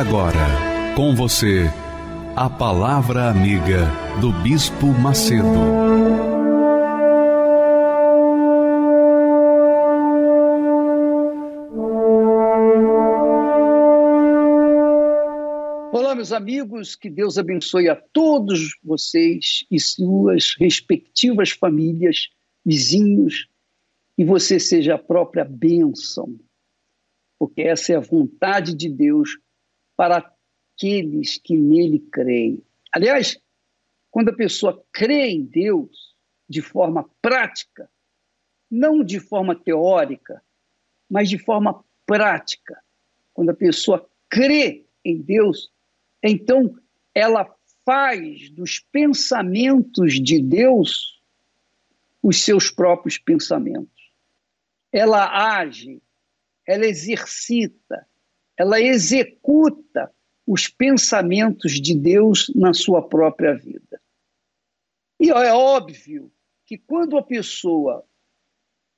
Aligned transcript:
Agora, 0.00 0.94
com 0.96 1.14
você, 1.14 1.64
a 2.34 2.48
Palavra 2.48 3.28
Amiga 3.28 3.86
do 4.18 4.32
Bispo 4.32 4.86
Macedo. 4.86 5.44
Olá, 15.92 16.14
meus 16.14 16.32
amigos, 16.32 16.96
que 16.96 17.10
Deus 17.10 17.36
abençoe 17.36 17.90
a 17.90 17.94
todos 17.94 18.78
vocês 18.82 19.66
e 19.70 19.78
suas 19.78 20.54
respectivas 20.58 21.50
famílias, 21.50 22.30
vizinhos, 22.64 23.50
e 24.16 24.24
você 24.24 24.58
seja 24.58 24.94
a 24.94 24.98
própria 24.98 25.44
bênção, 25.44 26.40
porque 27.38 27.60
essa 27.60 27.92
é 27.92 27.96
a 27.96 28.00
vontade 28.00 28.74
de 28.74 28.88
Deus 28.88 29.36
para 30.00 30.32
aqueles 30.74 31.36
que 31.36 31.54
nele 31.54 31.98
creem. 32.10 32.64
Aliás, 32.90 33.38
quando 34.10 34.30
a 34.30 34.34
pessoa 34.34 34.82
crê 34.90 35.28
em 35.28 35.44
Deus 35.44 36.16
de 36.48 36.62
forma 36.62 37.06
prática, 37.20 37.86
não 38.70 39.04
de 39.04 39.20
forma 39.20 39.54
teórica, 39.54 40.42
mas 41.06 41.28
de 41.28 41.36
forma 41.36 41.84
prática, 42.06 42.82
quando 43.34 43.50
a 43.50 43.54
pessoa 43.54 44.08
crê 44.30 44.86
em 45.04 45.20
Deus, 45.20 45.70
então 46.22 46.74
ela 47.14 47.54
faz 47.84 48.48
dos 48.48 48.78
pensamentos 48.78 50.14
de 50.14 50.40
Deus 50.40 51.22
os 52.22 52.42
seus 52.42 52.70
próprios 52.70 53.18
pensamentos. 53.18 54.10
Ela 54.90 55.58
age, 55.58 56.02
ela 56.66 56.86
exercita, 56.86 58.08
ela 58.60 58.78
executa 58.78 60.12
os 60.46 60.68
pensamentos 60.68 61.80
de 61.80 61.94
Deus 61.94 62.52
na 62.54 62.74
sua 62.74 63.00
própria 63.00 63.54
vida. 63.54 63.98
E 65.18 65.30
é 65.30 65.50
óbvio 65.54 66.30
que 66.66 66.76
quando 66.76 67.16
a 67.16 67.22
pessoa 67.22 68.04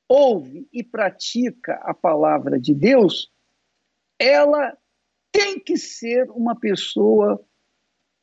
ouve 0.09 0.67
e 0.73 0.83
pratica 0.83 1.75
a 1.85 1.95
palavra 1.95 2.59
de 2.59 2.75
Deus, 2.75 3.31
ela 4.19 4.77
tem 5.31 5.61
que 5.61 5.77
ser 5.77 6.29
uma 6.33 6.59
pessoa 6.59 7.41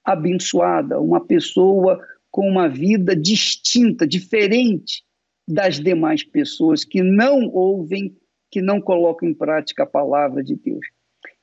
abençoada, 0.04 1.00
uma 1.00 1.26
pessoa 1.26 2.06
com 2.30 2.50
uma 2.50 2.68
vida 2.68 3.16
distinta, 3.16 4.06
diferente 4.06 5.06
das 5.48 5.80
demais 5.80 6.22
pessoas 6.22 6.84
que 6.84 7.02
não 7.02 7.48
ouvem, 7.48 8.14
que 8.52 8.62
não 8.62 8.82
colocam 8.82 9.30
em 9.30 9.34
prática 9.34 9.84
a 9.84 9.88
palavra 9.88 10.44
de 10.44 10.58
Deus. 10.58 10.86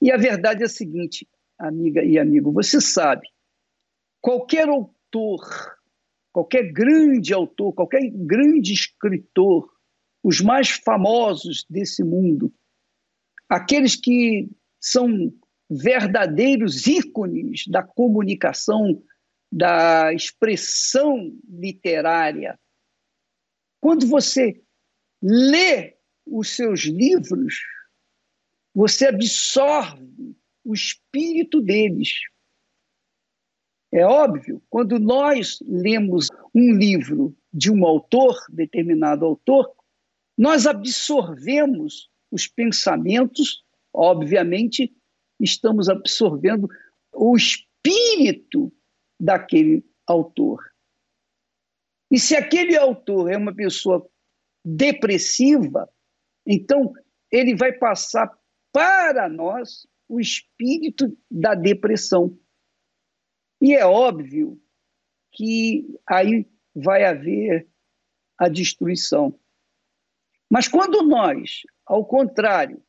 E 0.01 0.11
a 0.11 0.17
verdade 0.17 0.63
é 0.63 0.67
a 0.67 0.69
seguinte, 0.69 1.27
amiga 1.59 2.05
e 2.05 2.19
amigo, 2.19 2.53
você 2.53 2.81
sabe, 2.81 3.27
qualquer 4.21 4.69
autor, 4.69 5.41
qualquer 6.33 6.73
grande 6.73 7.33
autor, 7.33 7.73
qualquer 7.73 8.11
grande 8.11 8.73
escritor, 8.73 9.71
os 10.23 10.41
mais 10.41 10.71
famosos 10.71 11.65
desse 11.71 12.03
mundo, 12.05 12.53
aqueles 13.49 13.97
que 13.97 14.51
são 14.81 15.33
verdadeiros 15.71 16.87
ícones 16.87 17.65
da 17.69 17.83
comunicação, 17.83 19.03
da 19.51 20.13
expressão 20.13 21.37
literária. 21.49 22.59
Quando 23.81 24.07
você 24.07 24.61
lê 25.23 25.97
os 26.27 26.51
seus 26.51 26.85
livros, 26.85 27.55
você 28.77 29.07
absorve 29.07 30.37
o 30.63 30.75
espírito 30.75 31.63
deles. 31.63 32.11
É 33.91 34.05
óbvio, 34.05 34.63
quando 34.69 34.99
nós 34.99 35.59
lemos 35.67 36.29
um 36.55 36.75
livro 36.75 37.35
de 37.51 37.73
um 37.73 37.87
autor, 37.87 38.37
determinado 38.51 39.25
autor, 39.25 39.73
nós 40.37 40.67
absorvemos 40.67 42.11
os 42.31 42.47
pensamentos, 42.47 43.65
obviamente, 43.95 44.95
estamos 45.41 45.89
absorvendo 45.89 46.69
o 47.15 47.35
espírito 47.35 48.71
daquele 49.19 49.83
autor. 50.07 50.63
E 52.11 52.21
se 52.21 52.37
aquele 52.37 52.77
autor 52.77 53.33
é 53.33 53.39
uma 53.39 53.55
pessoa 53.55 54.07
depressiva, 54.63 55.89
então 56.47 56.93
ele 57.33 57.57
vai 57.57 57.73
passar 57.73 58.36
para 58.77 59.27
nós 59.27 59.89
o 60.07 60.21
espírito 60.21 61.17
da 61.31 61.55
depressão. 61.55 62.39
E 63.59 63.75
é 63.75 63.87
óbvio 63.87 64.61
que 65.33 65.99
aí 66.07 66.47
vai 66.75 67.05
haver 67.05 67.67
a 68.37 68.51
destruição. 68.51 69.41
Mas 70.51 70.69
quando 70.69 71.03
nós, 71.03 71.63
ao 71.87 72.05
contrário, 72.05 72.85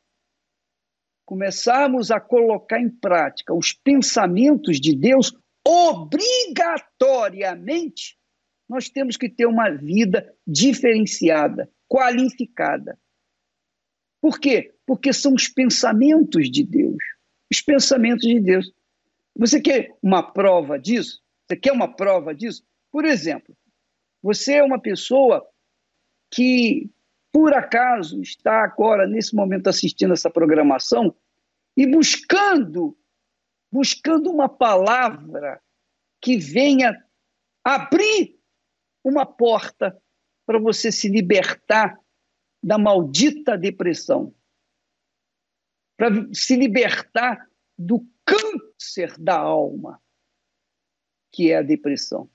começarmos 1.24 2.10
a 2.10 2.20
colocar 2.20 2.78
em 2.78 2.90
prática 2.90 3.54
os 3.54 3.72
pensamentos 3.72 4.78
de 4.78 4.94
Deus, 4.94 5.32
obrigatoriamente, 5.66 8.18
nós 8.68 8.90
temos 8.90 9.16
que 9.16 9.30
ter 9.30 9.46
uma 9.46 9.70
vida 9.70 10.36
diferenciada, 10.46 11.72
qualificada. 11.88 13.00
Por 14.20 14.38
quê? 14.38 14.74
Porque 14.86 15.12
são 15.12 15.34
os 15.34 15.48
pensamentos 15.48 16.50
de 16.50 16.64
Deus. 16.64 17.02
Os 17.50 17.60
pensamentos 17.60 18.26
de 18.26 18.40
Deus. 18.40 18.70
Você 19.36 19.60
quer 19.60 19.96
uma 20.02 20.22
prova 20.22 20.78
disso? 20.78 21.22
Você 21.46 21.56
quer 21.56 21.72
uma 21.72 21.88
prova 21.88 22.34
disso? 22.34 22.62
Por 22.90 23.04
exemplo, 23.04 23.56
você 24.22 24.54
é 24.54 24.62
uma 24.62 24.80
pessoa 24.80 25.46
que, 26.30 26.90
por 27.32 27.54
acaso, 27.54 28.20
está 28.20 28.64
agora, 28.64 29.06
nesse 29.06 29.34
momento, 29.34 29.68
assistindo 29.68 30.12
essa 30.12 30.30
programação 30.30 31.14
e 31.76 31.86
buscando, 31.86 32.96
buscando 33.70 34.30
uma 34.30 34.48
palavra 34.48 35.60
que 36.20 36.36
venha 36.36 37.00
abrir 37.62 38.36
uma 39.04 39.24
porta 39.24 39.96
para 40.44 40.58
você 40.58 40.90
se 40.90 41.08
libertar 41.08 41.98
da 42.62 42.78
maldita 42.78 43.56
depressão, 43.56 44.34
para 45.96 46.10
se 46.32 46.56
libertar 46.56 47.48
do 47.76 48.06
câncer 48.24 49.16
da 49.18 49.38
alma, 49.38 50.02
que 51.32 51.50
é 51.50 51.58
a 51.58 51.62
depressão. 51.62 52.30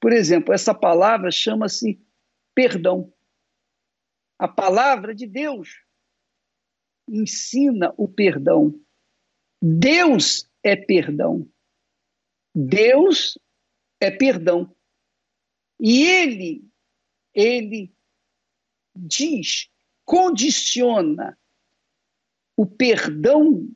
Por 0.00 0.12
exemplo, 0.12 0.54
essa 0.54 0.74
palavra 0.74 1.30
chama-se 1.30 2.00
perdão. 2.54 3.12
A 4.38 4.46
palavra 4.46 5.14
de 5.14 5.26
Deus 5.26 5.84
ensina 7.08 7.92
o 7.96 8.08
perdão. 8.08 8.80
Deus 9.60 10.48
é 10.62 10.76
perdão. 10.76 11.48
Deus 12.54 13.38
é 14.00 14.10
perdão. 14.10 14.74
E 15.80 16.04
ele, 16.04 16.68
ele 17.34 17.92
diz, 18.98 19.68
condiciona 20.04 21.38
o 22.56 22.66
perdão 22.66 23.68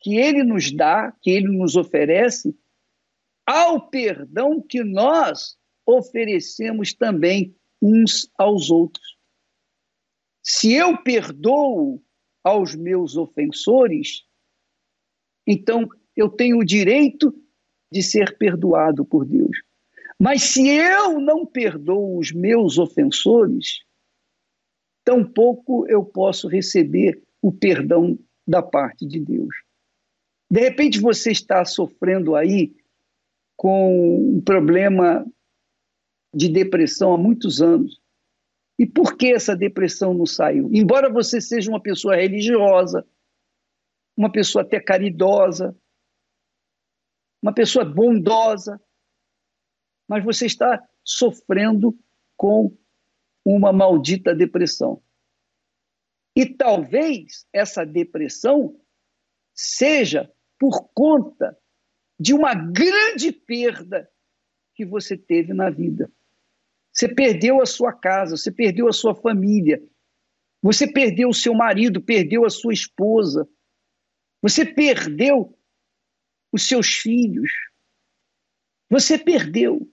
que 0.00 0.16
ele 0.16 0.44
nos 0.44 0.70
dá, 0.70 1.12
que 1.22 1.30
ele 1.30 1.48
nos 1.48 1.76
oferece, 1.76 2.56
ao 3.46 3.88
perdão 3.88 4.60
que 4.60 4.84
nós 4.84 5.56
oferecemos 5.86 6.92
também 6.92 7.56
uns 7.80 8.30
aos 8.36 8.70
outros. 8.70 9.16
Se 10.42 10.74
eu 10.74 11.02
perdoo 11.02 12.02
aos 12.44 12.74
meus 12.74 13.16
ofensores, 13.16 14.24
então 15.46 15.88
eu 16.14 16.28
tenho 16.28 16.58
o 16.58 16.64
direito 16.64 17.34
de 17.90 18.02
ser 18.02 18.36
perdoado 18.36 19.04
por 19.04 19.24
Deus. 19.24 19.56
Mas 20.18 20.42
se 20.42 20.68
eu 20.68 21.20
não 21.20 21.46
perdoo 21.46 22.18
os 22.18 22.32
meus 22.32 22.76
ofensores, 22.76 23.80
tampouco 25.08 25.88
eu 25.88 26.04
posso 26.04 26.46
receber 26.48 27.22
o 27.40 27.50
perdão 27.50 28.18
da 28.46 28.62
parte 28.62 29.06
de 29.06 29.18
Deus. 29.18 29.54
De 30.50 30.60
repente 30.60 31.00
você 31.00 31.30
está 31.30 31.64
sofrendo 31.64 32.36
aí 32.36 32.76
com 33.56 34.36
um 34.36 34.40
problema 34.42 35.26
de 36.34 36.50
depressão 36.50 37.14
há 37.14 37.16
muitos 37.16 37.62
anos. 37.62 37.98
E 38.78 38.84
por 38.86 39.16
que 39.16 39.32
essa 39.32 39.56
depressão 39.56 40.12
não 40.12 40.26
saiu? 40.26 40.68
Embora 40.74 41.10
você 41.10 41.40
seja 41.40 41.70
uma 41.70 41.80
pessoa 41.80 42.14
religiosa, 42.14 43.02
uma 44.14 44.30
pessoa 44.30 44.62
até 44.62 44.78
caridosa, 44.78 45.74
uma 47.42 47.54
pessoa 47.54 47.82
bondosa, 47.82 48.78
mas 50.06 50.22
você 50.22 50.44
está 50.44 50.86
sofrendo 51.02 51.98
com 52.36 52.76
uma 53.54 53.72
maldita 53.72 54.34
depressão. 54.34 55.02
E 56.36 56.44
talvez 56.46 57.46
essa 57.52 57.84
depressão 57.84 58.78
seja 59.54 60.30
por 60.58 60.88
conta 60.92 61.58
de 62.20 62.34
uma 62.34 62.54
grande 62.54 63.32
perda 63.32 64.10
que 64.74 64.84
você 64.84 65.16
teve 65.16 65.54
na 65.54 65.70
vida. 65.70 66.12
Você 66.92 67.08
perdeu 67.08 67.62
a 67.62 67.66
sua 67.66 67.92
casa, 67.92 68.36
você 68.36 68.52
perdeu 68.52 68.86
a 68.86 68.92
sua 68.92 69.14
família, 69.14 69.82
você 70.60 70.86
perdeu 70.86 71.28
o 71.28 71.34
seu 71.34 71.54
marido, 71.54 72.02
perdeu 72.02 72.44
a 72.44 72.50
sua 72.50 72.72
esposa, 72.72 73.48
você 74.42 74.64
perdeu 74.64 75.58
os 76.52 76.66
seus 76.66 76.88
filhos, 76.88 77.50
você 78.90 79.18
perdeu. 79.18 79.90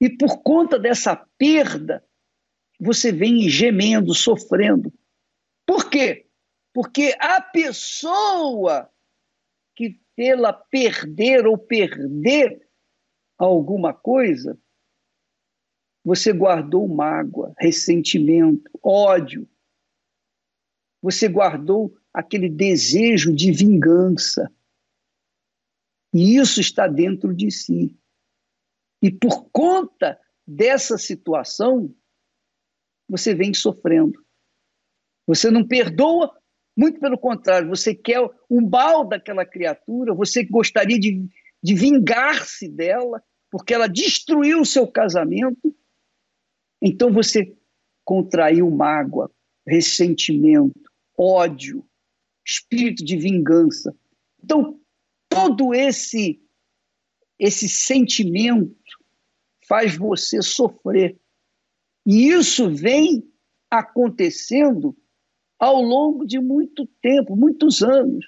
E 0.00 0.08
por 0.08 0.42
conta 0.42 0.78
dessa 0.78 1.14
perda, 1.38 2.04
você 2.80 3.12
vem 3.12 3.48
gemendo, 3.48 4.14
sofrendo. 4.14 4.92
Por 5.66 5.90
quê? 5.90 6.26
Porque 6.72 7.14
a 7.18 7.40
pessoa 7.42 8.90
que 9.76 10.00
pela 10.16 10.52
perder 10.52 11.46
ou 11.46 11.58
perder 11.58 12.66
alguma 13.36 13.92
coisa, 13.92 14.58
você 16.04 16.32
guardou 16.32 16.88
mágoa, 16.88 17.52
ressentimento, 17.58 18.70
ódio. 18.82 19.48
Você 21.02 21.28
guardou 21.28 21.94
aquele 22.12 22.48
desejo 22.48 23.34
de 23.34 23.52
vingança. 23.52 24.50
E 26.12 26.36
isso 26.36 26.60
está 26.60 26.86
dentro 26.86 27.34
de 27.34 27.50
si. 27.50 27.96
E 29.02 29.10
por 29.10 29.48
conta 29.50 30.18
dessa 30.46 30.98
situação, 30.98 31.94
você 33.10 33.34
vem 33.34 33.52
sofrendo. 33.52 34.24
Você 35.26 35.50
não 35.50 35.66
perdoa, 35.66 36.34
muito 36.76 37.00
pelo 37.00 37.18
contrário, 37.18 37.68
você 37.68 37.94
quer 37.94 38.20
o 38.48 38.60
mal 38.60 39.06
daquela 39.06 39.44
criatura, 39.44 40.14
você 40.14 40.44
gostaria 40.44 40.98
de, 40.98 41.28
de 41.62 41.74
vingar-se 41.74 42.68
dela, 42.68 43.22
porque 43.50 43.74
ela 43.74 43.88
destruiu 43.88 44.60
o 44.60 44.66
seu 44.66 44.86
casamento. 44.86 45.74
Então 46.80 47.12
você 47.12 47.54
contraiu 48.04 48.70
mágoa, 48.70 49.30
ressentimento, 49.66 50.80
ódio, 51.18 51.84
espírito 52.46 53.04
de 53.04 53.16
vingança. 53.16 53.94
Então, 54.42 54.80
todo 55.28 55.74
esse 55.74 56.40
esse 57.38 57.68
sentimento 57.70 58.76
faz 59.66 59.96
você 59.96 60.42
sofrer. 60.42 61.18
E 62.06 62.28
isso 62.28 62.74
vem 62.74 63.30
acontecendo 63.70 64.96
ao 65.58 65.82
longo 65.82 66.26
de 66.26 66.40
muito 66.40 66.86
tempo, 67.02 67.36
muitos 67.36 67.82
anos, 67.82 68.24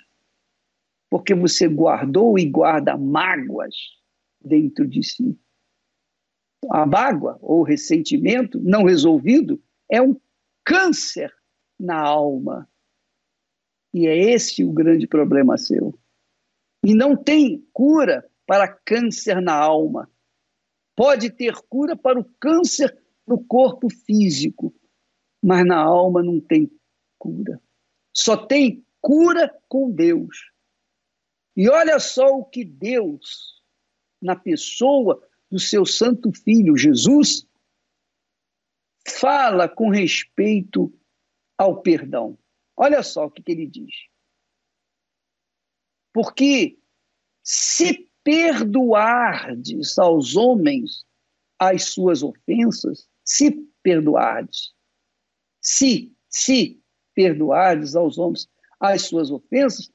porque 1.10 1.34
você 1.34 1.66
guardou 1.66 2.38
e 2.38 2.44
guarda 2.44 2.96
mágoas 2.96 3.74
dentro 4.40 4.86
de 4.86 5.02
si. 5.02 5.38
A 6.70 6.86
mágoa 6.86 7.38
ou 7.40 7.62
ressentimento 7.62 8.60
não 8.60 8.84
resolvido 8.84 9.60
é 9.90 10.00
um 10.00 10.18
câncer 10.64 11.32
na 11.78 11.98
alma. 11.98 12.68
E 13.92 14.06
é 14.06 14.16
esse 14.16 14.62
o 14.62 14.72
grande 14.72 15.06
problema 15.06 15.58
seu. 15.58 15.98
E 16.84 16.94
não 16.94 17.16
tem 17.16 17.66
cura 17.72 18.28
para 18.46 18.68
câncer 18.68 19.40
na 19.40 19.54
alma. 19.54 20.10
Pode 20.94 21.30
ter 21.30 21.54
cura 21.68 21.96
para 21.96 22.20
o 22.20 22.24
câncer 22.38 23.01
no 23.26 23.42
corpo 23.44 23.88
físico, 23.90 24.74
mas 25.42 25.66
na 25.66 25.78
alma 25.78 26.22
não 26.22 26.40
tem 26.40 26.70
cura. 27.18 27.60
Só 28.12 28.36
tem 28.36 28.84
cura 29.00 29.52
com 29.68 29.90
Deus. 29.90 30.50
E 31.56 31.68
olha 31.68 31.98
só 32.00 32.26
o 32.28 32.44
que 32.44 32.64
Deus, 32.64 33.62
na 34.20 34.36
pessoa 34.36 35.22
do 35.50 35.58
seu 35.58 35.84
Santo 35.84 36.32
Filho 36.32 36.76
Jesus, 36.76 37.46
fala 39.06 39.68
com 39.68 39.90
respeito 39.90 40.92
ao 41.58 41.82
perdão. 41.82 42.38
Olha 42.76 43.02
só 43.02 43.26
o 43.26 43.30
que, 43.30 43.42
que 43.42 43.52
ele 43.52 43.66
diz. 43.66 43.94
Porque 46.12 46.78
se 47.42 48.10
perdoardes 48.22 49.98
aos 49.98 50.36
homens 50.36 51.04
as 51.58 51.90
suas 51.90 52.22
ofensas, 52.22 53.08
se 53.24 53.50
perdoardes, 53.82 54.72
se, 55.60 56.12
se 56.28 56.82
perdoardes 57.14 57.94
aos 57.94 58.18
homens 58.18 58.48
as 58.80 59.02
suas 59.02 59.30
ofensas, 59.30 59.92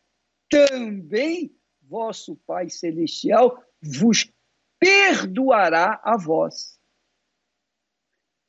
também 0.49 1.53
vosso 1.81 2.35
Pai 2.45 2.69
Celestial 2.69 3.61
vos 3.81 4.31
perdoará 4.79 5.99
a 6.03 6.17
vós. 6.17 6.79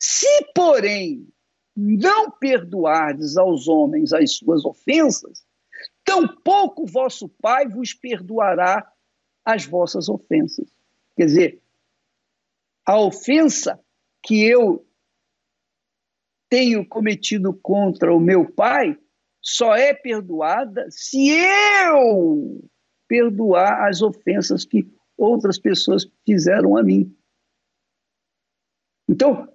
Se, 0.00 0.52
porém, 0.54 1.28
não 1.74 2.31
perdoardes 2.31 3.36
aos 3.36 3.66
homens 3.66 4.12
as 4.12 4.36
suas 4.36 4.64
ofensas, 4.64 5.44
tampouco 6.04 6.86
vosso 6.86 7.28
Pai 7.28 7.69
vos 7.69 7.94
perdoará 7.94 8.92
as 9.44 9.64
vossas 9.64 10.08
ofensas. 10.08 10.69
Quer 11.16 11.26
dizer, 11.26 11.62
a 12.84 13.00
ofensa 13.00 13.81
que 14.23 14.44
eu 14.44 14.87
tenho 16.50 16.87
cometido 16.87 17.53
contra 17.55 18.15
o 18.15 18.20
meu 18.20 18.51
pai 18.51 18.98
só 19.41 19.77
é 19.77 19.94
perdoada 19.94 20.87
se 20.91 21.31
eu 21.31 22.69
perdoar 23.06 23.89
as 23.89 24.03
ofensas 24.03 24.65
que 24.65 24.87
outras 25.17 25.58
pessoas 25.58 26.06
fizeram 26.25 26.77
a 26.77 26.82
mim. 26.82 27.15
Então, 29.08 29.48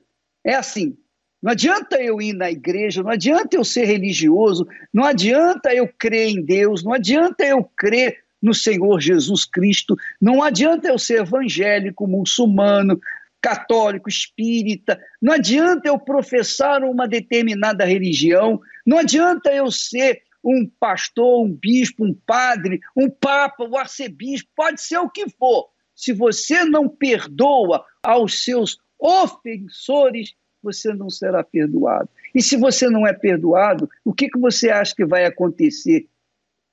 é 0.44 0.56
assim: 0.56 0.98
não 1.42 1.52
adianta 1.52 2.02
eu 2.02 2.22
ir 2.22 2.34
na 2.34 2.50
igreja, 2.50 3.04
não 3.04 3.12
adianta 3.12 3.56
eu 3.56 3.64
ser 3.64 3.86
religioso, 3.86 4.68
não 4.94 5.04
adianta 5.04 5.74
eu 5.74 5.88
crer 5.88 6.30
em 6.30 6.42
Deus, 6.44 6.84
não 6.84 6.94
adianta 6.94 7.46
eu 7.46 7.64
crer 7.76 8.24
no 8.42 8.54
Senhor 8.54 9.00
Jesus 9.00 9.46
Cristo. 9.46 9.96
Não 10.20 10.44
adianta 10.44 10.90
eu 10.90 11.00
ser 11.00 11.22
evangélico, 11.22 12.06
muçulmano, 12.06 13.00
católico, 13.44 14.08
espírita, 14.08 14.98
não 15.22 15.34
adianta 15.34 15.90
eu 15.90 16.00
professar 16.00 16.82
uma 16.82 17.06
determinada 17.06 17.84
religião, 17.84 18.62
não 18.86 19.00
adianta 19.00 19.54
eu 19.54 19.70
ser 19.70 20.24
um 20.42 20.66
pastor, 20.80 21.44
um 21.46 21.52
bispo, 21.52 22.06
um 22.06 22.14
padre, 22.14 22.80
um 22.96 23.10
papa, 23.10 23.66
um 23.66 23.78
arcebispo, 23.78 24.50
pode 24.56 24.82
ser 24.82 24.98
o 24.98 25.10
que 25.10 25.30
for. 25.30 25.70
Se 25.94 26.14
você 26.14 26.64
não 26.64 26.88
perdoa 26.88 27.86
aos 28.02 28.46
seus 28.46 28.78
ofensores, 28.98 30.34
você 30.62 30.94
não 30.94 31.10
será 31.10 31.44
perdoado. 31.44 32.10
E 32.34 32.42
se 32.42 32.56
você 32.56 32.90
não 32.90 33.06
é 33.06 33.12
perdoado, 33.12 33.90
o 34.06 34.14
que, 34.14 34.30
que 34.30 34.40
você 34.40 34.70
acha 34.70 34.96
que 34.96 35.06
vai 35.06 35.26
acontecer 35.26 36.08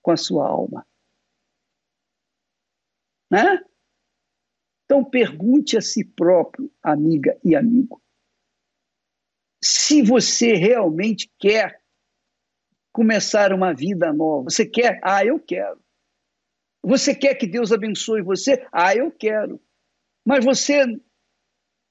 com 0.00 0.12
a 0.12 0.16
sua 0.16 0.46
alma? 0.46 0.86
Né? 3.28 3.60
Então, 4.90 5.04
pergunte 5.04 5.76
a 5.76 5.80
si 5.80 6.04
próprio, 6.04 6.68
amiga 6.82 7.38
e 7.44 7.54
amigo, 7.54 8.02
se 9.62 10.02
você 10.02 10.54
realmente 10.54 11.30
quer 11.38 11.80
começar 12.92 13.52
uma 13.52 13.72
vida 13.72 14.12
nova. 14.12 14.50
Você 14.50 14.66
quer? 14.66 14.98
Ah, 15.04 15.24
eu 15.24 15.38
quero. 15.38 15.80
Você 16.82 17.14
quer 17.14 17.36
que 17.36 17.46
Deus 17.46 17.70
abençoe 17.70 18.20
você? 18.20 18.66
Ah, 18.72 18.92
eu 18.92 19.12
quero. 19.12 19.60
Mas 20.26 20.44
você 20.44 21.00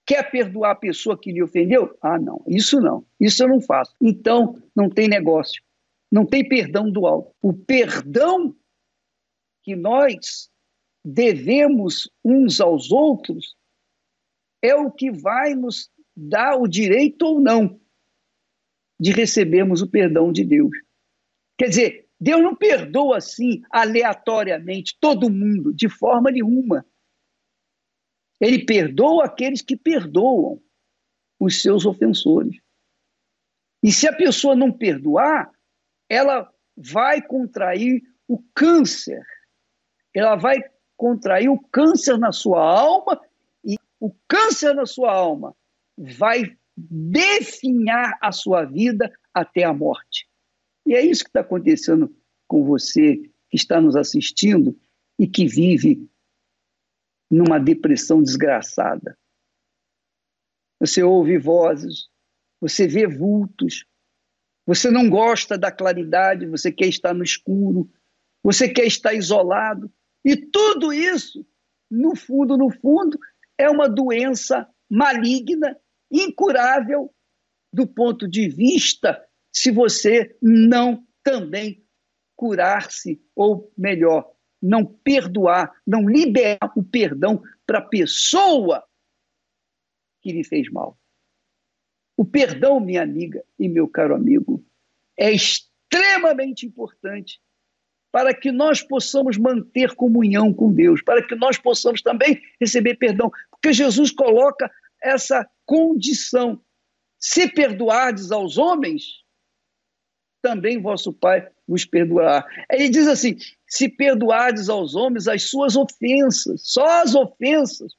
quer 0.06 0.30
perdoar 0.30 0.72
a 0.72 0.76
pessoa 0.76 1.18
que 1.18 1.32
lhe 1.32 1.42
ofendeu? 1.42 1.98
Ah, 2.02 2.20
não, 2.20 2.44
isso 2.48 2.82
não. 2.82 3.06
Isso 3.18 3.42
eu 3.42 3.48
não 3.48 3.62
faço. 3.62 3.96
Então, 4.02 4.62
não 4.76 4.90
tem 4.90 5.08
negócio. 5.08 5.64
Não 6.12 6.26
tem 6.26 6.46
perdão 6.46 6.92
do 6.92 7.08
alto. 7.08 7.34
O 7.42 7.54
perdão 7.54 8.54
que 9.64 9.74
nós 9.74 10.52
devemos 11.04 12.10
uns 12.24 12.60
aos 12.60 12.92
outros 12.92 13.56
é 14.62 14.76
o 14.76 14.92
que 14.92 15.12
vai 15.12 15.56
nos 15.56 15.90
dar 16.16 16.58
o 16.58 16.68
direito 16.68 17.24
ou 17.24 17.40
não 17.40 17.80
de 19.00 19.12
recebermos 19.12 19.82
o 19.82 19.90
perdão 19.90 20.32
de 20.32 20.44
Deus. 20.44 20.76
Quer 21.58 21.70
dizer, 21.70 22.10
Deus 22.20 22.42
não 22.42 22.56
perdoa 22.56 23.18
assim, 23.18 23.62
aleatoriamente, 23.72 24.98
todo 25.00 25.30
mundo, 25.30 25.74
de 25.74 25.88
forma 25.88 26.30
nenhuma. 26.30 26.86
Ele 28.42 28.66
perdoa 28.66 29.26
aqueles 29.26 29.62
que 29.62 29.78
perdoam 29.78 30.62
os 31.40 31.62
seus 31.62 31.86
ofensores. 31.86 32.60
E 33.82 33.92
se 33.92 34.06
a 34.08 34.16
pessoa 34.16 34.56
não 34.56 34.72
perdoar, 34.72 35.50
ela 36.10 36.54
vai 36.76 37.22
contrair 37.22 38.02
o 38.28 38.44
câncer. 38.54 39.26
Ela 40.14 40.36
vai 40.36 40.60
contrair 41.00 41.48
o 41.50 41.58
câncer 41.58 42.18
na 42.18 42.34
sua 42.34 42.62
alma 42.62 43.22
e 43.64 43.78
o 44.02 44.14
câncer 44.28 44.74
na 44.74 44.86
sua 44.86 45.14
alma 45.14 45.56
vai 45.98 46.58
definhar 46.76 48.18
a 48.22 48.34
sua 48.34 48.66
vida 48.66 49.10
até 49.34 49.64
a 49.64 49.74
morte. 49.74 50.28
E 50.86 50.94
é 50.94 51.02
isso 51.02 51.24
que 51.24 51.30
está 51.30 51.40
acontecendo 51.40 52.14
com 52.46 52.66
você 52.66 53.16
que 53.50 53.56
está 53.56 53.80
nos 53.80 53.96
assistindo 53.96 54.78
e 55.18 55.26
que 55.26 55.48
vive 55.48 56.06
numa 57.32 57.60
depressão 57.60 58.22
desgraçada. 58.22 59.18
Você 60.82 61.02
ouve 61.02 61.38
vozes, 61.38 62.10
você 62.60 62.88
vê 62.88 63.08
vultos, 63.08 63.86
você 64.66 64.92
não 64.92 65.10
gosta 65.10 65.58
da 65.58 65.72
claridade, 65.72 66.46
você 66.46 66.74
quer 66.74 66.88
estar 66.88 67.14
no 67.14 67.24
escuro, 67.24 67.90
você 68.44 68.68
quer 68.68 68.86
estar 68.86 69.14
isolado. 69.14 69.90
E 70.24 70.36
tudo 70.36 70.92
isso, 70.92 71.46
no 71.90 72.16
fundo, 72.16 72.58
no 72.58 72.70
fundo, 72.70 73.18
é 73.58 73.70
uma 73.70 73.90
doença 73.90 74.68
maligna, 74.90 75.80
incurável, 76.12 77.14
do 77.72 77.88
ponto 77.88 78.28
de 78.28 78.50
vista 78.50 79.24
se 79.52 79.72
você 79.72 80.38
não 80.42 81.06
também 81.24 81.86
curar-se, 82.36 83.22
ou 83.36 83.72
melhor, 83.78 84.32
não 84.62 84.86
perdoar, 84.86 85.72
não 85.86 86.08
liberar 86.08 86.72
o 86.76 86.84
perdão 86.84 87.42
para 87.66 87.80
a 87.80 87.86
pessoa 87.86 88.84
que 90.22 90.32
lhe 90.32 90.44
fez 90.44 90.70
mal. 90.72 90.98
O 92.18 92.26
perdão, 92.26 92.80
minha 92.80 93.02
amiga 93.02 93.44
e 93.58 93.70
meu 93.70 93.88
caro 93.88 94.16
amigo, 94.16 94.66
é 95.18 95.32
extremamente 95.32 96.66
importante 96.66 97.42
para 98.12 98.34
que 98.34 98.52
nós 98.52 98.82
possamos 98.82 99.38
manter 99.38 99.96
comunhão 99.96 100.54
com 100.54 100.74
Deus, 100.74 101.02
para 101.02 101.26
que 101.26 101.36
nós 101.36 101.58
possamos 101.58 102.02
também 102.02 102.42
receber 102.60 102.96
perdão, 102.96 103.32
porque 103.52 103.72
Jesus 103.72 104.12
coloca 104.12 104.70
essa 105.02 105.48
condição. 105.66 106.62
Se 107.20 107.48
perdoardes 107.48 108.32
aos 108.32 108.58
homens, 108.58 109.04
também 110.42 110.82
vosso 110.82 111.14
Pai 111.14 111.50
vos 111.68 111.86
perdoará. 111.86 112.46
Ele 112.72 112.90
diz 112.90 113.08
assim: 113.08 113.38
se 113.68 113.88
perdoardes 113.90 114.70
aos 114.70 114.96
homens 114.96 115.28
as 115.28 115.44
suas 115.44 115.76
ofensas, 115.76 116.62
só 116.66 117.02
as 117.02 117.14
ofensas, 117.14 117.94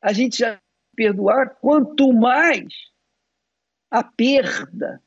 a 0.00 0.12
gente 0.12 0.38
já 0.38 0.60
perdoar, 0.94 1.56
quanto 1.60 2.12
mais 2.12 2.72
a 3.90 4.02
perda 4.02 5.02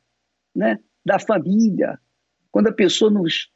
né, 0.55 0.79
da 1.03 1.17
família, 1.17 1.99
quando 2.51 2.67
a 2.67 2.73
pessoa 2.73 3.09
nos 3.09 3.49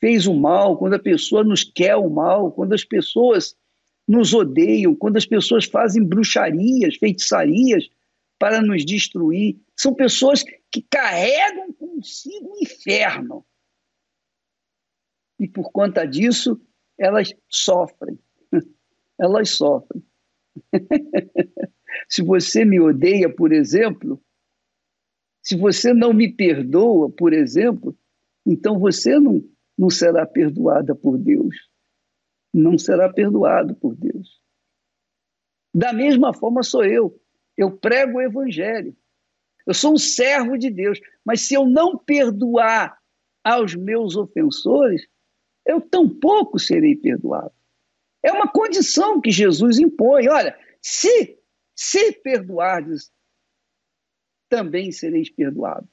fez 0.00 0.26
o 0.26 0.34
mal, 0.34 0.78
quando 0.78 0.94
a 0.94 0.98
pessoa 0.98 1.44
nos 1.44 1.62
quer 1.62 1.96
o 1.96 2.08
mal, 2.08 2.50
quando 2.52 2.72
as 2.72 2.84
pessoas 2.84 3.54
nos 4.08 4.34
odeiam, 4.34 4.94
quando 4.94 5.18
as 5.18 5.26
pessoas 5.26 5.66
fazem 5.66 6.02
bruxarias, 6.02 6.96
feitiçarias 6.96 7.88
para 8.38 8.62
nos 8.62 8.84
destruir. 8.84 9.60
São 9.76 9.94
pessoas 9.94 10.42
que 10.72 10.82
carregam 10.82 11.72
consigo 11.74 12.52
o 12.54 12.62
inferno. 12.62 13.46
E 15.38 15.46
por 15.46 15.70
conta 15.70 16.04
disso, 16.06 16.60
elas 16.98 17.32
sofrem. 17.48 18.18
Elas 19.18 19.50
sofrem. 19.50 20.02
se 22.08 22.22
você 22.22 22.64
me 22.64 22.80
odeia, 22.80 23.28
por 23.28 23.52
exemplo, 23.52 24.22
se 25.42 25.56
você 25.56 25.92
não 25.92 26.12
me 26.12 26.32
perdoa, 26.32 27.10
por 27.10 27.32
exemplo, 27.32 27.96
então 28.46 28.78
você 28.78 29.18
não, 29.18 29.44
não 29.76 29.90
será 29.90 30.26
perdoada 30.26 30.94
por 30.94 31.18
Deus. 31.18 31.56
Não 32.52 32.76
será 32.78 33.12
perdoado 33.12 33.74
por 33.74 33.94
Deus. 33.94 34.40
Da 35.74 35.92
mesma 35.92 36.34
forma 36.34 36.62
sou 36.62 36.84
eu. 36.84 37.20
Eu 37.56 37.76
prego 37.76 38.18
o 38.18 38.22
evangelho. 38.22 38.96
Eu 39.66 39.74
sou 39.74 39.94
um 39.94 39.98
servo 39.98 40.56
de 40.56 40.70
Deus, 40.70 40.98
mas 41.24 41.42
se 41.42 41.54
eu 41.54 41.66
não 41.66 41.96
perdoar 41.96 42.98
aos 43.44 43.74
meus 43.74 44.16
ofensores, 44.16 45.06
eu 45.64 45.80
tampouco 45.80 46.58
serei 46.58 46.96
perdoado. 46.96 47.52
É 48.22 48.32
uma 48.32 48.48
condição 48.50 49.20
que 49.20 49.30
Jesus 49.30 49.78
impõe. 49.78 50.28
Olha, 50.28 50.58
se 50.82 51.38
se 51.80 52.12
perdoardes, 52.12 53.10
também 54.50 54.92
sereis 54.92 55.30
perdoados. 55.30 55.88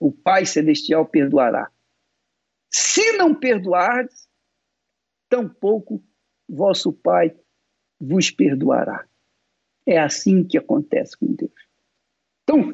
O 0.00 0.10
Pai 0.10 0.46
celestial 0.46 1.04
perdoará. 1.04 1.70
Se 2.76 3.12
não 3.12 3.32
perdoardes, 3.32 4.28
tampouco 5.28 6.02
vosso 6.48 6.92
Pai 6.92 7.32
vos 8.00 8.32
perdoará. 8.32 9.06
É 9.86 9.96
assim 9.96 10.42
que 10.42 10.58
acontece 10.58 11.16
com 11.16 11.32
Deus. 11.32 11.52
Então, 12.42 12.72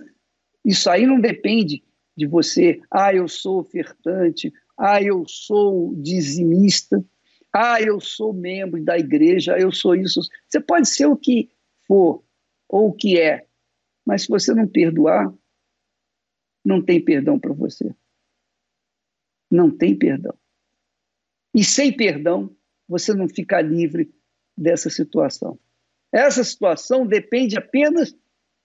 isso 0.65 0.89
aí 0.89 1.05
não 1.05 1.21
depende 1.21 1.85
de 2.17 2.27
você, 2.27 2.81
ah, 2.91 3.15
eu 3.15 3.29
sou 3.29 3.61
ofertante, 3.61 4.51
ah, 4.79 5.03
eu 5.03 5.27
sou 5.29 5.95
dizimista, 5.97 7.05
ah, 7.53 7.79
eu 7.83 8.01
sou 8.01 8.33
membro 8.33 8.83
da 8.83 8.99
igreja, 8.99 9.59
eu 9.59 9.71
sou 9.71 9.95
isso. 9.95 10.23
Você 10.49 10.63
pode 10.63 10.89
ser 10.89 11.05
o 11.05 11.17
que 11.17 11.51
for 11.87 12.25
ou 12.67 12.89
o 12.89 12.95
que 12.95 13.21
é, 13.21 13.47
mas 14.07 14.23
se 14.23 14.29
você 14.29 14.55
não 14.55 14.67
perdoar, 14.67 15.31
não 16.65 16.83
tem 16.83 17.05
perdão 17.05 17.39
para 17.39 17.53
você. 17.53 17.95
Não 19.51 19.71
tem 19.71 19.97
perdão. 19.97 20.35
E 21.55 21.65
sem 21.65 21.95
perdão, 21.95 22.55
você 22.89 23.13
não 23.13 23.29
fica 23.29 23.61
livre 23.61 24.13
dessa 24.57 24.89
situação. 24.91 25.59
Essa 26.13 26.45
situação 26.45 27.07
depende 27.07 27.57
apenas 27.57 28.15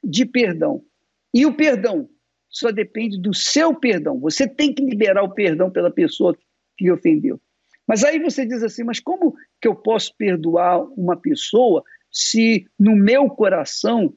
de 0.04 0.26
perdão. 0.26 0.84
E 1.34 1.46
o 1.46 1.56
perdão 1.56 2.10
só 2.50 2.72
depende 2.72 3.20
do 3.20 3.34
seu 3.34 3.74
perdão. 3.76 4.20
Você 4.20 4.48
tem 4.48 4.74
que 4.74 4.84
liberar 4.84 5.24
o 5.24 5.34
perdão 5.34 5.70
pela 5.70 5.92
pessoa 5.92 6.38
que 6.78 6.92
ofendeu. 6.92 7.40
Mas 7.88 8.04
aí 8.04 8.20
você 8.20 8.46
diz 8.46 8.64
assim: 8.64 8.84
mas 8.84 9.00
como 9.00 9.36
que 9.62 9.68
eu 9.68 9.76
posso 9.76 10.16
perdoar 10.18 10.82
uma 10.98 11.16
pessoa 11.16 11.84
se 12.12 12.66
no 12.80 12.96
meu 12.96 13.30
coração 13.30 14.16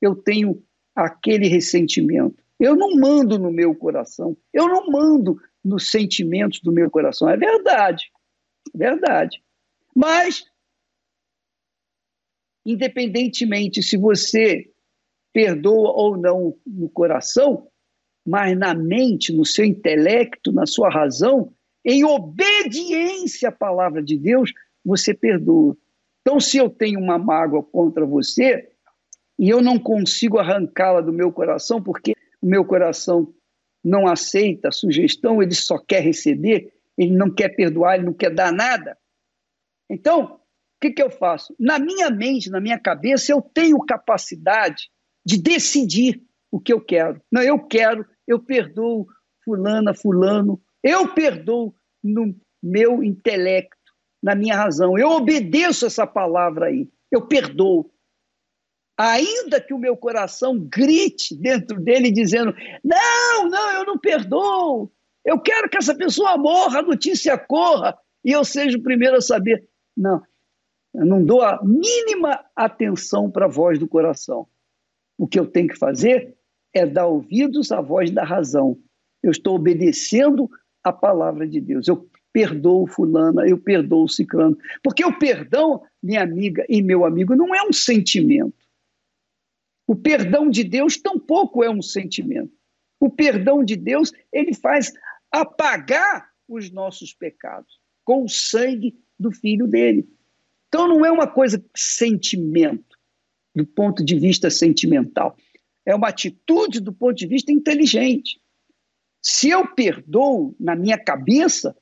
eu 0.00 0.14
tenho 0.14 0.62
aquele 0.94 1.46
ressentimento? 1.46 2.42
Eu 2.58 2.76
não 2.76 2.96
mando 2.96 3.38
no 3.38 3.50
meu 3.50 3.74
coração, 3.74 4.36
eu 4.52 4.68
não 4.68 4.90
mando 4.90 5.38
nos 5.64 5.90
sentimentos 5.90 6.60
do 6.60 6.72
meu 6.72 6.90
coração. 6.90 7.28
É 7.28 7.36
verdade, 7.36 8.04
é 8.74 8.78
verdade. 8.78 9.42
Mas, 9.94 10.44
independentemente 12.66 13.82
se 13.82 13.96
você 13.96 14.70
perdoa 15.32 15.92
ou 15.92 16.16
não 16.16 16.56
no 16.66 16.88
coração, 16.88 17.68
mas 18.26 18.56
na 18.56 18.74
mente, 18.74 19.32
no 19.32 19.44
seu 19.44 19.64
intelecto, 19.64 20.52
na 20.52 20.66
sua 20.66 20.88
razão, 20.88 21.52
em 21.84 22.04
obediência 22.04 23.50
à 23.50 23.52
palavra 23.52 24.02
de 24.02 24.16
Deus, 24.16 24.52
você 24.84 25.12
perdoa. 25.12 25.76
Então, 26.22 26.40
se 26.40 26.56
eu 26.56 26.70
tenho 26.70 26.98
uma 26.98 27.18
mágoa 27.18 27.62
contra 27.62 28.06
você 28.06 28.70
e 29.38 29.50
eu 29.50 29.60
não 29.60 29.78
consigo 29.78 30.38
arrancá-la 30.38 31.02
do 31.02 31.12
meu 31.12 31.30
coração, 31.30 31.82
porque 31.82 32.12
o 32.40 32.46
meu 32.46 32.64
coração 32.64 33.34
não 33.84 34.06
aceita 34.06 34.72
sugestão, 34.72 35.42
ele 35.42 35.54
só 35.54 35.78
quer 35.78 36.00
receber, 36.00 36.72
ele 36.96 37.12
não 37.12 37.30
quer 37.30 37.50
perdoar, 37.50 37.96
ele 37.96 38.06
não 38.06 38.14
quer 38.14 38.30
dar 38.30 38.52
nada. 38.52 38.96
Então, 39.90 40.24
o 40.24 40.40
que, 40.80 40.90
que 40.90 41.02
eu 41.02 41.10
faço? 41.10 41.54
Na 41.58 41.78
minha 41.78 42.10
mente, 42.10 42.50
na 42.50 42.60
minha 42.60 42.78
cabeça, 42.78 43.32
eu 43.32 43.42
tenho 43.42 43.78
capacidade 43.80 44.88
de 45.24 45.40
decidir 45.40 46.22
o 46.50 46.60
que 46.60 46.72
eu 46.72 46.80
quero. 46.80 47.20
Não, 47.30 47.42
eu 47.42 47.58
quero, 47.58 48.06
eu 48.26 48.38
perdoo 48.38 49.06
fulana, 49.44 49.92
fulano, 49.92 50.60
eu 50.82 51.12
perdoo 51.12 51.74
no 52.02 52.34
meu 52.62 53.02
intelecto, 53.02 53.76
na 54.22 54.34
minha 54.34 54.56
razão. 54.56 54.98
Eu 54.98 55.10
obedeço 55.10 55.84
essa 55.86 56.06
palavra 56.06 56.66
aí. 56.66 56.88
Eu 57.10 57.26
perdoo. 57.26 57.90
Ainda 58.96 59.60
que 59.60 59.74
o 59.74 59.78
meu 59.78 59.96
coração 59.96 60.58
grite 60.58 61.34
dentro 61.34 61.80
dele 61.80 62.12
dizendo: 62.12 62.54
"Não, 62.82 63.48
não, 63.48 63.72
eu 63.72 63.84
não 63.84 63.98
perdoo. 63.98 64.90
Eu 65.24 65.40
quero 65.40 65.68
que 65.68 65.76
essa 65.76 65.94
pessoa 65.94 66.36
morra, 66.36 66.78
a 66.78 66.82
notícia 66.82 67.36
corra 67.36 67.96
e 68.24 68.30
eu 68.30 68.44
seja 68.44 68.78
o 68.78 68.82
primeiro 68.82 69.16
a 69.16 69.20
saber". 69.20 69.68
Não. 69.96 70.22
Eu 70.94 71.04
não 71.04 71.24
dou 71.24 71.42
a 71.42 71.60
mínima 71.64 72.44
atenção 72.54 73.28
para 73.28 73.46
a 73.46 73.48
voz 73.48 73.78
do 73.78 73.88
coração. 73.88 74.46
O 75.18 75.26
que 75.26 75.38
eu 75.38 75.46
tenho 75.46 75.68
que 75.68 75.78
fazer 75.78 76.36
é 76.72 76.86
dar 76.86 77.06
ouvidos 77.06 77.72
à 77.72 77.80
voz 77.80 78.10
da 78.12 78.24
razão. 78.24 78.78
Eu 79.22 79.32
estou 79.32 79.56
obedecendo 79.56 80.48
a 80.84 80.92
palavra 80.92 81.48
de 81.48 81.60
Deus. 81.60 81.88
Eu 81.88 82.08
perdoo 82.32 82.86
fulana, 82.86 83.46
eu 83.48 83.58
perdoo 83.58 84.08
ciclano. 84.08 84.56
Porque 84.82 85.04
o 85.04 85.18
perdão, 85.18 85.82
minha 86.02 86.22
amiga 86.22 86.64
e 86.68 86.82
meu 86.82 87.04
amigo, 87.04 87.34
não 87.34 87.54
é 87.54 87.62
um 87.62 87.72
sentimento. 87.72 88.63
O 89.86 89.94
perdão 89.94 90.48
de 90.48 90.64
Deus 90.64 90.96
tampouco 90.96 91.62
é 91.62 91.70
um 91.70 91.82
sentimento. 91.82 92.52
O 92.98 93.10
perdão 93.10 93.64
de 93.64 93.76
Deus, 93.76 94.12
ele 94.32 94.54
faz 94.54 94.92
apagar 95.30 96.30
os 96.48 96.70
nossos 96.70 97.12
pecados 97.12 97.80
com 98.04 98.24
o 98.24 98.28
sangue 98.28 98.96
do 99.18 99.30
filho 99.30 99.66
dele. 99.66 100.08
Então 100.68 100.88
não 100.88 101.04
é 101.04 101.10
uma 101.10 101.26
coisa 101.26 101.64
sentimento, 101.76 102.98
do 103.54 103.66
ponto 103.66 104.04
de 104.04 104.18
vista 104.18 104.50
sentimental. 104.50 105.36
É 105.86 105.94
uma 105.94 106.08
atitude 106.08 106.80
do 106.80 106.92
ponto 106.92 107.14
de 107.14 107.26
vista 107.26 107.52
inteligente. 107.52 108.40
Se 109.22 109.50
eu 109.50 109.66
perdoo 109.74 110.54
na 110.58 110.74
minha 110.74 110.98
cabeça, 110.98 111.76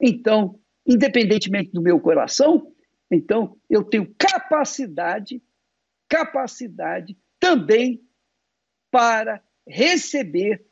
então, 0.00 0.60
independentemente 0.86 1.70
do 1.72 1.80
meu 1.80 1.98
coração, 1.98 2.72
então 3.10 3.56
eu 3.68 3.82
tenho 3.82 4.14
capacidade, 4.18 5.42
capacidade 6.08 7.16
também 7.38 8.00
para 8.90 9.42
receber 9.66 10.64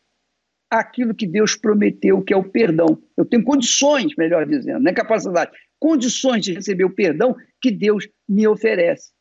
aquilo 0.70 1.14
que 1.14 1.26
Deus 1.26 1.56
prometeu, 1.56 2.22
que 2.22 2.32
é 2.32 2.36
o 2.36 2.48
perdão. 2.48 3.02
Eu 3.16 3.24
tenho 3.24 3.44
condições, 3.44 4.14
melhor 4.16 4.46
dizendo, 4.46 4.80
não 4.80 4.90
é 4.90 4.94
capacidade, 4.94 5.52
condições 5.78 6.42
de 6.42 6.52
receber 6.52 6.84
o 6.84 6.94
perdão 6.94 7.36
que 7.60 7.70
Deus 7.70 8.08
me 8.28 8.46
oferece. 8.46 9.12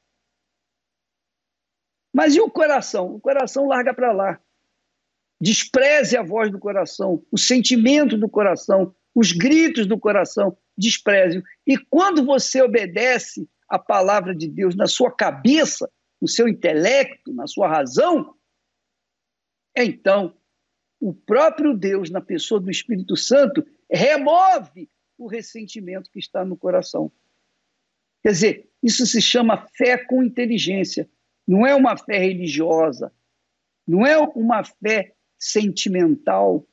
Mas 2.13 2.36
e 2.36 2.41
o 2.41 2.50
coração? 2.50 3.15
O 3.15 3.20
coração 3.20 3.67
larga 3.67 3.93
para 3.93 4.12
lá. 4.12 4.39
Despreze 5.41 6.15
a 6.15 6.24
voz 6.24 6.51
do 6.51 6.60
coração, 6.60 7.24
o 7.32 7.38
sentimento 7.38 8.17
do 8.17 8.29
coração, 8.29 8.96
os 9.13 9.32
gritos 9.32 9.86
do 9.86 10.00
coração, 10.00 10.55
despreze. 10.77 11.43
E 11.67 11.77
quando 11.77 12.24
você 12.24 12.62
obedece 12.62 13.48
a 13.67 13.77
palavra 13.77 14.36
de 14.36 14.48
Deus 14.48 14.75
na 14.75 14.88
sua 14.88 15.12
cabeça, 15.12 15.89
no 16.23 16.27
seu 16.29 16.47
intelecto, 16.47 17.33
na 17.33 17.45
sua 17.45 17.67
razão, 17.67 18.33
então 19.75 20.33
o 20.97 21.13
próprio 21.13 21.75
Deus, 21.75 22.09
na 22.09 22.21
pessoa 22.21 22.61
do 22.61 22.71
Espírito 22.71 23.17
Santo, 23.17 23.61
remove 23.91 24.89
o 25.17 25.27
ressentimento 25.27 26.09
que 26.09 26.19
está 26.19 26.45
no 26.45 26.55
coração. 26.55 27.11
Quer 28.21 28.31
dizer, 28.31 28.71
isso 28.81 29.05
se 29.05 29.21
chama 29.21 29.67
fé 29.75 29.97
com 29.97 30.23
inteligência. 30.23 31.09
Não 31.45 31.67
é 31.67 31.75
uma 31.75 31.97
fé 31.97 32.17
religiosa, 32.19 33.13
não 33.85 34.07
é 34.07 34.17
uma 34.17 34.63
fé 34.63 35.13
sentimental, 35.37 36.65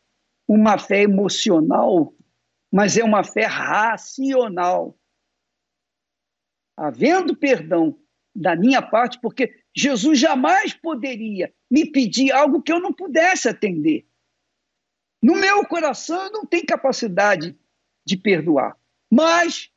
uma 0.47 0.78
fé 0.78 1.02
emocional, 1.02 2.14
mas 2.71 2.97
é 2.97 3.02
uma 3.02 3.25
fé 3.25 3.47
racional. 3.47 4.97
Havendo 6.76 7.35
perdão 7.37 7.99
da 8.35 8.55
minha 8.55 8.81
parte, 8.81 9.21
porque 9.21 9.53
Jesus 9.75 10.19
jamais 10.19 10.73
poderia 10.73 11.53
me 11.71 11.91
pedir 11.91 12.33
algo 12.33 12.63
que 12.63 12.73
eu 12.73 12.81
não 12.81 12.93
pudesse 12.93 13.49
atender. 13.49 14.07
No 15.23 15.35
meu 15.35 15.65
coração 15.67 16.25
eu 16.25 16.33
não 16.33 16.47
tenho 16.47 16.65
capacidade 16.65 17.59
de 18.07 18.17
perdoar, 18.17 18.77
mas 19.11 19.71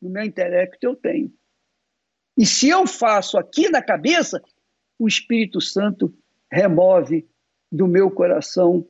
no 0.00 0.10
meu 0.10 0.24
intelecto 0.24 0.78
eu 0.86 0.94
tenho. 0.94 1.32
E 2.36 2.46
se 2.46 2.68
eu 2.68 2.86
faço 2.86 3.38
aqui 3.38 3.68
na 3.68 3.82
cabeça, 3.82 4.42
o 4.98 5.08
Espírito 5.08 5.60
Santo 5.60 6.16
remove 6.50 7.28
do 7.70 7.86
meu 7.86 8.10
coração 8.10 8.88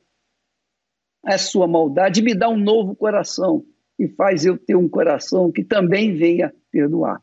a 1.25 1.39
sua 1.39 1.67
maldade 1.67 2.21
me 2.21 2.35
dá 2.35 2.47
um 2.47 2.57
novo 2.57 2.95
coração 2.95 3.65
e 3.97 4.07
faz 4.07 4.45
eu 4.45 4.57
ter 4.57 4.75
um 4.75 4.87
coração 4.87 5.51
que 5.51 5.63
também 5.63 6.15
venha 6.15 6.53
perdoar. 6.69 7.21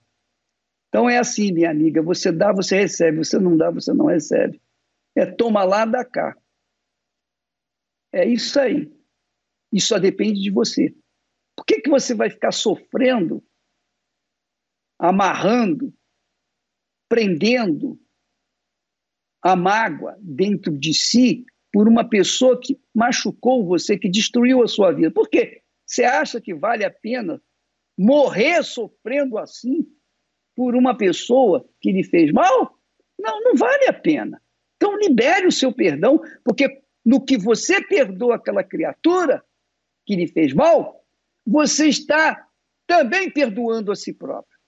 Então 0.93 1.09
é 1.09 1.17
assim, 1.17 1.53
minha 1.53 1.71
amiga, 1.71 2.03
você 2.03 2.31
dá, 2.31 2.53
você 2.53 2.77
recebe, 2.77 3.17
você 3.17 3.39
não 3.39 3.57
dá, 3.57 3.71
você 3.71 3.95
não 3.95 4.05
recebe. 4.05 4.61
É 5.17 5.25
toma 5.25 5.65
lá, 5.65 5.87
dá 5.87 6.05
cá. 6.05 6.37
É 8.13 8.29
isso 8.29 8.61
aí. 8.61 8.93
Isso 9.73 9.89
só 9.89 9.99
depende 9.99 10.43
de 10.43 10.51
você. 10.51 10.95
Por 11.57 11.65
que, 11.65 11.81
que 11.81 11.89
você 11.89 12.15
vai 12.15 12.29
ficar 12.29 12.53
sofrendo, 12.53 13.43
amarrando, 14.99 15.95
prendendo 17.09 17.99
a 19.43 19.57
mágoa 19.57 20.19
dentro 20.21 20.77
de 20.77 20.93
si 20.93 21.47
por 21.73 21.89
uma 21.89 22.07
pessoa 22.07 22.61
que 22.61 22.79
machucou 22.95 23.65
você, 23.65 23.99
que 23.99 24.11
destruiu 24.11 24.63
a 24.63 24.69
sua 24.69 24.93
vida? 24.93 25.11
Por 25.11 25.31
quê? 25.31 25.63
Você 25.87 26.05
acha 26.05 26.39
que 26.39 26.55
vale 26.55 26.85
a 26.85 26.91
pena 26.91 27.43
morrer 27.97 28.63
sofrendo 28.63 29.39
assim 29.39 29.91
por 30.55 30.75
uma 30.75 30.97
pessoa 30.97 31.67
que 31.81 31.93
lhe 31.93 32.05
fez 32.05 32.33
mal? 32.33 32.79
Não, 33.19 33.41
não 33.41 33.55
vale 33.55 33.87
a 33.87 33.93
pena. 33.93 34.43
Então 34.77 34.97
libere 34.97 35.47
o 35.47 35.53
seu 35.53 35.73
perdão, 35.73 36.21
porque 36.45 36.83
no 37.05 37.25
que 37.25 37.39
você 37.39 37.83
perdoa 37.83 38.37
aquela 38.37 38.65
criatura 38.65 39.45
que 40.05 40.17
lhe 40.17 40.27
fez 40.27 40.53
mal, 40.53 41.05
você 41.47 41.89
está 41.89 42.49
também 42.87 43.31
perdoando 43.31 43.93
a 43.93 43.97
si 43.97 44.13
próprio. 44.13 44.59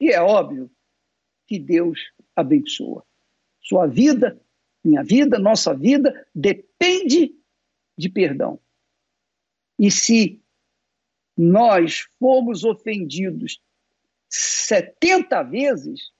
E 0.00 0.10
é 0.10 0.20
óbvio 0.20 0.70
que 1.46 1.58
Deus 1.58 2.00
abençoa. 2.34 3.04
Sua 3.60 3.86
vida, 3.86 4.40
minha 4.84 5.02
vida, 5.02 5.38
nossa 5.38 5.74
vida 5.74 6.26
depende 6.34 7.34
de 7.96 8.08
perdão. 8.08 8.60
E 9.78 9.90
se 9.90 10.42
nós 11.36 12.00
fomos 12.18 12.64
ofendidos 12.64 13.60
70 14.28 15.42
vezes, 15.44 16.10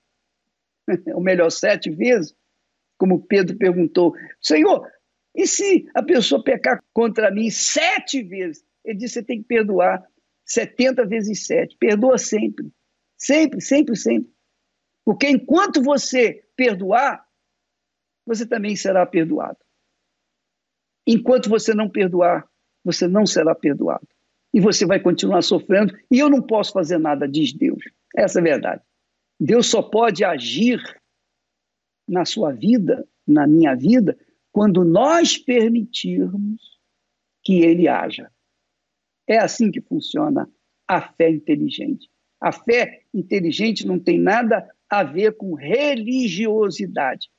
ou 1.13 1.21
melhor, 1.21 1.49
sete 1.49 1.89
vezes, 1.89 2.35
como 2.97 3.25
Pedro 3.25 3.57
perguntou: 3.57 4.13
Senhor, 4.41 4.87
e 5.35 5.45
se 5.45 5.87
a 5.93 6.01
pessoa 6.01 6.43
pecar 6.43 6.83
contra 6.93 7.31
mim 7.31 7.49
sete 7.49 8.23
vezes? 8.23 8.65
Ele 8.83 8.97
disse: 8.97 9.15
você 9.15 9.23
tem 9.23 9.41
que 9.41 9.47
perdoar 9.47 10.03
70 10.45 11.05
vezes 11.05 11.45
sete. 11.45 11.77
Perdoa 11.77 12.17
sempre. 12.17 12.71
Sempre, 13.17 13.61
sempre, 13.61 13.95
sempre. 13.95 14.31
Porque 15.05 15.29
enquanto 15.29 15.81
você 15.81 16.43
perdoar, 16.55 17.25
você 18.25 18.45
também 18.45 18.75
será 18.75 19.05
perdoado. 19.05 19.57
Enquanto 21.05 21.49
você 21.49 21.73
não 21.73 21.89
perdoar, 21.89 22.47
você 22.83 23.07
não 23.07 23.25
será 23.25 23.55
perdoado. 23.55 24.07
E 24.53 24.59
você 24.59 24.85
vai 24.85 24.99
continuar 24.99 25.41
sofrendo. 25.41 25.97
E 26.11 26.19
eu 26.19 26.29
não 26.29 26.41
posso 26.41 26.73
fazer 26.73 26.97
nada, 26.97 27.27
diz 27.27 27.53
Deus. 27.53 27.81
Essa 28.17 28.39
é 28.39 28.41
a 28.41 28.43
verdade. 28.43 28.81
Deus 29.39 29.67
só 29.67 29.83
pode 29.83 30.25
agir 30.25 30.81
na 32.07 32.25
sua 32.25 32.51
vida, 32.51 33.07
na 33.27 33.45
minha 33.45 33.75
vida, 33.75 34.17
quando 34.51 34.83
nós 34.83 35.37
permitirmos 35.37 36.79
que 37.43 37.61
ele 37.61 37.87
haja. 37.87 38.31
É 39.27 39.37
assim 39.37 39.69
que 39.69 39.81
funciona 39.81 40.49
a 40.87 40.99
fé 41.13 41.29
inteligente. 41.29 42.09
A 42.41 42.51
fé 42.51 43.03
inteligente 43.13 43.85
não 43.85 43.99
tem 43.99 44.19
nada 44.19 44.67
a 44.89 45.03
ver 45.03 45.37
com 45.37 45.53
religiosidade. 45.53 47.29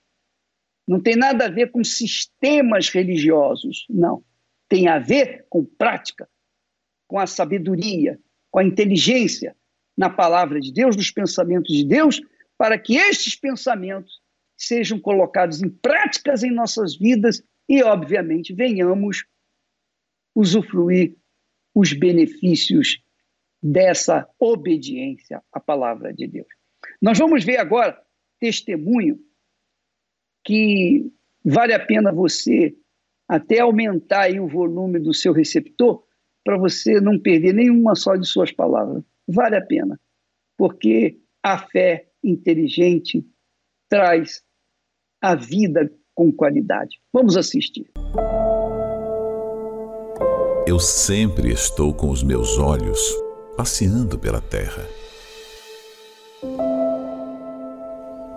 Não 0.87 1.01
tem 1.01 1.17
nada 1.17 1.47
a 1.47 1.51
ver 1.51 1.73
com 1.73 1.83
sistemas 1.83 2.89
religiosos, 2.89 3.85
não. 3.91 4.23
Tem 4.69 4.87
a 4.87 4.99
ver 4.99 5.45
com 5.49 5.65
prática, 5.65 6.29
com 7.09 7.19
a 7.19 7.27
sabedoria, 7.27 8.21
com 8.51 8.61
a 8.61 8.65
inteligência 8.65 9.57
na 9.99 10.09
palavra 10.09 10.61
de 10.61 10.73
Deus, 10.73 10.95
nos 10.95 11.11
pensamentos 11.11 11.77
de 11.77 11.85
Deus, 11.85 12.23
para 12.57 12.79
que 12.79 12.97
estes 12.97 13.35
pensamentos 13.35 14.21
sejam 14.57 15.01
colocados 15.01 15.61
em 15.61 15.69
práticas 15.69 16.45
em 16.45 16.53
nossas 16.53 16.97
vidas 16.97 17.43
e, 17.69 17.83
obviamente, 17.83 18.55
venhamos 18.55 19.27
usufruir 20.37 21.17
os 21.75 21.93
benefícios 21.93 23.03
dessa 23.61 24.29
obediência 24.39 25.43
à 25.53 25.59
palavra 25.59 26.15
de 26.15 26.29
Deus. 26.29 26.47
Nós 27.03 27.19
vamos 27.19 27.45
ver 27.45 27.57
agora 27.57 28.01
testemunho 28.39 29.19
que 30.45 31.13
vale 31.45 31.73
a 31.73 31.85
pena 31.85 32.13
você 32.13 32.77
até 33.29 33.59
aumentar 33.59 34.31
o 34.41 34.47
volume 34.47 35.01
do 35.01 35.13
seu 35.13 35.33
receptor 35.33 36.05
para 36.45 36.57
você 36.57 37.01
não 37.01 37.19
perder 37.19 37.53
nenhuma 37.53 37.97
só 37.97 38.15
de 38.15 38.27
suas 38.27 38.53
palavras. 38.53 39.03
Vale 39.29 39.57
a 39.57 39.61
pena, 39.61 40.01
porque 40.57 41.21
a 41.43 41.59
fé 41.59 42.09
inteligente 42.25 43.27
traz 43.87 44.43
a 45.23 45.35
vida 45.35 45.93
com 46.15 46.33
qualidade. 46.33 46.99
Vamos 47.13 47.37
assistir. 47.37 47.91
Eu 50.67 50.79
sempre 50.79 51.53
estou 51.53 51.93
com 51.93 52.09
os 52.09 52.23
meus 52.23 52.59
olhos 52.59 52.99
passeando 53.57 54.19
pela 54.19 54.41
terra. 54.41 54.85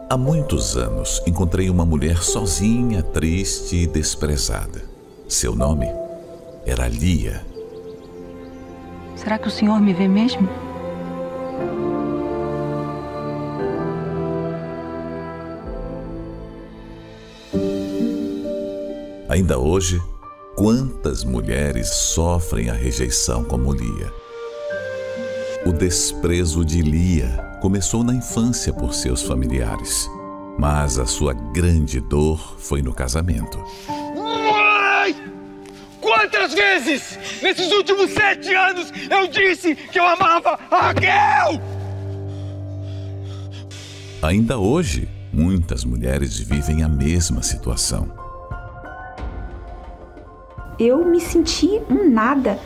Há 0.09 0.17
muitos 0.17 0.75
anos 0.75 1.23
encontrei 1.25 1.69
uma 1.69 1.85
mulher 1.85 2.17
sozinha, 2.17 3.01
triste 3.01 3.77
e 3.77 3.87
desprezada. 3.87 4.81
Seu 5.27 5.55
nome 5.55 5.87
era 6.65 6.87
Lia. 6.89 7.45
Será 9.15 9.37
que 9.39 9.47
o 9.47 9.51
senhor 9.51 9.79
me 9.79 9.93
vê 9.93 10.07
mesmo? 10.07 10.70
Ainda 19.31 19.57
hoje, 19.57 19.97
quantas 20.57 21.23
mulheres 21.23 21.87
sofrem 21.87 22.69
a 22.69 22.73
rejeição 22.73 23.45
como 23.45 23.71
Lia? 23.71 24.13
O 25.65 25.71
desprezo 25.71 26.65
de 26.65 26.81
Lia 26.81 27.29
começou 27.61 28.03
na 28.03 28.13
infância 28.13 28.73
por 28.73 28.93
seus 28.93 29.23
familiares, 29.23 30.09
mas 30.59 30.99
a 30.99 31.05
sua 31.05 31.31
grande 31.31 32.01
dor 32.01 32.57
foi 32.59 32.81
no 32.81 32.93
casamento. 32.93 33.57
Mãe! 33.87 35.15
Quantas 36.01 36.53
vezes 36.53 37.17
nesses 37.41 37.71
últimos 37.71 38.11
sete 38.11 38.53
anos 38.53 38.91
eu 39.09 39.29
disse 39.29 39.75
que 39.75 39.97
eu 39.97 40.07
amava 40.09 40.59
a 40.69 40.87
Raquel? 40.87 41.61
Ainda 44.21 44.57
hoje, 44.57 45.07
muitas 45.31 45.85
mulheres 45.85 46.37
vivem 46.37 46.83
a 46.83 46.89
mesma 46.89 47.41
situação 47.41 48.19
eu 50.81 51.05
me 51.05 51.21
senti 51.21 51.79
um 51.89 52.09
nada. 52.09 52.59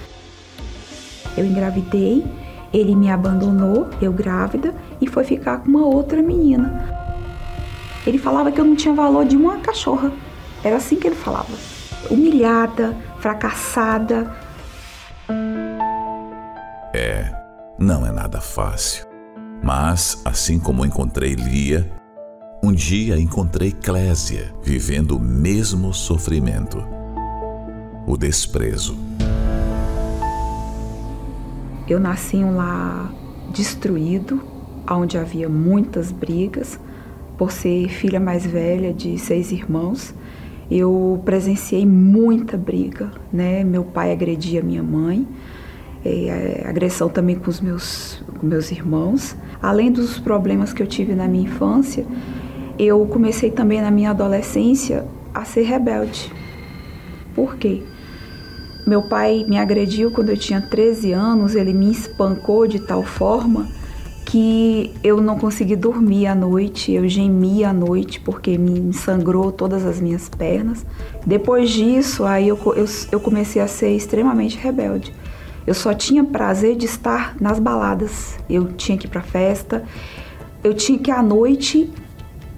Eu 1.38 1.46
engravidei, 1.46 2.26
ele 2.74 2.96
me 2.96 3.12
abandonou, 3.12 3.90
eu 4.02 4.14
grávida, 4.14 4.74
e 5.02 5.08
foi 5.08 5.26
ficar 5.26 5.58
com 5.58 5.68
uma 5.68 5.86
outra 5.86 6.22
menina. 6.22 6.88
Ele 8.08 8.18
falava 8.18 8.52
que 8.52 8.62
eu 8.62 8.64
não 8.64 8.76
tinha 8.76 8.94
valor 8.94 9.26
de 9.26 9.36
uma 9.36 9.58
cachorra. 9.58 10.14
Era 10.64 10.78
assim 10.78 10.96
que 10.96 11.08
ele 11.08 11.16
falava. 11.16 11.52
Humilhada, 12.10 12.96
fracassada. 13.20 14.34
É, 16.94 17.32
não 17.78 18.06
é 18.06 18.12
nada 18.12 18.40
fácil. 18.40 19.06
Mas, 19.62 20.22
assim 20.24 20.58
como 20.58 20.86
encontrei 20.86 21.34
Lia, 21.34 21.92
um 22.64 22.72
dia 22.72 23.20
encontrei 23.20 23.72
Clésia 23.72 24.54
vivendo 24.64 25.18
o 25.18 25.20
mesmo 25.20 25.94
sofrimento 25.94 26.95
o 28.08 28.18
desprezo. 28.18 28.98
Eu 31.88 32.00
nasci 32.00 32.38
em 32.38 32.44
um 32.44 32.56
lar 32.56 33.14
destruído, 33.52 34.42
onde 34.90 35.18
havia 35.18 35.48
muitas 35.50 36.12
brigas. 36.12 36.80
Por 37.38 37.52
ser 37.52 37.90
filha 37.90 38.20
mais 38.20 38.46
velha 38.46 38.94
de 38.94 39.18
seis 39.18 39.52
irmãos, 39.52 40.16
eu 40.72 41.22
presenciei 41.26 41.86
muita 41.86 42.58
briga, 42.58 43.12
né? 43.32 43.64
Meu 43.64 43.84
pai 43.84 44.12
agredia 44.12 44.62
minha 44.62 44.82
mãe, 44.82 45.28
é, 46.04 46.64
agressão 46.66 47.10
também 47.10 47.36
com 47.36 47.50
os 47.50 47.60
meus, 47.60 48.24
com 48.40 48.48
meus 48.48 48.72
irmãos. 48.72 49.36
Além 49.62 49.92
dos 49.92 50.18
problemas 50.18 50.72
que 50.72 50.82
eu 50.82 50.88
tive 50.88 51.14
na 51.14 51.28
minha 51.28 51.44
infância, 51.44 52.06
eu 52.80 53.06
comecei 53.06 53.52
também 53.52 53.82
na 53.82 53.92
minha 53.92 54.12
adolescência 54.12 55.06
a 55.34 55.44
ser 55.44 55.64
rebelde. 55.64 56.32
Por 57.36 57.58
quê? 57.58 57.84
Meu 58.86 59.02
pai 59.02 59.44
me 59.48 59.58
agrediu 59.58 60.12
quando 60.12 60.30
eu 60.30 60.38
tinha 60.38 60.62
13 60.62 61.12
anos, 61.12 61.56
ele 61.56 61.74
me 61.74 61.92
espancou 61.92 62.68
de 62.68 62.80
tal 62.80 63.04
forma 63.04 63.68
que 64.26 64.92
eu 65.04 65.22
não 65.22 65.40
consegui 65.40 65.76
dormir 65.76 66.28
à 66.28 66.36
noite, 66.36 66.92
eu 66.92 67.08
gemia 67.08 67.70
à 67.70 67.74
noite 67.74 68.20
porque 68.20 68.58
me 68.58 68.94
sangrou 68.94 69.52
todas 69.52 69.86
as 69.86 70.00
minhas 70.00 70.30
pernas. 70.30 70.86
Depois 71.26 71.70
disso, 71.72 72.26
aí 72.26 72.48
eu, 72.48 72.60
eu, 72.76 72.86
eu 73.12 73.20
comecei 73.20 73.62
a 73.62 73.68
ser 73.68 73.96
extremamente 73.96 74.58
rebelde. 74.58 75.14
Eu 75.66 75.74
só 75.74 75.94
tinha 75.94 76.24
prazer 76.24 76.76
de 76.76 76.86
estar 76.86 77.36
nas 77.40 77.60
baladas. 77.60 78.38
Eu 78.48 78.74
tinha 78.74 78.98
que 78.98 79.08
ir 79.08 79.10
para 79.10 79.22
festa, 79.22 79.84
eu 80.64 80.74
tinha 80.74 81.00
que 81.00 81.10
à 81.10 81.24
noite 81.24 81.92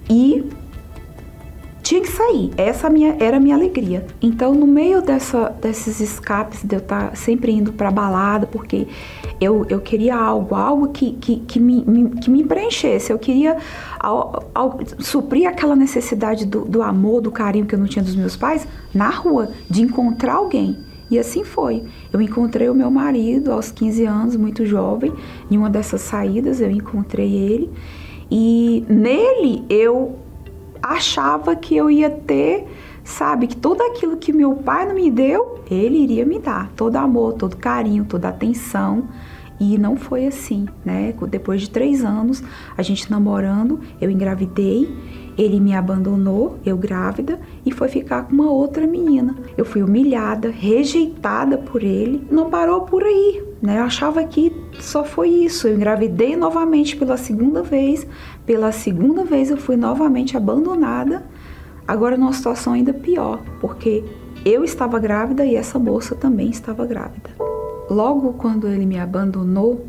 ir 0.09 0.45
tinha 1.87 2.01
que 2.01 2.11
sair. 2.11 2.51
Essa 2.57 2.89
minha, 2.89 3.15
era 3.17 3.37
a 3.37 3.39
minha 3.39 3.55
alegria. 3.55 4.05
Então, 4.21 4.53
no 4.53 4.67
meio 4.67 5.01
dessa, 5.01 5.49
desses 5.61 6.01
escapes, 6.01 6.61
de 6.61 6.75
eu 6.75 6.79
estar 6.79 7.11
tá 7.11 7.15
sempre 7.15 7.53
indo 7.53 7.71
para 7.71 7.89
balada, 7.89 8.45
porque 8.45 8.87
eu, 9.39 9.65
eu 9.69 9.79
queria 9.79 10.13
algo, 10.13 10.53
algo 10.53 10.89
que, 10.89 11.13
que, 11.13 11.37
que, 11.37 11.59
me, 11.61 11.85
me, 11.85 12.09
que 12.09 12.29
me 12.29 12.43
preenchesse. 12.43 13.09
Eu 13.09 13.17
queria 13.17 13.55
ao, 13.97 14.49
ao, 14.53 14.79
suprir 14.99 15.47
aquela 15.47 15.77
necessidade 15.77 16.45
do, 16.45 16.65
do 16.65 16.81
amor, 16.81 17.21
do 17.21 17.31
carinho 17.31 17.65
que 17.65 17.73
eu 17.73 17.79
não 17.79 17.87
tinha 17.87 18.03
dos 18.03 18.17
meus 18.17 18.35
pais 18.35 18.67
na 18.93 19.09
rua, 19.09 19.51
de 19.69 19.81
encontrar 19.81 20.33
alguém. 20.33 20.77
E 21.09 21.17
assim 21.17 21.45
foi. 21.45 21.85
Eu 22.11 22.21
encontrei 22.21 22.67
o 22.67 22.75
meu 22.75 22.91
marido 22.91 23.49
aos 23.53 23.71
15 23.71 24.03
anos, 24.03 24.35
muito 24.35 24.65
jovem. 24.65 25.13
Em 25.49 25.57
uma 25.57 25.69
dessas 25.69 26.01
saídas, 26.01 26.59
eu 26.59 26.69
encontrei 26.69 27.33
ele. 27.33 27.71
E 28.29 28.83
nele 28.89 29.63
eu 29.69 30.26
achava 30.81 31.55
que 31.55 31.75
eu 31.75 31.89
ia 31.89 32.09
ter, 32.09 32.67
sabe, 33.03 33.47
que 33.47 33.55
tudo 33.55 33.81
aquilo 33.83 34.17
que 34.17 34.33
meu 34.33 34.55
pai 34.55 34.85
não 34.85 34.95
me 34.95 35.09
deu, 35.09 35.63
ele 35.69 35.97
iria 35.97 36.25
me 36.25 36.39
dar, 36.39 36.71
todo 36.75 36.95
amor, 36.95 37.33
todo 37.33 37.57
carinho, 37.57 38.05
toda 38.05 38.29
atenção. 38.29 39.05
E 39.59 39.77
não 39.77 39.95
foi 39.95 40.27
assim, 40.27 40.67
né? 40.85 41.13
Depois 41.29 41.61
de 41.61 41.69
três 41.69 42.03
anos, 42.03 42.43
a 42.77 42.81
gente 42.83 43.09
namorando, 43.09 43.79
eu 43.99 44.09
engravidei, 44.09 44.87
ele 45.37 45.59
me 45.59 45.73
abandonou, 45.73 46.57
eu 46.65 46.77
grávida, 46.77 47.39
e 47.65 47.71
foi 47.71 47.87
ficar 47.87 48.23
com 48.23 48.33
uma 48.33 48.51
outra 48.51 48.85
menina. 48.85 49.35
Eu 49.57 49.65
fui 49.65 49.81
humilhada, 49.81 50.49
rejeitada 50.49 51.57
por 51.57 51.83
ele. 51.83 52.25
Não 52.29 52.49
parou 52.49 52.81
por 52.81 53.03
aí, 53.03 53.43
né? 53.61 53.79
Eu 53.79 53.83
achava 53.83 54.23
que 54.23 54.51
só 54.79 55.03
foi 55.03 55.29
isso. 55.29 55.67
Eu 55.67 55.75
engravidei 55.75 56.35
novamente 56.35 56.95
pela 56.95 57.17
segunda 57.17 57.63
vez, 57.63 58.05
pela 58.47 58.71
segunda 58.71 59.25
vez 59.25 59.51
eu 59.51 59.57
fui 59.57 59.75
novamente 59.75 60.37
abandonada, 60.37 61.21
agora 61.85 62.17
numa 62.17 62.31
situação 62.31 62.71
ainda 62.71 62.93
pior, 62.93 63.41
porque 63.59 64.05
eu 64.45 64.63
estava 64.63 64.97
grávida 64.97 65.45
e 65.45 65.53
essa 65.53 65.77
moça 65.77 66.15
também 66.15 66.49
estava 66.49 66.85
grávida. 66.85 67.29
Logo 67.89 68.33
quando 68.33 68.69
ele 68.69 68.85
me 68.85 68.97
abandonou, 68.97 69.85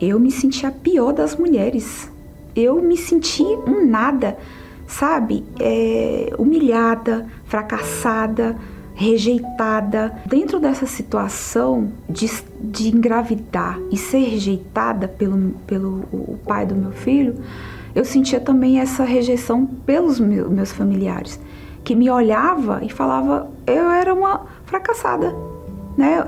eu 0.00 0.20
me 0.20 0.30
senti 0.30 0.64
a 0.64 0.70
pior 0.70 1.12
das 1.12 1.36
mulheres. 1.36 2.08
Eu 2.54 2.80
me 2.80 2.96
senti 2.96 3.42
um 3.42 3.84
nada, 3.86 4.38
sabe? 4.86 5.44
É, 5.58 6.32
humilhada, 6.38 7.26
fracassada, 7.44 8.56
rejeitada. 8.94 10.12
Dentro 10.26 10.58
dessa 10.58 10.86
situação 10.86 11.92
de, 12.08 12.30
de 12.60 12.88
engravidar 12.88 13.78
e 13.90 13.96
ser 13.96 14.24
rejeitada 14.28 15.08
pelo, 15.08 15.52
pelo 15.66 16.04
o 16.12 16.38
pai 16.46 16.66
do 16.66 16.74
meu 16.74 16.92
filho, 16.92 17.36
eu 17.94 18.04
sentia 18.04 18.40
também 18.40 18.80
essa 18.80 19.04
rejeição 19.04 19.66
pelos 19.66 20.18
meus, 20.18 20.50
meus 20.50 20.72
familiares, 20.72 21.38
que 21.84 21.94
me 21.94 22.08
olhava 22.10 22.80
e 22.82 22.88
falava 22.88 23.50
eu 23.66 23.90
era 23.90 24.14
uma 24.14 24.46
fracassada, 24.64 25.34
né? 25.96 26.24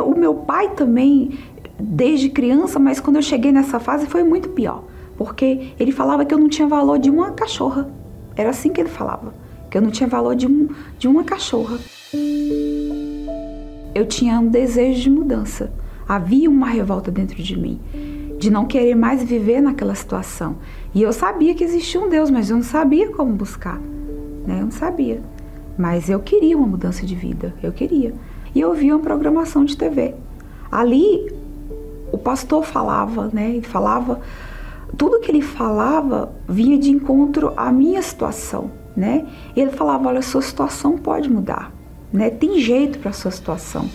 O 0.00 0.14
meu 0.14 0.34
pai 0.34 0.70
também, 0.70 1.36
desde 1.78 2.30
criança, 2.30 2.78
mas 2.78 3.00
quando 3.00 3.16
eu 3.16 3.22
cheguei 3.22 3.50
nessa 3.50 3.80
fase 3.80 4.06
foi 4.06 4.22
muito 4.22 4.48
pior, 4.50 4.84
porque 5.16 5.72
ele 5.78 5.90
falava 5.90 6.24
que 6.24 6.32
eu 6.32 6.38
não 6.38 6.48
tinha 6.48 6.68
valor 6.68 6.98
de 6.98 7.10
uma 7.10 7.32
cachorra. 7.32 7.90
Era 8.36 8.50
assim 8.50 8.72
que 8.72 8.80
ele 8.80 8.88
falava 8.88 9.34
que 9.74 9.78
eu 9.78 9.82
não 9.82 9.90
tinha 9.90 10.08
valor 10.08 10.36
de, 10.36 10.46
um, 10.46 10.68
de 11.00 11.08
uma 11.08 11.24
cachorra. 11.24 11.80
Eu 13.92 14.06
tinha 14.06 14.38
um 14.38 14.46
desejo 14.46 15.02
de 15.02 15.10
mudança. 15.10 15.72
Havia 16.08 16.48
uma 16.48 16.68
revolta 16.68 17.10
dentro 17.10 17.42
de 17.42 17.58
mim, 17.58 17.80
de 18.38 18.50
não 18.52 18.66
querer 18.66 18.94
mais 18.94 19.24
viver 19.24 19.60
naquela 19.60 19.96
situação. 19.96 20.58
E 20.94 21.02
eu 21.02 21.12
sabia 21.12 21.56
que 21.56 21.64
existia 21.64 22.00
um 22.00 22.08
Deus, 22.08 22.30
mas 22.30 22.50
eu 22.50 22.56
não 22.56 22.62
sabia 22.62 23.10
como 23.10 23.32
buscar. 23.32 23.80
Né? 24.46 24.60
Eu 24.60 24.66
não 24.66 24.70
sabia. 24.70 25.20
Mas 25.76 26.08
eu 26.08 26.20
queria 26.20 26.56
uma 26.56 26.68
mudança 26.68 27.04
de 27.04 27.16
vida, 27.16 27.52
eu 27.60 27.72
queria. 27.72 28.14
E 28.54 28.60
eu 28.60 28.72
via 28.74 28.94
uma 28.94 29.02
programação 29.02 29.64
de 29.64 29.76
TV. 29.76 30.14
Ali, 30.70 31.34
o 32.12 32.18
pastor 32.18 32.64
falava, 32.64 33.28
né? 33.32 33.50
Ele 33.50 33.66
falava, 33.66 34.20
tudo 34.96 35.18
que 35.18 35.32
ele 35.32 35.42
falava 35.42 36.32
vinha 36.48 36.78
de 36.78 36.92
encontro 36.92 37.52
à 37.56 37.72
minha 37.72 38.00
situação 38.02 38.83
né? 38.96 39.26
E 39.54 39.60
ele 39.60 39.70
falava: 39.72 40.08
olha, 40.08 40.22
sua 40.22 40.42
situação 40.42 40.96
pode 40.98 41.28
mudar, 41.28 41.72
né? 42.12 42.30
Tem 42.30 42.60
jeito 42.60 42.98
para 42.98 43.12
sua 43.12 43.30
situação. 43.30 43.88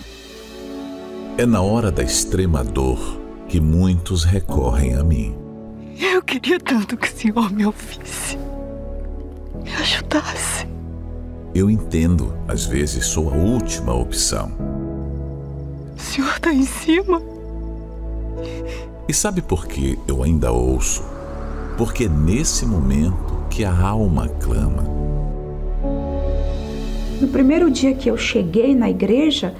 É 1.38 1.46
na 1.46 1.62
hora 1.62 1.90
da 1.90 2.02
extrema 2.02 2.62
dor 2.62 3.18
que 3.48 3.60
muitos 3.60 4.24
recorrem 4.24 4.94
a 4.94 5.02
mim. 5.02 5.34
Eu 5.98 6.22
queria 6.22 6.58
tanto 6.58 6.96
que 6.96 7.08
o 7.08 7.12
Senhor 7.12 7.52
me 7.52 7.66
ouvisse, 7.66 8.38
me 9.62 9.72
ajudasse. 9.74 10.68
Eu 11.54 11.68
entendo, 11.68 12.32
às 12.46 12.64
vezes 12.64 13.06
sou 13.06 13.28
a 13.30 13.36
última 13.36 13.92
opção. 13.92 14.52
O 15.96 16.00
Senhor 16.00 16.30
está 16.30 16.52
em 16.52 16.62
cima. 16.62 17.20
E 19.08 19.12
sabe 19.12 19.42
por 19.42 19.66
que 19.66 19.98
eu 20.06 20.22
ainda 20.22 20.52
ouço? 20.52 21.02
Porque 21.76 22.08
nesse 22.08 22.64
momento 22.64 23.39
que 23.50 23.64
a 23.64 23.76
alma 23.76 24.28
clama. 24.40 24.84
no 27.20 27.28
primeiro 27.28 27.70
dia 27.70 27.94
que 27.94 28.10
eu 28.10 28.16
cheguei 28.16 28.74
na 28.74 28.88
igreja, 28.88 29.54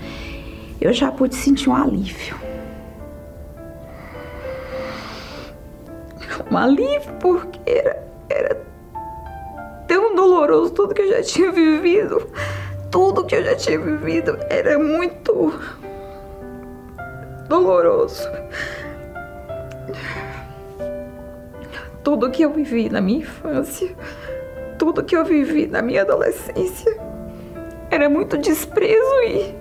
eu 0.80 0.92
já 0.92 1.12
pude 1.12 1.34
sentir 1.34 1.68
um 1.68 1.74
alívio. 1.74 2.34
Um 6.50 6.56
alívio 6.56 7.12
porque 7.20 7.60
era, 7.66 8.02
era 8.30 8.62
tão 9.86 10.14
doloroso 10.14 10.72
tudo 10.72 10.94
que 10.94 11.02
eu 11.02 11.10
já 11.10 11.22
tinha 11.22 11.52
vivido. 11.52 12.26
Tudo 12.90 13.24
que 13.24 13.34
eu 13.34 13.44
já 13.44 13.54
tinha 13.54 13.78
vivido 13.78 14.38
era 14.48 14.78
muito 14.78 15.52
doloroso. 17.48 18.26
Tudo 22.10 22.28
que 22.28 22.44
eu 22.44 22.52
vivi 22.52 22.90
na 22.90 23.00
minha 23.00 23.20
infância, 23.20 23.94
tudo 24.76 25.04
que 25.04 25.14
eu 25.14 25.24
vivi 25.24 25.68
na 25.68 25.80
minha 25.80 26.02
adolescência, 26.02 26.98
era 27.88 28.10
muito 28.10 28.36
desprezo 28.36 29.22
e 29.28 29.54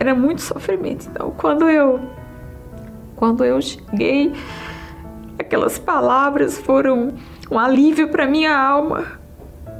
era 0.00 0.12
muito 0.12 0.42
sofrimento. 0.42 1.06
Então, 1.08 1.32
quando 1.38 1.70
eu 1.70 2.00
quando 3.14 3.44
eu 3.44 3.62
cheguei, 3.62 4.32
aquelas 5.38 5.78
palavras 5.78 6.58
foram 6.58 7.14
um 7.48 7.56
alívio 7.56 8.08
para 8.08 8.26
minha 8.26 8.58
alma. 8.58 9.04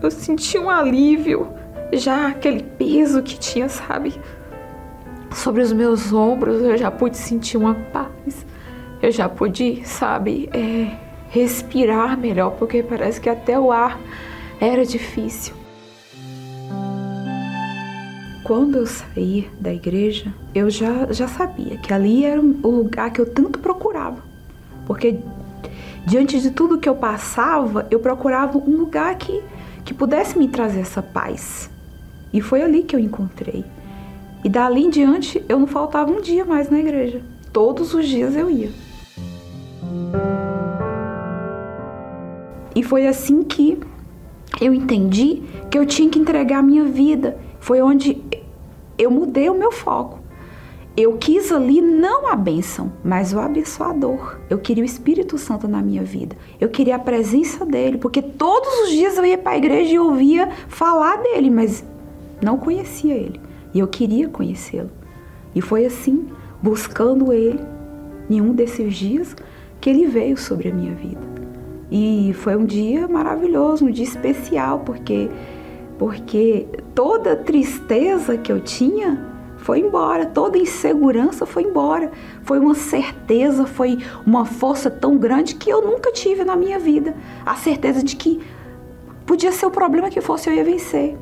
Eu 0.01 0.13
senti 0.13 0.57
um 0.57 0.71
alívio, 0.71 1.49
já 1.93 2.29
aquele 2.29 2.63
peso 2.63 3.21
que 3.21 3.37
tinha, 3.37 3.69
sabe, 3.69 4.15
sobre 5.35 5.61
os 5.61 5.73
meus 5.73 6.13
ombros, 6.13 6.63
eu 6.63 6.79
já 6.79 6.89
pude 6.89 7.17
sentir 7.17 7.57
uma 7.57 7.75
paz. 7.75 8.47
Eu 9.03 9.11
já 9.11 9.29
pude, 9.29 9.83
sabe, 9.87 10.51
é, 10.53 10.97
respirar 11.31 12.19
melhor, 12.19 12.51
porque 12.59 12.83
parece 12.83 13.21
que 13.21 13.31
até 13.31 13.59
o 13.59 13.73
ar 13.73 13.99
era 14.61 14.85
difícil. 14.85 15.55
Quando 18.45 18.79
eu 18.79 18.87
saí 18.87 19.49
da 19.59 19.73
igreja, 19.73 20.35
eu 20.55 20.69
já, 20.69 21.11
já 21.13 21.29
sabia 21.29 21.79
que 21.79 21.95
ali 21.95 22.25
era 22.25 22.41
o 22.41 22.69
lugar 22.69 23.11
que 23.11 23.21
eu 23.21 23.27
tanto 23.27 23.59
procurava. 23.59 24.23
Porque 24.87 25.19
diante 26.05 26.41
de 26.41 26.51
tudo 26.51 26.79
que 26.79 26.89
eu 26.89 26.97
passava, 26.97 27.87
eu 27.91 28.01
procurava 28.01 28.59
um 28.59 28.77
lugar 28.77 29.15
que, 29.17 29.41
que 29.85 29.95
pudesse 29.95 30.37
me 30.37 30.49
trazer 30.49 30.81
essa 30.81 31.01
paz. 31.01 31.71
E 32.33 32.41
foi 32.41 32.61
ali 32.61 32.83
que 32.83 32.95
eu 32.95 33.01
encontrei. 33.01 33.65
E 34.45 34.49
dali 34.49 34.85
em 34.85 34.91
diante, 34.91 35.43
eu 35.49 35.59
não 35.59 35.67
faltava 35.67 36.11
um 36.11 36.21
dia 36.21 36.45
mais 36.45 36.69
na 36.69 36.81
igreja. 36.81 37.23
Todos 37.53 37.95
os 37.95 38.07
dias 38.07 38.35
eu 38.35 38.51
ia. 38.51 38.71
E 42.75 42.83
foi 42.83 43.07
assim 43.07 43.43
que 43.43 43.79
eu 44.61 44.73
entendi 44.73 45.43
que 45.71 45.79
eu 45.79 45.87
tinha 45.87 46.09
que 46.09 46.19
entregar 46.19 46.59
a 46.59 46.63
minha 46.63 46.85
vida. 46.85 47.39
Foi 47.59 47.81
onde 47.83 48.23
eu 48.99 49.11
mudei 49.11 49.49
o 49.49 49.55
meu 49.55 49.73
foco. 49.73 50.21
Eu 50.97 51.17
quis 51.17 51.53
ali 51.53 51.81
não 51.81 52.27
a 52.27 52.35
bênção, 52.35 52.93
mas 53.03 53.33
o 53.33 53.39
abençoador. 53.39 54.39
Eu 54.51 54.59
queria 54.59 54.83
o 54.83 54.87
Espírito 54.87 55.39
Santo 55.39 55.69
na 55.69 55.81
minha 55.81 56.03
vida. 56.03 56.37
Eu 56.61 56.69
queria 56.69 56.97
a 56.97 56.99
presença 56.99 57.65
dele, 57.65 57.97
porque 57.97 58.21
todos 58.21 58.69
os 58.81 58.91
dias 58.91 59.17
eu 59.17 59.25
ia 59.25 59.39
para 59.39 59.53
a 59.53 59.59
igreja 59.59 59.95
e 59.95 59.99
ouvia 59.99 60.51
falar 60.69 61.17
dele, 61.23 61.49
mas 61.49 61.85
não 62.43 62.59
conhecia 62.59 63.15
ele. 63.15 63.41
E 63.73 63.79
eu 63.79 63.87
queria 63.87 64.29
conhecê-lo. 64.29 64.91
E 65.55 65.61
foi 65.61 65.87
assim, 65.87 66.27
buscando 66.61 67.33
ele, 67.33 67.61
em 68.29 68.41
um 68.41 68.53
desses 68.53 68.95
dias, 68.95 69.35
que 69.81 69.89
ele 69.91 70.07
veio 70.07 70.37
sobre 70.37 70.69
a 70.69 70.75
minha 70.75 70.95
vida. 70.95 71.21
E 71.91 72.33
foi 72.35 72.57
um 72.57 72.65
dia 72.65 73.09
maravilhoso, 73.09 73.87
um 73.87 73.91
dia 73.91 74.05
especial, 74.05 74.81
porque 74.81 75.29
porque 75.99 76.67
toda 76.95 77.37
tristeza 77.37 78.39
que 78.39 78.51
eu 78.51 78.59
tinha 78.59 79.31
foi 79.59 79.81
embora, 79.81 80.25
toda 80.25 80.57
insegurança 80.57 81.45
foi 81.45 81.65
embora. 81.65 82.11
Foi 82.43 82.59
uma 82.59 82.75
certeza, 82.75 83.67
foi 83.67 83.99
uma 84.27 84.47
força 84.47 84.91
tão 84.91 85.19
grande 85.19 85.57
que 85.57 85.69
eu 85.69 85.83
nunca 85.83 86.11
tive 86.11 86.43
na 86.43 86.57
minha 86.57 86.79
vida. 86.79 87.15
A 87.45 87.55
certeza 87.55 88.03
de 88.03 88.17
que 88.17 88.41
podia 89.27 89.53
ser 89.53 89.67
o 89.67 89.71
problema 89.71 90.09
que 90.09 90.23
fosse 90.23 90.49
eu 90.49 90.55
ia 90.55 90.65
vencer. 90.65 91.19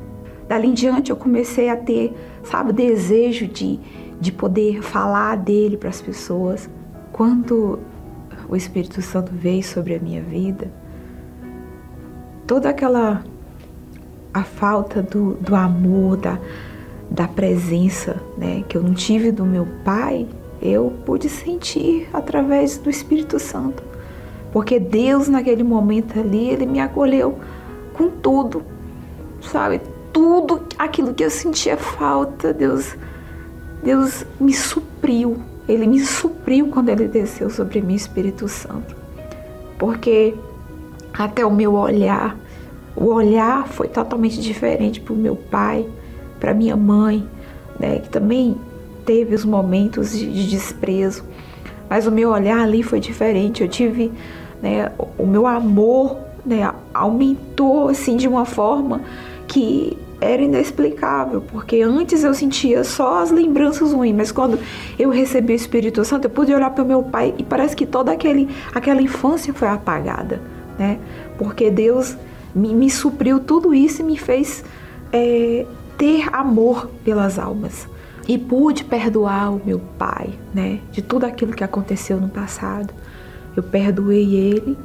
Dali 0.47 0.69
em 0.69 0.73
diante 0.73 1.11
eu 1.11 1.17
comecei 1.17 1.69
a 1.69 1.75
ter, 1.75 2.13
sabe, 2.43 2.71
desejo 2.71 3.47
de, 3.47 3.79
de 4.19 4.31
poder 4.31 4.81
falar 4.81 5.35
dele 5.35 5.75
para 5.75 5.89
as 5.89 6.01
pessoas. 6.01 6.69
Quando 7.11 7.79
o 8.49 8.55
Espírito 8.55 9.01
Santo 9.01 9.31
veio 9.33 9.63
sobre 9.63 9.95
a 9.95 9.99
minha 9.99 10.21
vida, 10.21 10.71
toda 12.47 12.69
aquela 12.69 13.23
a 14.33 14.43
falta 14.43 15.01
do, 15.01 15.33
do 15.35 15.55
amor, 15.55 16.17
da, 16.17 16.39
da 17.09 17.27
presença 17.27 18.21
né, 18.37 18.63
que 18.67 18.77
eu 18.77 18.83
não 18.83 18.93
tive 18.93 19.31
do 19.31 19.45
meu 19.45 19.67
pai, 19.83 20.27
eu 20.61 20.93
pude 21.05 21.29
sentir 21.29 22.07
através 22.13 22.77
do 22.77 22.89
Espírito 22.89 23.39
Santo. 23.39 23.83
Porque 24.51 24.79
Deus, 24.79 25.27
naquele 25.27 25.63
momento 25.63 26.19
ali, 26.19 26.49
ele 26.49 26.65
me 26.65 26.79
acolheu 26.79 27.37
com 27.93 28.09
tudo, 28.09 28.63
sabe? 29.41 29.81
Tudo 30.11 30.63
aquilo 30.77 31.13
que 31.13 31.23
eu 31.23 31.29
sentia 31.29 31.77
falta, 31.77 32.53
Deus, 32.53 32.95
Deus 33.83 34.25
me 34.39 34.53
supriu. 34.53 35.37
Ele 35.69 35.85
me 35.85 35.99
supriu 35.99 36.67
quando 36.67 36.89
ele 36.89 37.07
desceu 37.07 37.47
sobre 37.47 37.79
mim, 37.79 37.93
Espírito 37.93 38.47
Santo. 38.47 38.95
Porque 39.77 40.33
até 41.13 41.45
o 41.45 41.51
meu 41.51 41.75
olhar, 41.75 42.35
o 42.95 43.05
olhar 43.05 43.67
foi 43.67 43.87
totalmente 43.87 44.41
diferente 44.41 44.99
para 44.99 45.13
o 45.13 45.15
meu 45.15 45.35
pai, 45.35 45.87
para 46.39 46.55
minha 46.55 46.75
mãe, 46.75 47.23
né, 47.79 47.99
que 47.99 48.09
também 48.09 48.57
teve 49.05 49.35
os 49.35 49.45
momentos 49.45 50.11
de, 50.11 50.31
de, 50.31 50.49
desprezo. 50.49 51.23
Mas 51.87 52.07
o 52.07 52.11
meu 52.11 52.31
olhar 52.31 52.61
ali 52.61 52.81
foi 52.81 52.99
diferente. 52.99 53.61
Eu 53.61 53.69
tive, 53.69 54.11
né, 54.63 54.91
o 55.19 55.27
meu 55.27 55.45
amor, 55.45 56.17
né, 56.43 56.73
aumentou 56.91 57.89
assim 57.89 58.17
de 58.17 58.27
uma 58.27 58.43
forma 58.43 59.01
que 59.47 59.95
era 60.21 60.41
inexplicável, 60.41 61.41
porque 61.41 61.81
antes 61.81 62.23
eu 62.23 62.33
sentia 62.33 62.83
só 62.83 63.21
as 63.21 63.31
lembranças 63.31 63.93
ruins, 63.93 64.15
mas 64.15 64.31
quando 64.31 64.59
eu 64.97 65.09
recebi 65.09 65.53
o 65.53 65.55
Espírito 65.55 66.03
Santo, 66.03 66.25
eu 66.25 66.29
pude 66.29 66.53
olhar 66.53 66.69
para 66.71 66.83
o 66.83 66.87
meu 66.87 67.01
pai 67.01 67.33
e 67.37 67.43
parece 67.43 67.75
que 67.75 67.85
toda 67.85 68.11
aquele, 68.11 68.49
aquela 68.73 69.01
infância 69.01 69.53
foi 69.53 69.67
apagada, 69.67 70.41
né? 70.77 70.99
Porque 71.37 71.71
Deus 71.71 72.17
me, 72.53 72.73
me 72.73 72.89
supriu 72.89 73.39
tudo 73.39 73.73
isso 73.73 74.01
e 74.01 74.05
me 74.05 74.17
fez 74.17 74.63
é, 75.13 75.65
ter 75.97 76.27
amor 76.33 76.89
pelas 77.03 77.39
almas. 77.39 77.87
E 78.27 78.37
pude 78.37 78.83
perdoar 78.83 79.51
o 79.53 79.61
meu 79.65 79.79
pai, 79.97 80.29
né? 80.53 80.79
De 80.91 81.01
tudo 81.01 81.25
aquilo 81.25 81.53
que 81.53 81.63
aconteceu 81.63 82.19
no 82.19 82.29
passado. 82.29 82.93
Eu 83.55 83.63
perdoei 83.63 84.35
ele 84.35 84.77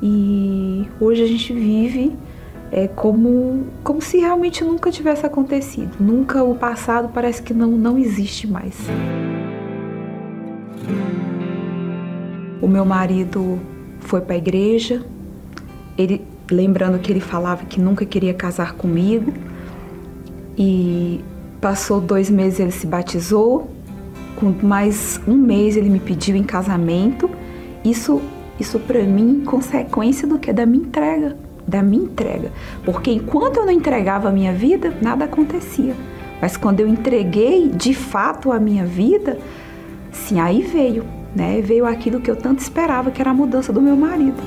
e 0.00 0.86
hoje 1.00 1.22
a 1.22 1.26
gente 1.26 1.52
vive 1.52 2.12
é, 2.74 2.88
como, 2.88 3.68
como 3.84 4.02
se 4.02 4.18
realmente 4.18 4.64
nunca 4.64 4.90
tivesse 4.90 5.24
acontecido. 5.24 5.92
Nunca 6.00 6.42
o 6.42 6.56
passado 6.56 7.08
parece 7.14 7.40
que 7.40 7.54
não, 7.54 7.70
não 7.70 7.96
existe 7.96 8.48
mais. 8.48 8.76
O 12.60 12.66
meu 12.66 12.84
marido 12.84 13.60
foi 14.00 14.20
para 14.20 14.34
a 14.34 14.38
igreja, 14.38 15.06
ele 15.96 16.26
lembrando 16.50 16.98
que 16.98 17.12
ele 17.12 17.20
falava 17.20 17.64
que 17.64 17.80
nunca 17.80 18.04
queria 18.04 18.34
casar 18.34 18.72
comigo. 18.72 19.32
E 20.58 21.20
passou 21.60 22.00
dois 22.00 22.28
meses 22.28 22.58
ele 22.58 22.72
se 22.72 22.88
batizou. 22.88 23.70
Com 24.34 24.52
mais 24.66 25.20
um 25.28 25.36
mês 25.36 25.76
ele 25.76 25.88
me 25.88 26.00
pediu 26.00 26.34
em 26.34 26.42
casamento. 26.42 27.30
Isso, 27.84 28.20
isso 28.58 28.80
para 28.80 29.04
mim, 29.04 29.44
consequência 29.46 30.26
do 30.26 30.40
que 30.40 30.52
da 30.52 30.66
minha 30.66 30.84
entrega, 30.84 31.36
da 31.66 31.82
minha 31.82 32.04
entrega. 32.04 32.52
Porque 32.84 33.10
enquanto 33.10 33.58
eu 33.58 33.66
não 33.66 33.72
entregava 33.72 34.28
a 34.28 34.32
minha 34.32 34.52
vida, 34.52 34.92
nada 35.00 35.24
acontecia. 35.24 35.94
Mas 36.40 36.56
quando 36.56 36.80
eu 36.80 36.88
entreguei 36.88 37.68
de 37.68 37.94
fato 37.94 38.52
a 38.52 38.58
minha 38.58 38.84
vida, 38.84 39.38
sim, 40.12 40.40
aí 40.40 40.62
veio, 40.62 41.04
né? 41.34 41.60
Veio 41.62 41.86
aquilo 41.86 42.20
que 42.20 42.30
eu 42.30 42.36
tanto 42.36 42.60
esperava, 42.60 43.10
que 43.10 43.20
era 43.20 43.30
a 43.30 43.34
mudança 43.34 43.72
do 43.72 43.80
meu 43.80 43.96
marido 43.96 44.42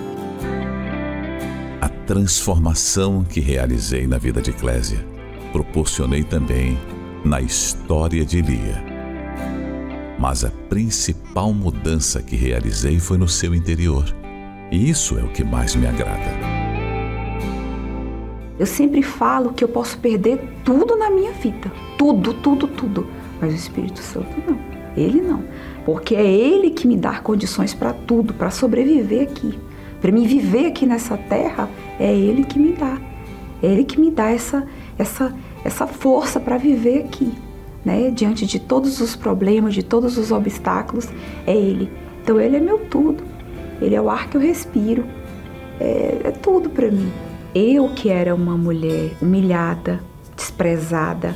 transformação 2.08 3.22
que 3.22 3.42
realizei 3.42 4.08
na 4.08 4.18
vida 4.18 4.42
de 4.42 4.54
Clésia, 4.54 5.06
proporcionei 5.52 6.24
também 6.24 6.80
na 7.24 7.42
história 7.42 8.26
de 8.26 8.42
Lia. 8.42 8.82
Mas 10.18 10.46
a 10.46 10.50
principal 10.70 11.54
mudança 11.54 12.24
que 12.24 12.38
realizei 12.38 12.98
foi 12.98 13.18
no 13.18 13.28
seu 13.28 13.54
interior. 13.54 14.06
E 14.72 14.90
isso 14.90 15.20
é 15.20 15.24
o 15.24 15.32
que 15.32 15.44
mais 15.44 15.76
me 15.76 15.86
agrada. 15.86 16.57
Eu 18.60 18.66
sempre 18.66 19.02
falo 19.02 19.54
que 19.54 19.64
eu 19.64 19.68
posso 19.68 19.98
perder 20.00 20.40
tudo 20.64 20.96
na 20.96 21.10
minha 21.10 21.32
vida. 21.32 21.72
Tudo, 21.98 22.34
tudo, 22.34 22.68
tudo. 22.68 23.08
Mas 23.40 23.54
o 23.54 23.56
Espírito 23.56 24.00
Santo 24.00 24.30
não. 24.48 24.58
Ele 24.96 25.22
não. 25.22 25.44
Porque 25.86 26.16
é 26.16 26.26
ele 26.26 26.72
que 26.72 26.88
me 26.88 26.98
dá 26.98 27.20
condições 27.20 27.74
para 27.74 27.94
tudo, 27.94 28.34
para 28.34 28.50
sobreviver 28.50 29.24
aqui. 29.24 29.58
Para 30.02 30.12
me 30.12 30.28
viver 30.28 30.68
aqui 30.68 30.86
nessa 30.86 31.18
terra, 31.18 31.70
é 32.00 32.14
Ele 32.14 32.44
que 32.44 32.60
me 32.60 32.74
dá. 32.74 33.00
É 33.62 33.68
Ele 33.68 33.84
que 33.84 34.00
me 34.00 34.12
dá 34.12 34.30
essa, 34.30 34.68
essa, 34.98 35.34
essa 35.66 35.88
força 35.88 36.40
para 36.40 36.58
viver 36.58 37.06
aqui, 37.06 37.34
né? 37.84 38.12
Diante 38.12 38.46
de 38.46 38.60
todos 38.60 39.02
os 39.02 39.16
problemas, 39.16 39.74
de 39.74 39.82
todos 39.82 40.18
os 40.18 40.32
obstáculos, 40.32 41.10
é 41.48 41.56
Ele. 41.56 41.92
Então 42.22 42.40
Ele 42.40 42.58
é 42.58 42.60
meu 42.60 42.80
tudo. 42.86 43.24
Ele 43.82 43.96
é 43.96 44.02
o 44.02 44.10
ar 44.10 44.30
que 44.30 44.38
eu 44.38 44.42
respiro. 44.42 45.06
É, 45.80 46.22
é 46.26 46.32
tudo 46.32 46.70
para 46.70 46.92
mim. 46.92 47.12
Eu 47.56 47.90
que 47.90 48.10
era 48.10 48.36
uma 48.36 48.58
mulher 48.58 49.12
humilhada, 49.22 50.00
desprezada, 50.36 51.36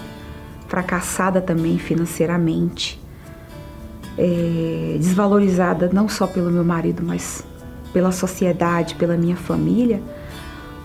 fracassada 0.68 1.42
também 1.42 1.78
financeiramente, 1.78 3.02
é, 4.18 4.98
desvalorizada 4.98 5.90
não 5.92 6.08
só 6.08 6.28
pelo 6.28 6.52
meu 6.52 6.64
marido, 6.64 7.02
mas 7.04 7.44
pela 7.92 8.12
sociedade, 8.12 8.96
pela 8.96 9.18
minha 9.18 9.36
família, 9.36 10.02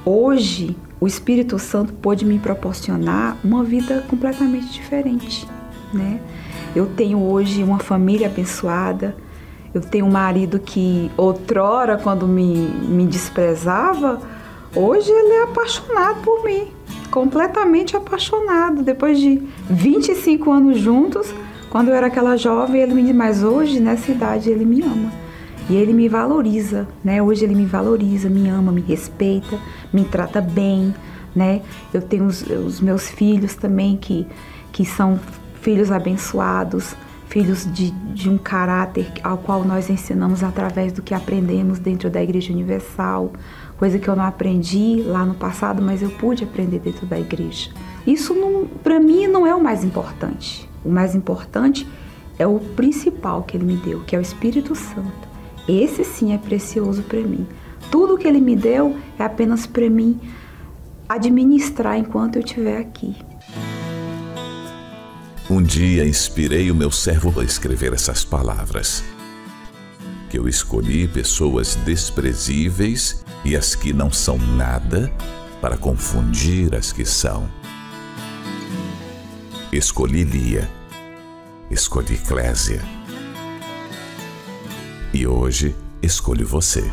hoje 0.05 0.77
o 1.01 1.07
Espírito 1.07 1.59
Santo 1.59 1.93
pôde 1.93 2.25
me 2.25 2.39
proporcionar 2.39 3.37
uma 3.45 3.63
vida 3.63 4.05
completamente 4.09 4.73
diferente, 4.73 5.47
né? 5.93 6.21
Eu 6.75 6.87
tenho 6.87 7.23
hoje 7.23 7.63
uma 7.63 7.79
família 7.79 8.27
abençoada, 8.27 9.15
eu 9.73 9.81
tenho 9.81 10.07
um 10.07 10.11
marido 10.11 10.59
que 10.59 11.11
outrora, 11.17 11.99
quando 11.99 12.27
me, 12.27 12.55
me 12.89 13.07
desprezava, 13.07 14.21
hoje 14.77 15.11
ele 15.11 15.33
é 15.33 15.43
apaixonado 15.45 16.21
por 16.23 16.45
mim, 16.45 16.69
completamente 17.11 17.97
apaixonado. 17.97 18.83
Depois 18.83 19.19
de 19.19 19.43
25 19.69 20.53
anos 20.53 20.79
juntos, 20.79 21.35
quando 21.71 21.89
eu 21.89 21.95
era 21.95 22.07
aquela 22.07 22.37
jovem, 22.37 22.81
ele 22.81 22.95
me 22.95 23.13
mas 23.13 23.43
hoje 23.43 23.81
nessa 23.81 24.11
idade 24.13 24.51
ele 24.51 24.65
me 24.65 24.83
ama. 24.83 25.11
E 25.69 25.75
ele 25.75 25.93
me 25.93 26.09
valoriza, 26.09 26.87
né? 27.03 27.21
Hoje 27.21 27.45
ele 27.45 27.55
me 27.55 27.67
valoriza, 27.67 28.29
me 28.29 28.49
ama, 28.49 28.71
me 28.71 28.81
respeita, 28.81 29.59
me 29.93 30.05
trata 30.05 30.41
bem, 30.41 30.95
né? 31.35 31.61
Eu 31.93 32.01
tenho 32.01 32.25
os, 32.25 32.43
os 32.43 32.81
meus 32.81 33.11
filhos 33.11 33.57
também 33.57 33.97
que, 33.97 34.27
que 34.71 34.85
são 34.85 35.19
filhos 35.61 35.91
abençoados, 35.91 36.95
filhos 37.29 37.71
de, 37.73 37.91
de 37.91 38.31
um 38.31 38.39
caráter 38.39 39.13
ao 39.23 39.37
qual 39.37 39.65
nós 39.65 39.91
ensinamos 39.91 40.45
através 40.45 40.93
do 40.93 41.03
que 41.03 41.13
aprendemos 41.13 41.81
dentro 41.81 42.09
da 42.09 42.23
Igreja 42.23 42.53
Universal, 42.53 43.33
coisa 43.79 43.99
que 43.99 44.09
eu 44.09 44.17
não 44.17 44.25
aprendi 44.25 45.03
lá 45.03 45.25
no 45.25 45.35
passado, 45.35 45.83
mas 45.83 46.03
eu 46.03 46.11
pude 46.11 46.45
aprender 46.45 46.79
dentro 46.79 47.07
da 47.07 47.19
igreja. 47.19 47.71
Isso 48.07 48.35
para 48.83 48.99
mim 48.99 49.27
não 49.27 49.47
é 49.47 49.55
o 49.55 49.63
mais 49.63 49.85
importante. 49.85 50.69
O 50.85 50.89
mais 50.91 51.15
importante 51.15 51.87
é 52.39 52.47
o 52.47 52.59
principal 52.59 53.43
que 53.43 53.57
ele 53.57 53.65
me 53.65 53.77
deu, 53.77 54.01
que 54.01 54.15
é 54.15 54.19
o 54.19 54.23
Espírito 54.23 54.75
Santo. 54.75 55.27
Esse 55.69 56.05
sim 56.05 56.33
é 56.33 56.39
precioso 56.39 57.03
para 57.03 57.21
mim. 57.21 57.47
Tudo 57.91 58.17
que 58.17 58.27
ele 58.27 58.41
me 58.41 58.55
deu 58.55 58.97
é 59.19 59.25
apenas 59.25 59.67
para 59.67 59.89
mim 59.91 60.19
administrar 61.09 61.99
enquanto 61.99 62.37
eu 62.37 62.43
estiver 62.43 62.79
aqui. 62.79 63.17
Um 65.49 65.63
dia 65.63 66.07
inspirei 66.07 66.71
o 66.71 66.75
meu 66.75 66.91
servo 66.91 67.41
a 67.41 67.45
escrever 67.45 67.93
essas 67.93 68.25
palavras. 68.25 69.05
Que 70.29 70.39
eu 70.39 70.49
escolhi 70.49 71.07
pessoas 71.07 71.77
desprezíveis 71.77 73.25
e 73.47 73.55
as 73.55 73.77
que 73.77 73.93
não 73.93 74.11
são 74.11 74.37
nada 74.37 75.09
para 75.61 75.77
confundir 75.77 76.75
as 76.75 76.91
que 76.93 77.05
são. 77.05 77.49
Escolhi 79.73 80.25
Lia, 80.25 80.69
escolhi 81.71 82.19
Clésia. 82.19 82.83
E 85.15 85.25
hoje 85.29 85.77
escolho 86.03 86.45
você. 86.45 86.91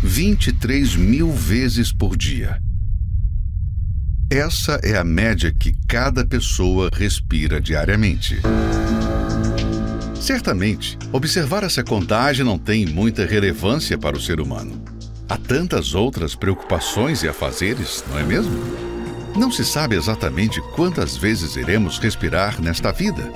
Vinte 0.00 0.48
e 0.48 0.52
três 0.52 0.94
mil 0.94 1.32
vezes 1.32 1.92
por 1.92 2.16
dia. 2.16 2.62
Essa 4.32 4.78
é 4.84 4.96
a 4.96 5.02
média 5.02 5.52
que 5.52 5.74
cada 5.88 6.24
pessoa 6.24 6.88
respira 6.92 7.60
diariamente. 7.60 8.40
Certamente, 10.14 10.96
observar 11.12 11.64
essa 11.64 11.82
contagem 11.82 12.44
não 12.44 12.56
tem 12.56 12.86
muita 12.86 13.26
relevância 13.26 13.98
para 13.98 14.16
o 14.16 14.20
ser 14.20 14.40
humano. 14.40 14.84
Há 15.28 15.36
tantas 15.36 15.96
outras 15.96 16.36
preocupações 16.36 17.24
e 17.24 17.28
afazeres, 17.28 18.04
não 18.08 18.20
é 18.20 18.22
mesmo? 18.22 18.56
Não 19.36 19.50
se 19.50 19.64
sabe 19.64 19.96
exatamente 19.96 20.60
quantas 20.76 21.16
vezes 21.16 21.56
iremos 21.56 21.98
respirar 21.98 22.62
nesta 22.62 22.92
vida, 22.92 23.32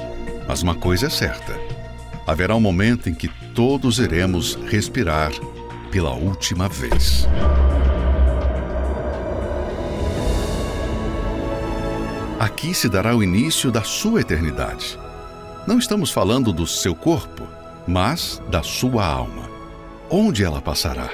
mas 0.46 0.62
uma 0.62 0.76
coisa 0.76 1.08
é 1.08 1.10
certa: 1.10 1.58
haverá 2.24 2.54
um 2.54 2.60
momento 2.60 3.08
em 3.08 3.14
que 3.14 3.26
todos 3.52 3.98
iremos 3.98 4.56
respirar 4.70 5.32
pela 5.90 6.12
última 6.12 6.68
vez. 6.68 7.26
Aqui 12.38 12.74
se 12.74 12.88
dará 12.88 13.14
o 13.14 13.22
início 13.22 13.70
da 13.70 13.82
sua 13.82 14.20
eternidade. 14.20 14.98
Não 15.66 15.78
estamos 15.78 16.10
falando 16.10 16.52
do 16.52 16.66
seu 16.66 16.94
corpo, 16.94 17.46
mas 17.86 18.42
da 18.50 18.62
sua 18.62 19.06
alma. 19.06 19.48
Onde 20.10 20.44
ela 20.44 20.60
passará? 20.60 21.10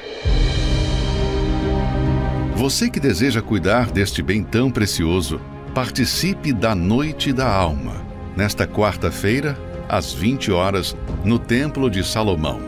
Você 2.57 2.89
que 2.89 2.99
deseja 2.99 3.43
cuidar 3.43 3.91
deste 3.91 4.23
bem 4.23 4.43
tão 4.43 4.71
precioso, 4.71 5.41
participe 5.75 6.53
da 6.53 6.75
Noite 6.75 7.33
da 7.33 7.51
Alma, 7.51 7.95
nesta 8.37 8.67
quarta-feira, 8.67 9.59
às 9.89 10.13
20 10.13 10.51
horas, 10.51 10.97
no 11.25 11.39
Templo 11.39 11.91
de 11.91 12.03
Salomão, 12.03 12.61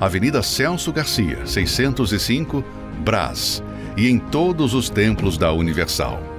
Avenida 0.00 0.42
Celso 0.42 0.92
Garcia, 0.92 1.46
605, 1.46 2.64
Brás, 3.00 3.62
e 3.96 4.08
em 4.08 4.18
todos 4.18 4.74
os 4.74 4.88
templos 4.88 5.36
da 5.36 5.52
Universal. 5.52 6.37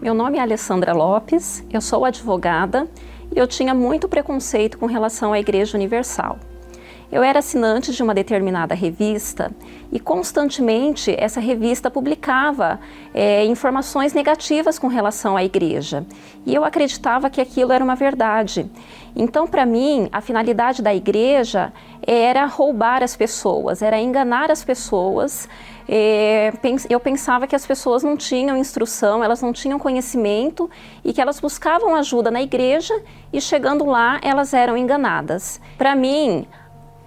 Meu 0.00 0.14
nome 0.14 0.38
é 0.38 0.40
Alessandra 0.40 0.92
Lopes, 0.92 1.64
eu 1.72 1.80
sou 1.80 2.04
advogada 2.04 2.88
e 3.34 3.38
eu 3.38 3.48
tinha 3.48 3.74
muito 3.74 4.08
preconceito 4.08 4.78
com 4.78 4.86
relação 4.86 5.32
à 5.32 5.40
Igreja 5.40 5.76
Universal. 5.76 6.38
Eu 7.10 7.22
era 7.22 7.40
assinante 7.40 7.90
de 7.90 8.00
uma 8.00 8.14
determinada 8.14 8.76
revista 8.76 9.50
e 9.90 9.98
constantemente 9.98 11.12
essa 11.18 11.40
revista 11.40 11.90
publicava 11.90 12.78
é, 13.12 13.44
informações 13.46 14.12
negativas 14.12 14.78
com 14.78 14.86
relação 14.86 15.36
à 15.36 15.42
igreja. 15.42 16.06
E 16.46 16.54
eu 16.54 16.64
acreditava 16.64 17.28
que 17.28 17.40
aquilo 17.40 17.72
era 17.72 17.82
uma 17.82 17.96
verdade. 17.96 18.70
Então, 19.16 19.48
para 19.48 19.64
mim, 19.66 20.08
a 20.12 20.20
finalidade 20.20 20.82
da 20.82 20.94
igreja 20.94 21.72
era 22.06 22.44
roubar 22.44 23.02
as 23.02 23.16
pessoas, 23.16 23.80
era 23.80 23.98
enganar 23.98 24.50
as 24.50 24.62
pessoas 24.62 25.48
eu 25.88 27.00
pensava 27.00 27.46
que 27.46 27.56
as 27.56 27.66
pessoas 27.66 28.02
não 28.02 28.16
tinham 28.16 28.56
instrução, 28.56 29.24
elas 29.24 29.40
não 29.40 29.52
tinham 29.52 29.78
conhecimento 29.78 30.70
e 31.02 31.12
que 31.12 31.20
elas 31.20 31.40
buscavam 31.40 31.94
ajuda 31.94 32.30
na 32.30 32.42
igreja 32.42 33.02
e 33.32 33.40
chegando 33.40 33.86
lá 33.86 34.20
elas 34.22 34.52
eram 34.52 34.76
enganadas. 34.76 35.60
Para 35.78 35.96
mim, 35.96 36.46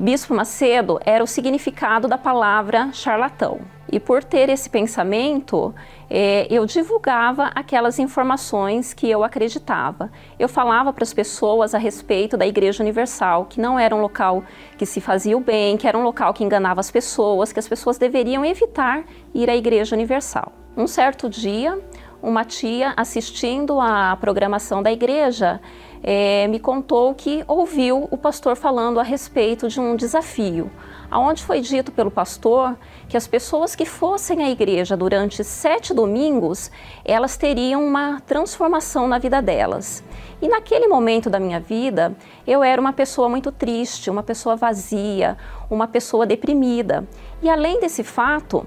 Bispo 0.01 0.33
Macedo 0.33 0.99
era 1.05 1.23
o 1.23 1.27
significado 1.27 2.07
da 2.07 2.17
palavra 2.17 2.89
charlatão. 2.91 3.59
E 3.91 3.99
por 3.99 4.23
ter 4.23 4.49
esse 4.49 4.67
pensamento, 4.67 5.75
é, 6.09 6.47
eu 6.49 6.65
divulgava 6.65 7.51
aquelas 7.53 7.99
informações 7.99 8.95
que 8.95 9.07
eu 9.07 9.23
acreditava. 9.23 10.11
Eu 10.39 10.49
falava 10.49 10.91
para 10.91 11.03
as 11.03 11.13
pessoas 11.13 11.75
a 11.75 11.77
respeito 11.77 12.35
da 12.35 12.47
Igreja 12.47 12.81
Universal, 12.81 13.45
que 13.45 13.61
não 13.61 13.77
era 13.77 13.95
um 13.95 14.01
local 14.01 14.43
que 14.75 14.87
se 14.87 14.99
fazia 14.99 15.37
o 15.37 15.39
bem, 15.39 15.77
que 15.77 15.87
era 15.87 15.95
um 15.95 16.01
local 16.01 16.33
que 16.33 16.43
enganava 16.43 16.79
as 16.79 16.89
pessoas, 16.89 17.53
que 17.53 17.59
as 17.59 17.67
pessoas 17.67 17.99
deveriam 17.99 18.43
evitar 18.43 19.03
ir 19.36 19.51
à 19.51 19.55
Igreja 19.55 19.95
Universal. 19.95 20.51
Um 20.76 20.88
certo 20.88 21.30
dia, 21.30 21.80
uma 22.23 22.43
tia 22.43 22.93
assistindo 22.97 23.80
à 23.80 24.17
programação 24.19 24.82
da 24.82 24.91
igreja 24.91 25.59
é, 26.04 26.47
me 26.47 26.60
contou 26.60 27.14
que 27.14 27.43
ouviu 27.47 28.08
o 28.10 28.18
pastor 28.18 28.56
falando 28.56 28.99
a 28.99 29.04
respeito 29.04 29.68
de 29.68 29.80
um 29.80 29.95
desafio, 29.95 30.72
aonde 31.10 31.43
foi 31.43 31.62
dito 31.62 31.91
pelo 31.91 32.10
pastor 32.10 32.76
que 33.08 33.16
as 33.16 33.28
pessoas 33.28 33.76
que 33.76 33.86
fossem 33.86 34.43
à 34.43 34.49
igreja 34.49 34.97
durante 34.97 35.43
sete 35.43 35.93
domingos, 35.93 36.72
elas 37.06 37.38
teriam 37.38 37.86
uma 37.86 38.22
transformação 38.22 39.08
na 39.08 39.20
vida 39.20 39.41
delas. 39.41 40.04
E 40.41 40.47
naquele 40.47 40.88
momento 40.88 41.30
da 41.30 41.39
minha 41.39 41.60
vida, 41.60 42.16
eu 42.47 42.64
era 42.64 42.82
uma 42.82 42.93
pessoa 42.93 43.30
muito 43.30 43.52
triste, 43.52 44.10
uma 44.10 44.24
pessoa 44.24 44.56
vazia, 44.56 45.38
uma 45.70 45.88
pessoa 45.88 46.26
deprimida. 46.26 47.08
E 47.43 47.49
além 47.49 47.80
desse 47.80 48.04
fato, 48.04 48.66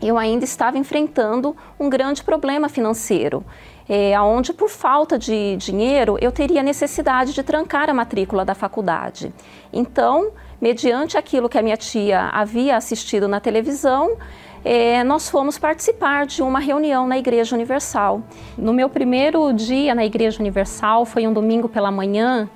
eu 0.00 0.16
ainda 0.16 0.44
estava 0.44 0.78
enfrentando 0.78 1.56
um 1.78 1.88
grande 1.88 2.22
problema 2.22 2.68
financeiro, 2.68 3.44
é, 3.88 4.20
onde 4.20 4.52
por 4.52 4.68
falta 4.68 5.18
de 5.18 5.56
dinheiro 5.56 6.18
eu 6.20 6.30
teria 6.30 6.62
necessidade 6.62 7.32
de 7.32 7.42
trancar 7.42 7.88
a 7.88 7.94
matrícula 7.94 8.44
da 8.44 8.54
faculdade. 8.54 9.32
Então, 9.72 10.30
mediante 10.60 11.16
aquilo 11.16 11.48
que 11.48 11.58
a 11.58 11.62
minha 11.62 11.76
tia 11.76 12.28
havia 12.32 12.76
assistido 12.76 13.26
na 13.26 13.40
televisão, 13.40 14.16
é, 14.64 15.02
nós 15.04 15.30
fomos 15.30 15.58
participar 15.58 16.26
de 16.26 16.42
uma 16.42 16.58
reunião 16.58 17.06
na 17.06 17.16
Igreja 17.16 17.54
Universal. 17.54 18.22
No 18.56 18.72
meu 18.72 18.88
primeiro 18.88 19.52
dia 19.52 19.94
na 19.94 20.04
Igreja 20.04 20.40
Universal, 20.40 21.04
foi 21.04 21.26
um 21.26 21.32
domingo 21.32 21.68
pela 21.68 21.90
manhã, 21.90 22.48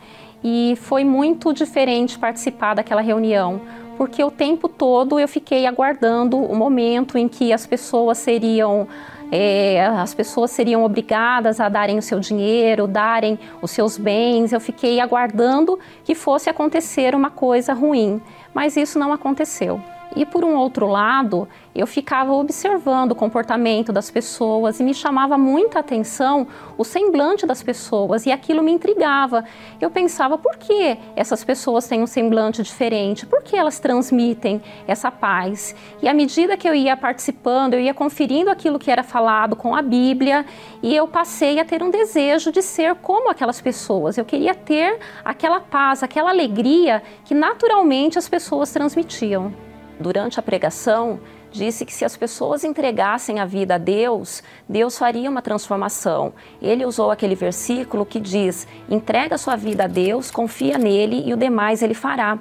e 0.44 0.76
foi 0.80 1.04
muito 1.04 1.52
diferente 1.52 2.18
participar 2.18 2.74
daquela 2.74 3.00
reunião, 3.00 3.60
porque 3.96 4.22
o 4.24 4.30
tempo 4.30 4.68
todo 4.68 5.20
eu 5.20 5.28
fiquei 5.28 5.66
aguardando 5.66 6.36
o 6.36 6.56
momento 6.56 7.16
em 7.16 7.28
que 7.28 7.52
as 7.52 7.66
pessoas 7.66 8.18
seriam 8.18 8.88
é, 9.34 9.86
as 9.86 10.12
pessoas 10.12 10.50
seriam 10.50 10.84
obrigadas 10.84 11.58
a 11.58 11.66
darem 11.66 11.96
o 11.96 12.02
seu 12.02 12.20
dinheiro, 12.20 12.86
darem 12.86 13.38
os 13.62 13.70
seus 13.70 13.96
bens. 13.96 14.52
Eu 14.52 14.60
fiquei 14.60 15.00
aguardando 15.00 15.78
que 16.04 16.14
fosse 16.14 16.50
acontecer 16.50 17.14
uma 17.14 17.30
coisa 17.30 17.72
ruim, 17.72 18.20
mas 18.52 18.76
isso 18.76 18.98
não 18.98 19.10
aconteceu. 19.10 19.80
E 20.14 20.26
por 20.26 20.44
um 20.44 20.54
outro 20.54 20.86
lado, 20.86 21.48
eu 21.74 21.86
ficava 21.86 22.32
observando 22.32 23.12
o 23.12 23.14
comportamento 23.14 23.92
das 23.92 24.10
pessoas 24.10 24.78
e 24.78 24.84
me 24.84 24.92
chamava 24.92 25.38
muita 25.38 25.78
atenção 25.78 26.46
o 26.76 26.84
semblante 26.84 27.46
das 27.46 27.62
pessoas 27.62 28.26
e 28.26 28.32
aquilo 28.32 28.62
me 28.62 28.70
intrigava. 28.70 29.42
Eu 29.80 29.90
pensava 29.90 30.36
por 30.36 30.56
que 30.56 30.98
essas 31.16 31.42
pessoas 31.42 31.88
têm 31.88 32.02
um 32.02 32.06
semblante 32.06 32.62
diferente, 32.62 33.24
por 33.24 33.42
que 33.42 33.56
elas 33.56 33.78
transmitem 33.78 34.60
essa 34.86 35.10
paz. 35.10 35.74
E 36.02 36.08
à 36.08 36.12
medida 36.12 36.58
que 36.58 36.68
eu 36.68 36.74
ia 36.74 36.94
participando, 36.94 37.74
eu 37.74 37.80
ia 37.80 37.94
conferindo 37.94 38.50
aquilo 38.50 38.78
que 38.78 38.90
era 38.90 39.02
falado 39.02 39.56
com 39.56 39.74
a 39.74 39.80
Bíblia 39.80 40.44
e 40.82 40.94
eu 40.94 41.08
passei 41.08 41.58
a 41.58 41.64
ter 41.64 41.82
um 41.82 41.90
desejo 41.90 42.52
de 42.52 42.60
ser 42.60 42.96
como 42.96 43.30
aquelas 43.30 43.62
pessoas. 43.62 44.18
Eu 44.18 44.26
queria 44.26 44.54
ter 44.54 44.98
aquela 45.24 45.60
paz, 45.60 46.02
aquela 46.02 46.28
alegria 46.28 47.02
que 47.24 47.34
naturalmente 47.34 48.18
as 48.18 48.28
pessoas 48.28 48.70
transmitiam 48.70 49.71
durante 50.02 50.38
a 50.38 50.42
pregação, 50.42 51.20
disse 51.50 51.84
que 51.84 51.92
se 51.92 52.04
as 52.04 52.16
pessoas 52.16 52.64
entregassem 52.64 53.38
a 53.38 53.44
vida 53.44 53.76
a 53.76 53.78
Deus, 53.78 54.42
Deus 54.68 54.98
faria 54.98 55.30
uma 55.30 55.40
transformação. 55.40 56.32
Ele 56.60 56.84
usou 56.84 57.10
aquele 57.10 57.34
versículo 57.34 58.04
que 58.04 58.18
diz: 58.18 58.66
entrega 58.90 59.38
sua 59.38 59.56
vida 59.56 59.84
a 59.84 59.86
Deus, 59.86 60.30
confia 60.30 60.76
nele 60.76 61.22
e 61.24 61.32
o 61.32 61.36
demais 61.36 61.82
ele 61.82 61.94
fará. 61.94 62.38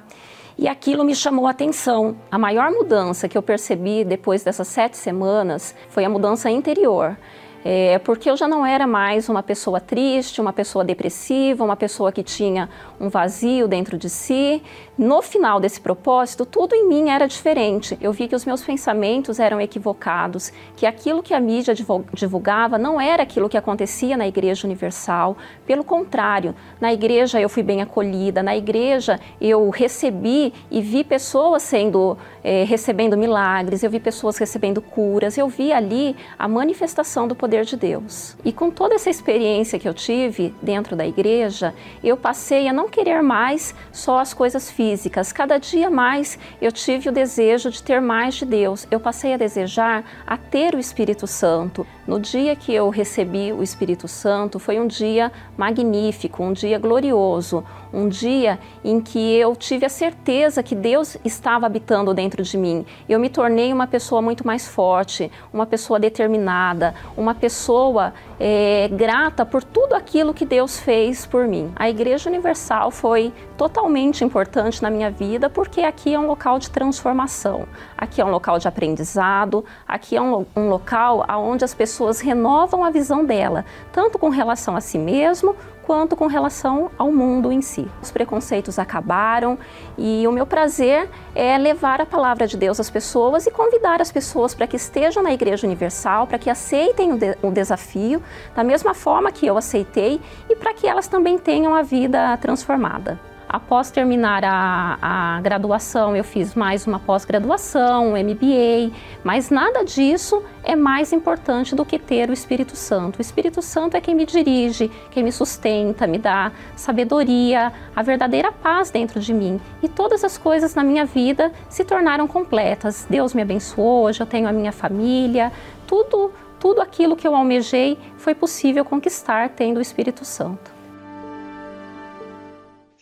E 0.58 0.68
aquilo 0.68 1.04
me 1.04 1.14
chamou 1.14 1.46
a 1.46 1.50
atenção. 1.50 2.16
A 2.30 2.38
maior 2.38 2.70
mudança 2.70 3.28
que 3.28 3.38
eu 3.38 3.42
percebi 3.42 4.04
depois 4.04 4.42
dessas 4.42 4.68
sete 4.68 4.96
semanas 4.96 5.74
foi 5.88 6.04
a 6.04 6.10
mudança 6.10 6.50
interior 6.50 7.16
é, 7.64 7.98
porque 8.00 8.28
eu 8.28 8.36
já 8.36 8.48
não 8.48 8.66
era 8.66 8.86
mais 8.86 9.28
uma 9.28 9.42
pessoa 9.42 9.80
triste, 9.80 10.40
uma 10.40 10.52
pessoa 10.52 10.84
depressiva, 10.84 11.64
uma 11.64 11.76
pessoa 11.76 12.10
que 12.10 12.22
tinha 12.22 12.68
um 13.00 13.08
vazio 13.08 13.68
dentro 13.68 13.96
de 13.96 14.10
si. 14.10 14.62
No 15.02 15.20
final 15.20 15.58
desse 15.58 15.80
propósito, 15.80 16.46
tudo 16.46 16.76
em 16.76 16.86
mim 16.86 17.10
era 17.10 17.26
diferente. 17.26 17.98
Eu 18.00 18.12
vi 18.12 18.28
que 18.28 18.36
os 18.36 18.44
meus 18.44 18.62
pensamentos 18.62 19.40
eram 19.40 19.60
equivocados, 19.60 20.52
que 20.76 20.86
aquilo 20.86 21.24
que 21.24 21.34
a 21.34 21.40
mídia 21.40 21.74
divulgava 22.14 22.78
não 22.78 23.00
era 23.00 23.24
aquilo 23.24 23.48
que 23.48 23.56
acontecia 23.56 24.16
na 24.16 24.28
Igreja 24.28 24.64
Universal. 24.64 25.36
Pelo 25.66 25.82
contrário, 25.82 26.54
na 26.80 26.92
igreja 26.92 27.40
eu 27.40 27.48
fui 27.48 27.64
bem 27.64 27.82
acolhida, 27.82 28.44
na 28.44 28.56
igreja 28.56 29.18
eu 29.40 29.68
recebi 29.70 30.54
e 30.70 30.80
vi 30.80 31.02
pessoas 31.02 31.64
sendo 31.64 32.16
é, 32.44 32.62
recebendo 32.62 33.18
milagres, 33.18 33.82
eu 33.82 33.90
vi 33.90 33.98
pessoas 33.98 34.38
recebendo 34.38 34.80
curas, 34.80 35.36
eu 35.36 35.48
vi 35.48 35.72
ali 35.72 36.14
a 36.38 36.46
manifestação 36.46 37.26
do 37.26 37.34
poder 37.34 37.64
de 37.64 37.76
Deus. 37.76 38.36
E 38.44 38.52
com 38.52 38.70
toda 38.70 38.94
essa 38.94 39.10
experiência 39.10 39.80
que 39.80 39.88
eu 39.88 39.94
tive 39.94 40.54
dentro 40.62 40.94
da 40.94 41.04
igreja, 41.04 41.74
eu 42.04 42.16
passei 42.16 42.68
a 42.68 42.72
não 42.72 42.88
querer 42.88 43.20
mais 43.20 43.74
só 43.90 44.20
as 44.20 44.32
coisas 44.32 44.70
físicas. 44.70 44.91
Cada 45.32 45.58
dia 45.58 45.90
mais 45.90 46.38
eu 46.60 46.70
tive 46.70 47.08
o 47.08 47.12
desejo 47.12 47.70
de 47.70 47.82
ter 47.82 48.00
mais 48.00 48.34
de 48.34 48.44
Deus. 48.44 48.86
Eu 48.90 49.00
passei 49.00 49.34
a 49.34 49.36
desejar 49.36 50.04
a 50.26 50.36
ter 50.36 50.74
o 50.74 50.78
Espírito 50.78 51.26
Santo. 51.26 51.86
No 52.04 52.18
dia 52.18 52.56
que 52.56 52.74
eu 52.74 52.88
recebi 52.90 53.52
o 53.52 53.62
Espírito 53.62 54.08
Santo, 54.08 54.58
foi 54.58 54.80
um 54.80 54.88
dia 54.88 55.30
magnífico, 55.56 56.42
um 56.42 56.52
dia 56.52 56.76
glorioso, 56.76 57.62
um 57.92 58.08
dia 58.08 58.58
em 58.82 59.00
que 59.00 59.36
eu 59.36 59.54
tive 59.54 59.86
a 59.86 59.88
certeza 59.88 60.64
que 60.64 60.74
Deus 60.74 61.16
estava 61.24 61.66
habitando 61.66 62.12
dentro 62.12 62.42
de 62.42 62.58
mim. 62.58 62.84
Eu 63.08 63.20
me 63.20 63.28
tornei 63.28 63.72
uma 63.72 63.86
pessoa 63.86 64.20
muito 64.20 64.44
mais 64.44 64.66
forte, 64.66 65.30
uma 65.52 65.64
pessoa 65.64 66.00
determinada, 66.00 66.92
uma 67.16 67.36
pessoa 67.36 68.12
é, 68.40 68.88
grata 68.88 69.46
por 69.46 69.62
tudo 69.62 69.94
aquilo 69.94 70.34
que 70.34 70.44
Deus 70.44 70.80
fez 70.80 71.24
por 71.24 71.46
mim. 71.46 71.70
A 71.76 71.88
Igreja 71.88 72.28
Universal 72.28 72.90
foi 72.90 73.32
totalmente 73.56 74.24
importante 74.24 74.82
na 74.82 74.90
minha 74.90 75.10
vida 75.10 75.48
porque 75.48 75.82
aqui 75.82 76.12
é 76.14 76.18
um 76.18 76.26
local 76.26 76.58
de 76.58 76.68
transformação, 76.68 77.64
aqui 77.96 78.20
é 78.20 78.24
um 78.24 78.30
local 78.30 78.58
de 78.58 78.66
aprendizado, 78.66 79.64
aqui 79.86 80.16
é 80.16 80.20
um, 80.20 80.44
um 80.56 80.68
local 80.68 81.24
onde 81.28 81.64
as 81.64 81.72
pessoas 81.72 81.91
renovam 82.20 82.84
a 82.84 82.90
visão 82.90 83.24
dela, 83.24 83.64
tanto 83.92 84.18
com 84.18 84.28
relação 84.28 84.76
a 84.76 84.80
si 84.80 84.98
mesmo 84.98 85.56
quanto 85.82 86.16
com 86.16 86.26
relação 86.26 86.90
ao 86.96 87.12
mundo 87.12 87.50
em 87.50 87.60
si. 87.60 87.86
Os 88.00 88.10
preconceitos 88.10 88.78
acabaram 88.78 89.58
e 89.98 90.26
o 90.26 90.32
meu 90.32 90.46
prazer 90.46 91.08
é 91.34 91.58
levar 91.58 92.00
a 92.00 92.06
palavra 92.06 92.46
de 92.46 92.56
Deus 92.56 92.78
às 92.78 92.88
pessoas 92.88 93.46
e 93.46 93.50
convidar 93.50 94.00
as 94.00 94.12
pessoas 94.12 94.54
para 94.54 94.66
que 94.66 94.76
estejam 94.76 95.22
na 95.22 95.32
Igreja 95.32 95.66
Universal, 95.66 96.26
para 96.26 96.38
que 96.38 96.48
aceitem 96.48 97.12
o, 97.12 97.18
de 97.18 97.36
o 97.42 97.50
desafio 97.50 98.22
da 98.54 98.62
mesma 98.62 98.94
forma 98.94 99.32
que 99.32 99.46
eu 99.46 99.58
aceitei 99.58 100.20
e 100.48 100.56
para 100.56 100.72
que 100.72 100.86
elas 100.86 101.08
também 101.08 101.38
tenham 101.38 101.74
a 101.74 101.82
vida 101.82 102.36
transformada. 102.38 103.31
Após 103.52 103.90
terminar 103.90 104.42
a, 104.46 104.96
a 105.02 105.40
graduação, 105.42 106.16
eu 106.16 106.24
fiz 106.24 106.54
mais 106.54 106.86
uma 106.86 106.98
pós-graduação, 106.98 108.14
um 108.14 108.16
MBA, 108.16 108.96
mas 109.22 109.50
nada 109.50 109.84
disso 109.84 110.42
é 110.64 110.74
mais 110.74 111.12
importante 111.12 111.74
do 111.74 111.84
que 111.84 111.98
ter 111.98 112.30
o 112.30 112.32
Espírito 112.32 112.74
Santo. 112.74 113.18
O 113.18 113.20
Espírito 113.20 113.60
Santo 113.60 113.94
é 113.94 114.00
quem 114.00 114.14
me 114.14 114.24
dirige, 114.24 114.90
quem 115.10 115.22
me 115.22 115.30
sustenta, 115.30 116.06
me 116.06 116.16
dá 116.16 116.50
sabedoria, 116.74 117.70
a 117.94 118.02
verdadeira 118.02 118.50
paz 118.50 118.90
dentro 118.90 119.20
de 119.20 119.34
mim. 119.34 119.60
E 119.82 119.88
todas 119.88 120.24
as 120.24 120.38
coisas 120.38 120.74
na 120.74 120.82
minha 120.82 121.04
vida 121.04 121.52
se 121.68 121.84
tornaram 121.84 122.26
completas. 122.26 123.06
Deus 123.10 123.34
me 123.34 123.42
abençoou, 123.42 124.04
hoje 124.04 124.22
eu 124.22 124.26
tenho 124.26 124.48
a 124.48 124.52
minha 124.52 124.72
família, 124.72 125.52
tudo, 125.86 126.32
tudo 126.58 126.80
aquilo 126.80 127.14
que 127.14 127.28
eu 127.28 127.34
almejei 127.34 127.98
foi 128.16 128.34
possível 128.34 128.82
conquistar 128.82 129.50
tendo 129.50 129.76
o 129.76 129.82
Espírito 129.82 130.24
Santo. 130.24 130.71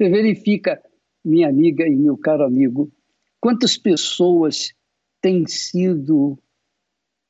Você 0.01 0.09
verifica, 0.09 0.83
minha 1.23 1.47
amiga 1.51 1.87
e 1.87 1.95
meu 1.95 2.17
caro 2.17 2.43
amigo, 2.43 2.91
quantas 3.39 3.77
pessoas 3.77 4.73
têm 5.21 5.47
sido 5.47 6.43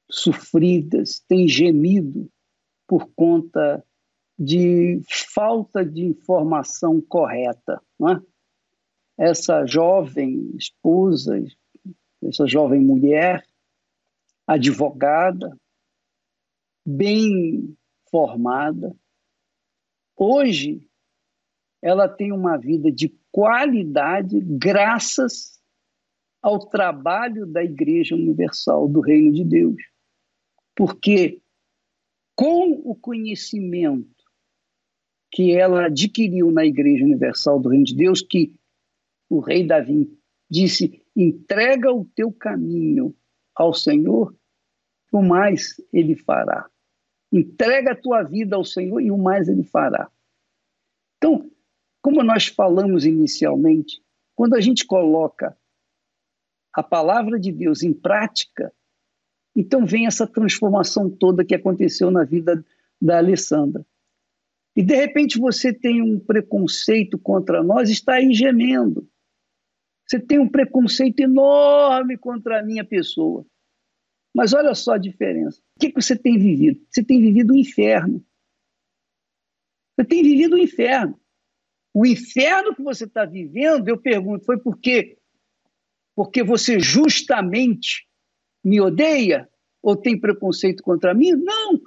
sofridas, 0.08 1.18
têm 1.26 1.48
gemido 1.48 2.30
por 2.86 3.10
conta 3.16 3.84
de 4.38 5.02
falta 5.34 5.84
de 5.84 6.04
informação 6.04 7.00
correta. 7.00 7.82
É? 9.18 9.26
Essa 9.30 9.66
jovem 9.66 10.54
esposa, 10.54 11.42
essa 12.22 12.46
jovem 12.46 12.80
mulher, 12.80 13.44
advogada, 14.46 15.58
bem 16.86 17.76
formada, 18.08 18.96
hoje 20.16 20.88
ela 21.83 22.09
tem 22.09 22.33
uma 22.33 22.57
vida 22.57 22.91
de 22.91 23.09
qualidade 23.33 24.41
graças 24.41 25.61
ao 26.43 26.59
trabalho 26.59 27.47
da 27.47 27.62
Igreja 27.62 28.14
Universal 28.14 28.89
do 28.89 29.01
Reino 29.01 29.33
de 29.33 29.45
Deus. 29.45 29.83
Porque 30.74 31.41
com 32.35 32.72
o 32.85 32.95
conhecimento 32.95 34.09
que 35.31 35.53
ela 35.53 35.87
adquiriu 35.87 36.51
na 36.51 36.64
Igreja 36.64 37.05
Universal 37.05 37.61
do 37.61 37.68
Reino 37.68 37.85
de 37.85 37.95
Deus, 37.95 38.20
que 38.20 38.55
o 39.28 39.41
rei 39.41 39.66
Davi 39.66 40.11
disse: 40.51 41.03
entrega 41.14 41.93
o 41.93 42.05
teu 42.05 42.33
caminho 42.33 43.14
ao 43.55 43.72
Senhor, 43.72 44.35
o 45.12 45.22
mais 45.22 45.81
ele 45.93 46.16
fará. 46.16 46.68
Entrega 47.33 47.93
a 47.93 47.97
tua 47.97 48.22
vida 48.22 48.57
ao 48.57 48.64
Senhor 48.64 49.01
e 49.01 49.11
o 49.11 49.18
mais 49.18 49.49
ele 49.49 49.62
fará. 49.62 50.11
Então, 51.18 51.49
como 52.03 52.22
nós 52.22 52.46
falamos 52.46 53.05
inicialmente, 53.05 54.03
quando 54.34 54.55
a 54.55 54.61
gente 54.61 54.86
coloca 54.86 55.57
a 56.72 56.82
palavra 56.82 57.38
de 57.38 57.53
Deus 57.53 57.82
em 57.82 57.92
prática, 57.92 58.72
então 59.55 59.84
vem 59.84 60.07
essa 60.07 60.26
transformação 60.26 61.11
toda 61.11 61.44
que 61.44 61.55
aconteceu 61.55 62.11
na 62.11 62.24
vida 62.24 62.64
da 63.01 63.18
Alessandra. 63.18 63.84
E 64.76 64.82
de 64.82 64.94
repente 64.94 65.38
você 65.38 65.72
tem 65.72 66.01
um 66.01 66.18
preconceito 66.18 67.18
contra 67.18 67.62
nós, 67.62 67.90
está 67.90 68.14
aí 68.14 68.32
gemendo. 68.32 69.09
Você 70.07 70.18
tem 70.18 70.38
um 70.38 70.48
preconceito 70.48 71.20
enorme 71.20 72.16
contra 72.16 72.61
a 72.61 72.62
minha 72.62 72.84
pessoa. 72.84 73.44
Mas 74.34 74.53
olha 74.53 74.74
só 74.74 74.92
a 74.92 74.98
diferença. 74.98 75.61
O 75.76 75.80
que, 75.80 75.92
você 75.92 76.16
tem 76.16 76.38
vivido? 76.38 76.80
Você 76.88 77.05
tem 77.05 77.20
vivido 77.20 77.51
o 77.51 77.55
um 77.55 77.59
inferno. 77.59 78.24
Você 79.96 80.07
tem 80.07 80.22
vivido 80.22 80.55
o 80.55 80.57
um 80.57 80.62
inferno. 80.62 81.20
O 81.93 82.07
inferno 82.07 82.74
que 82.74 82.82
você 82.82 83.05
está 83.05 83.24
vivendo, 83.24 83.88
eu 83.88 83.99
pergunto, 83.99 84.45
foi 84.45 84.59
porque 84.59 85.16
porque 86.14 86.43
você 86.43 86.78
justamente 86.78 88.07
me 88.62 88.80
odeia 88.80 89.49
ou 89.82 89.97
tem 89.97 90.20
preconceito 90.20 90.82
contra 90.82 91.14
mim. 91.14 91.32
Não! 91.32 91.80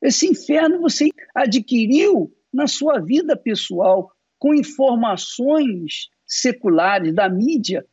Esse 0.00 0.26
inferno 0.26 0.80
você 0.80 1.08
adquiriu 1.34 2.32
na 2.52 2.66
sua 2.66 3.00
vida 3.00 3.36
pessoal, 3.36 4.12
com 4.38 4.54
informações 4.54 6.10
seculares 6.26 7.14
da 7.14 7.28
mídia 7.28 7.86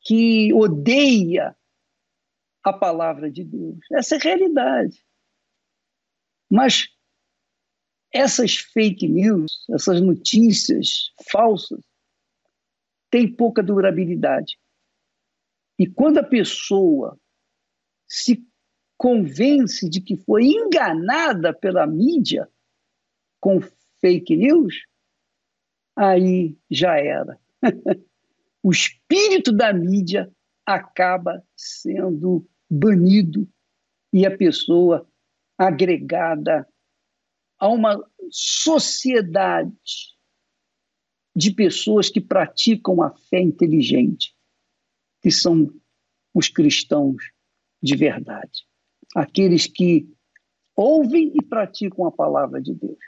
que 0.00 0.52
odeia 0.54 1.56
a 2.62 2.72
palavra 2.72 3.30
de 3.30 3.44
Deus. 3.44 3.78
Essa 3.92 4.16
é 4.16 4.18
a 4.18 4.22
realidade. 4.22 5.04
Mas 6.50 6.88
essas 8.18 8.56
fake 8.56 9.06
news, 9.06 9.64
essas 9.70 10.00
notícias 10.00 11.12
falsas, 11.30 11.78
têm 13.08 13.32
pouca 13.32 13.62
durabilidade. 13.62 14.58
E 15.78 15.86
quando 15.86 16.18
a 16.18 16.24
pessoa 16.24 17.16
se 18.08 18.44
convence 18.96 19.88
de 19.88 20.00
que 20.00 20.16
foi 20.16 20.46
enganada 20.46 21.54
pela 21.54 21.86
mídia 21.86 22.48
com 23.40 23.60
fake 24.00 24.36
news, 24.36 24.74
aí 25.96 26.58
já 26.68 26.98
era. 26.98 27.38
o 28.64 28.72
espírito 28.72 29.52
da 29.52 29.72
mídia 29.72 30.28
acaba 30.66 31.40
sendo 31.56 32.44
banido 32.68 33.48
e 34.12 34.26
a 34.26 34.36
pessoa 34.36 35.08
agregada 35.56 36.66
a 37.58 37.68
uma 37.68 38.02
sociedade 38.30 40.16
de 41.34 41.52
pessoas 41.52 42.08
que 42.08 42.20
praticam 42.20 43.02
a 43.02 43.10
fé 43.10 43.40
inteligente, 43.40 44.34
que 45.20 45.30
são 45.30 45.68
os 46.34 46.48
cristãos 46.48 47.16
de 47.82 47.96
verdade, 47.96 48.66
aqueles 49.14 49.66
que 49.66 50.08
ouvem 50.74 51.32
e 51.34 51.42
praticam 51.42 52.06
a 52.06 52.12
palavra 52.12 52.60
de 52.60 52.74
Deus. 52.74 52.98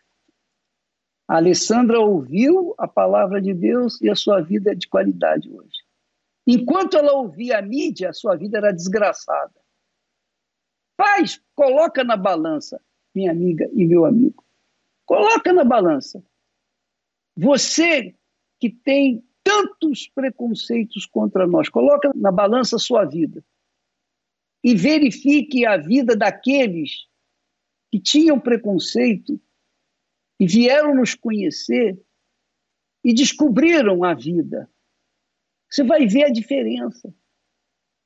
A 1.29 1.37
Alessandra 1.37 2.01
ouviu 2.01 2.75
a 2.77 2.89
palavra 2.89 3.41
de 3.41 3.55
Deus 3.55 4.01
e 4.01 4.11
a 4.11 4.17
sua 4.17 4.41
vida 4.41 4.73
é 4.73 4.75
de 4.75 4.89
qualidade 4.89 5.49
hoje. 5.49 5.79
Enquanto 6.47 6.97
ela 6.97 7.13
ouvia 7.13 7.59
a 7.59 7.63
mídia, 7.63 8.11
a 8.11 8.13
sua 8.13 8.35
vida 8.37 8.59
era 8.59 8.73
desgraçada. 8.73 9.55
Faz, 10.97 11.41
coloca 11.55 12.03
na 12.03 12.17
balança, 12.17 12.83
minha 13.15 13.31
amiga 13.31 13.69
e 13.73 13.85
meu 13.85 14.05
amigo. 14.05 14.45
Coloca 15.05 15.53
na 15.53 15.65
balança. 15.65 16.25
Você 17.37 18.15
que 18.59 18.71
tem 18.71 19.25
tantos 19.43 20.07
preconceitos 20.09 21.07
contra 21.07 21.47
nós, 21.47 21.69
coloca 21.69 22.11
na 22.15 22.31
balança 22.31 22.77
a 22.77 22.79
sua 22.79 23.05
vida 23.05 23.45
e 24.63 24.75
verifique 24.75 25.65
a 25.65 25.77
vida 25.77 26.15
daqueles 26.15 27.07
que 27.91 27.99
tinham 27.99 28.39
preconceito 28.39 29.41
e 30.39 30.47
vieram 30.47 30.95
nos 30.95 31.15
conhecer 31.15 32.01
e 33.03 33.15
descobriram 33.15 34.05
a 34.05 34.15
vida. 34.15 34.71
Você 35.69 35.83
vai 35.83 36.07
ver 36.07 36.25
a 36.25 36.31
diferença. 36.31 37.15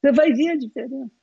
Você 0.00 0.12
vai 0.12 0.32
ver 0.32 0.50
a 0.50 0.56
diferença. 0.56 1.14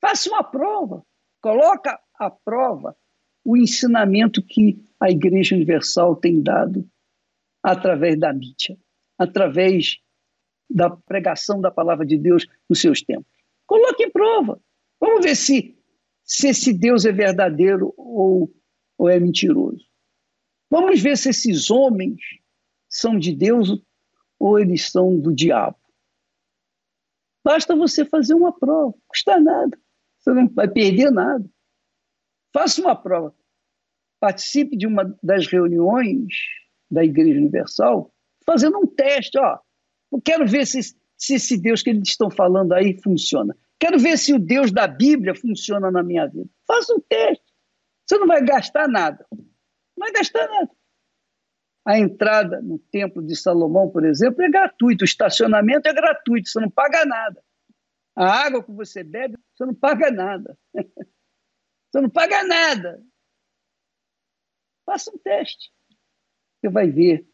Faça 0.00 0.30
uma 0.30 0.42
prova. 0.42 1.04
Coloca 1.40 1.98
à 2.18 2.30
prova 2.30 2.96
o 3.44 3.56
ensinamento 3.56 4.42
que 4.42 4.82
a 5.00 5.10
Igreja 5.10 5.54
Universal 5.54 6.16
tem 6.16 6.42
dado 6.42 6.88
através 7.62 8.18
da 8.18 8.32
mídia, 8.32 8.76
através 9.16 9.98
da 10.68 10.90
pregação 10.90 11.60
da 11.60 11.70
palavra 11.70 12.04
de 12.04 12.18
Deus 12.18 12.46
nos 12.68 12.80
seus 12.80 13.02
tempos. 13.02 13.32
Coloque 13.66 14.04
em 14.04 14.10
prova. 14.10 14.60
Vamos 15.00 15.24
ver 15.24 15.36
se, 15.36 15.78
se 16.24 16.48
esse 16.48 16.72
Deus 16.72 17.04
é 17.04 17.12
verdadeiro 17.12 17.94
ou, 17.96 18.52
ou 18.96 19.08
é 19.08 19.18
mentiroso. 19.18 19.86
Vamos 20.70 21.00
ver 21.00 21.16
se 21.16 21.30
esses 21.30 21.70
homens 21.70 22.20
são 22.88 23.18
de 23.18 23.34
Deus 23.34 23.82
ou 24.38 24.58
eles 24.58 24.90
são 24.90 25.18
do 25.18 25.34
diabo. 25.34 25.78
Basta 27.44 27.74
você 27.74 28.04
fazer 28.04 28.34
uma 28.34 28.52
prova, 28.52 28.94
custa 29.06 29.40
nada. 29.40 29.78
Você 30.18 30.32
não 30.32 30.48
vai 30.48 30.68
perder 30.68 31.10
nada. 31.10 31.44
Faça 32.52 32.80
uma 32.80 32.96
prova. 32.96 33.34
Participe 34.20 34.76
de 34.76 34.86
uma 34.86 35.16
das 35.22 35.46
reuniões 35.46 36.34
da 36.90 37.04
Igreja 37.04 37.38
Universal 37.38 38.12
fazendo 38.44 38.78
um 38.78 38.86
teste. 38.86 39.38
Ó, 39.38 39.58
eu 40.12 40.20
quero 40.20 40.46
ver 40.46 40.66
se, 40.66 40.80
se 41.16 41.34
esse 41.34 41.60
Deus 41.60 41.82
que 41.82 41.90
eles 41.90 42.08
estão 42.08 42.30
falando 42.30 42.72
aí 42.72 43.00
funciona. 43.02 43.56
Quero 43.78 43.98
ver 43.98 44.18
se 44.18 44.32
o 44.32 44.38
Deus 44.38 44.72
da 44.72 44.88
Bíblia 44.88 45.34
funciona 45.34 45.90
na 45.90 46.02
minha 46.02 46.26
vida. 46.26 46.48
Faça 46.66 46.92
um 46.94 47.00
teste. 47.00 47.44
Você 48.04 48.18
não 48.18 48.26
vai 48.26 48.42
gastar 48.44 48.88
nada. 48.88 49.24
Não 49.30 49.46
vai 49.98 50.12
gastar 50.12 50.48
nada. 50.48 50.70
A 51.86 51.98
entrada 51.98 52.60
no 52.60 52.78
Templo 52.78 53.22
de 53.22 53.36
Salomão, 53.36 53.88
por 53.88 54.04
exemplo, 54.04 54.42
é 54.42 54.50
gratuito. 54.50 55.02
O 55.02 55.04
estacionamento 55.04 55.88
é 55.88 55.92
gratuito, 55.92 56.48
você 56.48 56.60
não 56.60 56.70
paga 56.70 57.04
nada. 57.04 57.42
A 58.18 58.46
água 58.46 58.64
que 58.64 58.72
você 58.72 59.04
bebe, 59.04 59.38
você 59.54 59.64
não 59.64 59.74
paga 59.74 60.10
nada. 60.10 60.58
Você 61.90 62.02
não 62.02 62.10
paga 62.10 62.44
nada. 62.44 63.02
Faça 64.84 65.10
um 65.10 65.16
teste. 65.16 65.72
Você 66.60 66.68
vai 66.68 66.90
ver 66.90 67.26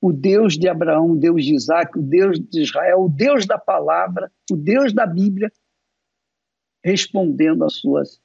o 0.00 0.14
Deus 0.14 0.56
de 0.56 0.66
Abraão, 0.66 1.10
o 1.10 1.16
Deus 1.16 1.44
de 1.44 1.54
Isaac, 1.54 1.98
o 1.98 2.02
Deus 2.02 2.40
de 2.40 2.62
Israel, 2.62 3.02
o 3.02 3.08
Deus 3.10 3.44
da 3.44 3.58
palavra, 3.58 4.32
o 4.50 4.56
Deus 4.56 4.94
da 4.94 5.04
Bíblia, 5.06 5.52
respondendo 6.82 7.64
às 7.64 7.74
suas 7.74 8.18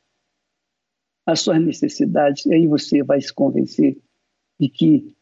as 1.26 1.42
suas 1.42 1.62
necessidades, 1.62 2.46
e 2.46 2.54
aí 2.54 2.66
você 2.66 3.04
vai 3.04 3.20
se 3.20 3.34
convencer 3.34 4.02
de 4.58 4.70
que 4.70 5.18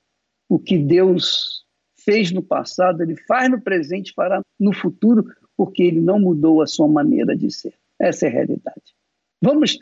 o 0.47 0.59
que 0.59 0.77
Deus 0.77 1.65
fez 2.03 2.31
no 2.31 2.43
passado, 2.43 3.01
ele 3.01 3.15
faz 3.25 3.49
no 3.49 3.59
presente, 3.61 4.13
fará 4.13 4.41
no 4.59 4.73
futuro, 4.73 5.23
porque 5.59 5.83
ele 5.83 5.99
não 5.99 6.17
mudou 6.17 6.61
a 6.61 6.65
sua 6.65 6.87
maneira 6.87 7.35
de 7.35 7.51
ser. 7.51 7.73
Essa 7.99 8.27
é 8.27 8.29
a 8.29 8.31
realidade. 8.31 8.95
Vamos, 9.43 9.77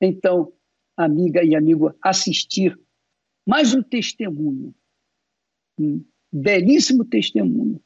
então, 0.00 0.52
amiga 0.96 1.42
e 1.42 1.56
amigo, 1.56 1.92
assistir 2.00 2.78
mais 3.44 3.74
um 3.74 3.82
testemunho, 3.82 4.72
um 5.80 6.04
belíssimo 6.32 7.04
testemunho, 7.04 7.82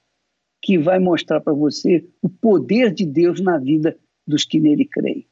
que 0.62 0.76
vai 0.76 0.98
mostrar 0.98 1.40
para 1.40 1.54
você 1.54 2.06
o 2.20 2.28
poder 2.28 2.92
de 2.92 3.06
Deus 3.06 3.40
na 3.40 3.56
vida 3.56 3.98
dos 4.26 4.44
que 4.44 4.60
nele 4.60 4.84
creem. 4.84 5.26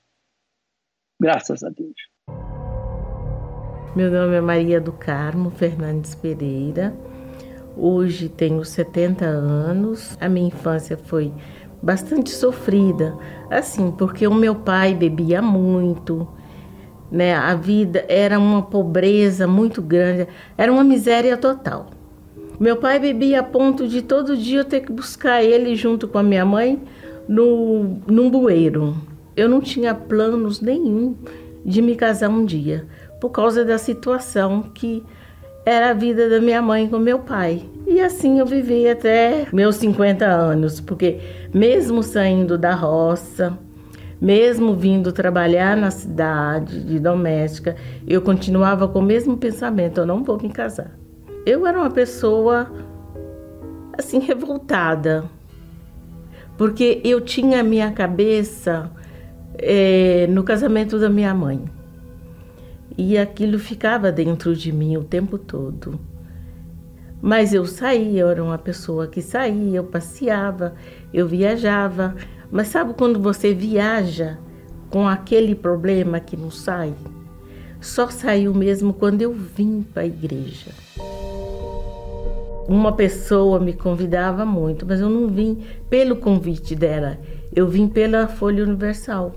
Graças 1.21 1.63
a 1.63 1.69
Deus. 1.69 1.95
Meu 3.95 4.11
nome 4.11 4.35
é 4.35 4.41
Maria 4.41 4.81
do 4.81 4.95
Carmo 4.95 5.51
Fernandes 5.51 6.15
Pereira. 6.15 6.97
Hoje 7.77 8.31
tenho 8.31 8.65
70 8.65 9.27
anos. 9.27 10.17
A 10.19 10.27
minha 10.27 10.49
infância 10.49 10.97
foi 10.97 11.35
bastante 11.83 12.31
sofrida, 12.31 13.17
assim, 13.51 13.91
porque 13.91 14.27
o 14.27 14.35
meu 14.35 14.55
pai 14.55 14.95
bebia 14.95 15.41
muito, 15.41 16.29
né? 17.11 17.35
A 17.35 17.55
vida 17.55 18.05
era 18.09 18.39
uma 18.39 18.63
pobreza 18.63 19.47
muito 19.47 19.81
grande, 19.81 20.29
era 20.57 20.73
uma 20.73 20.85
miséria 20.85 21.37
total. 21.37 21.87
Meu 22.59 22.77
pai 22.77 22.99
bebia 22.99 23.41
a 23.41 23.43
ponto 23.43 23.87
de 23.87 24.03
todo 24.03 24.37
dia 24.37 24.61
eu 24.61 24.65
ter 24.65 24.81
que 24.81 24.91
buscar 24.91 25.43
ele 25.43 25.77
junto 25.77 26.09
com 26.09 26.19
a 26.19 26.23
minha 26.23 26.45
mãe 26.45 26.83
no, 27.29 28.01
num 28.07 28.29
bueiro. 28.29 28.97
Eu 29.37 29.49
não 29.49 29.61
tinha 29.61 29.95
planos 29.95 30.61
nenhum 30.61 31.15
de 31.65 31.81
me 31.81 31.95
casar 31.95 32.29
um 32.29 32.45
dia 32.45 32.87
por 33.21 33.31
causa 33.31 33.65
da 33.65 33.79
situação 33.79 34.63
que 34.75 35.05
era 35.69 35.91
a 35.91 35.93
vida 35.93 36.31
da 36.31 36.41
minha 36.41 36.63
mãe 36.63 36.89
com 36.89 36.99
meu 36.99 37.19
pai. 37.19 37.69
E 37.87 38.01
assim 38.01 38.39
eu 38.39 38.47
vivi 38.47 38.89
até 38.89 39.47
meus 39.53 39.77
50 39.77 40.25
anos, 40.25 40.81
porque 40.81 41.21
mesmo 41.53 42.03
saindo 42.03 42.57
da 42.57 42.75
roça, 42.75 43.59
mesmo 44.19 44.75
vindo 44.75 45.13
trabalhar 45.13 45.77
na 45.77 45.91
cidade 45.91 46.83
de 46.83 46.99
doméstica, 46.99 47.77
eu 48.07 48.23
continuava 48.23 48.89
com 48.89 49.01
o 49.01 49.03
mesmo 49.03 49.37
pensamento: 49.37 50.01
eu 50.01 50.07
não 50.07 50.25
vou 50.25 50.41
me 50.41 50.49
casar. 50.49 50.99
Eu 51.45 51.67
era 51.67 51.79
uma 51.79 51.91
pessoa 51.91 52.73
assim 53.97 54.21
revoltada, 54.21 55.25
porque 56.57 57.03
eu 57.05 57.21
tinha 57.21 57.61
a 57.61 57.63
minha 57.63 57.93
cabeça 57.93 58.91
é, 59.59 60.27
no 60.31 60.43
casamento 60.43 60.99
da 60.99 61.11
minha 61.11 61.35
mãe. 61.35 61.78
E 63.01 63.17
aquilo 63.17 63.61
ficava 63.61 64.11
dentro 64.11 64.57
de 64.57 64.73
mim 64.73 64.97
o 64.97 65.05
tempo 65.05 65.39
todo. 65.39 66.01
Mas 67.23 67.55
eu 67.55 67.65
saía, 67.65 68.23
eu 68.23 68.29
era 68.29 68.43
uma 68.43 68.59
pessoa 68.59 69.07
que 69.07 69.23
saía, 69.23 69.77
eu 69.77 69.85
passeava, 69.85 70.75
eu 71.15 71.29
viajava. 71.29 72.17
Mas 72.51 72.67
sabe 72.69 72.95
quando 72.95 73.21
você 73.21 73.55
viaja 73.55 74.37
com 74.91 75.07
aquele 75.07 75.55
problema 75.55 76.19
que 76.19 76.37
não 76.37 76.51
sai? 76.51 76.93
Só 77.81 78.09
saiu 78.09 78.53
mesmo 78.53 78.93
quando 78.93 79.23
eu 79.23 79.33
vim 79.33 79.83
para 79.95 80.03
a 80.03 80.07
igreja. 80.07 80.73
uma 82.69 82.93
pessoa 82.93 83.61
me 83.61 83.73
convidava 83.73 84.45
muito, 84.45 84.85
mas 84.85 85.01
eu 85.01 85.09
não 85.09 85.29
vim 85.29 85.63
pelo 85.89 86.17
convite 86.17 86.75
dela, 86.75 87.17
eu 87.55 87.67
vim 87.67 87.89
pela 87.89 88.27
Folha 88.29 88.63
Universal, 88.65 89.35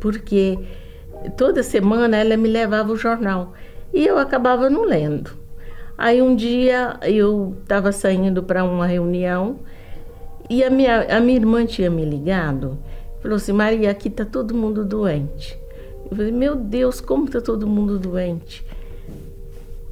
porque 0.00 0.58
toda 1.36 1.62
semana 1.62 2.16
ela 2.16 2.36
me 2.36 2.48
levava 2.48 2.92
o 2.92 2.96
jornal 2.96 3.52
e 3.92 4.06
eu 4.06 4.18
acabava 4.18 4.70
não 4.70 4.84
lendo. 4.84 5.30
Aí 5.98 6.22
um 6.22 6.34
dia 6.34 6.98
eu 7.02 7.56
estava 7.62 7.92
saindo 7.92 8.42
para 8.42 8.64
uma 8.64 8.86
reunião 8.86 9.58
e 10.48 10.64
a 10.64 10.70
minha, 10.70 11.16
a 11.16 11.20
minha 11.20 11.38
irmã 11.38 11.66
tinha 11.66 11.90
me 11.90 12.04
ligado, 12.04 12.78
falou 13.20 13.36
assim: 13.36 13.52
Maria, 13.52 13.90
aqui 13.90 14.08
está 14.08 14.24
todo 14.24 14.54
mundo 14.54 14.84
doente. 14.84 15.58
Eu 16.10 16.16
falei: 16.16 16.32
Meu 16.32 16.56
Deus, 16.56 17.00
como 17.00 17.26
está 17.26 17.40
todo 17.40 17.66
mundo 17.66 17.98
doente? 17.98 18.64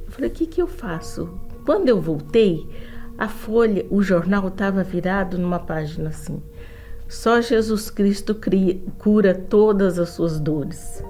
Eu 0.05 0.11
falei: 0.11 0.29
O 0.29 0.33
que, 0.33 0.45
que 0.45 0.61
eu 0.61 0.67
faço? 0.67 1.29
Quando 1.65 1.89
eu 1.89 2.01
voltei, 2.01 2.67
a 3.17 3.27
folha, 3.27 3.85
o 3.89 4.01
jornal 4.01 4.47
estava 4.47 4.83
virado 4.83 5.37
numa 5.37 5.59
página 5.59 6.09
assim. 6.09 6.41
Só 7.07 7.41
Jesus 7.41 7.89
Cristo 7.89 8.35
cria, 8.35 8.79
cura 8.97 9.33
todas 9.33 9.99
as 9.99 10.09
suas 10.09 10.39
dores. 10.39 11.03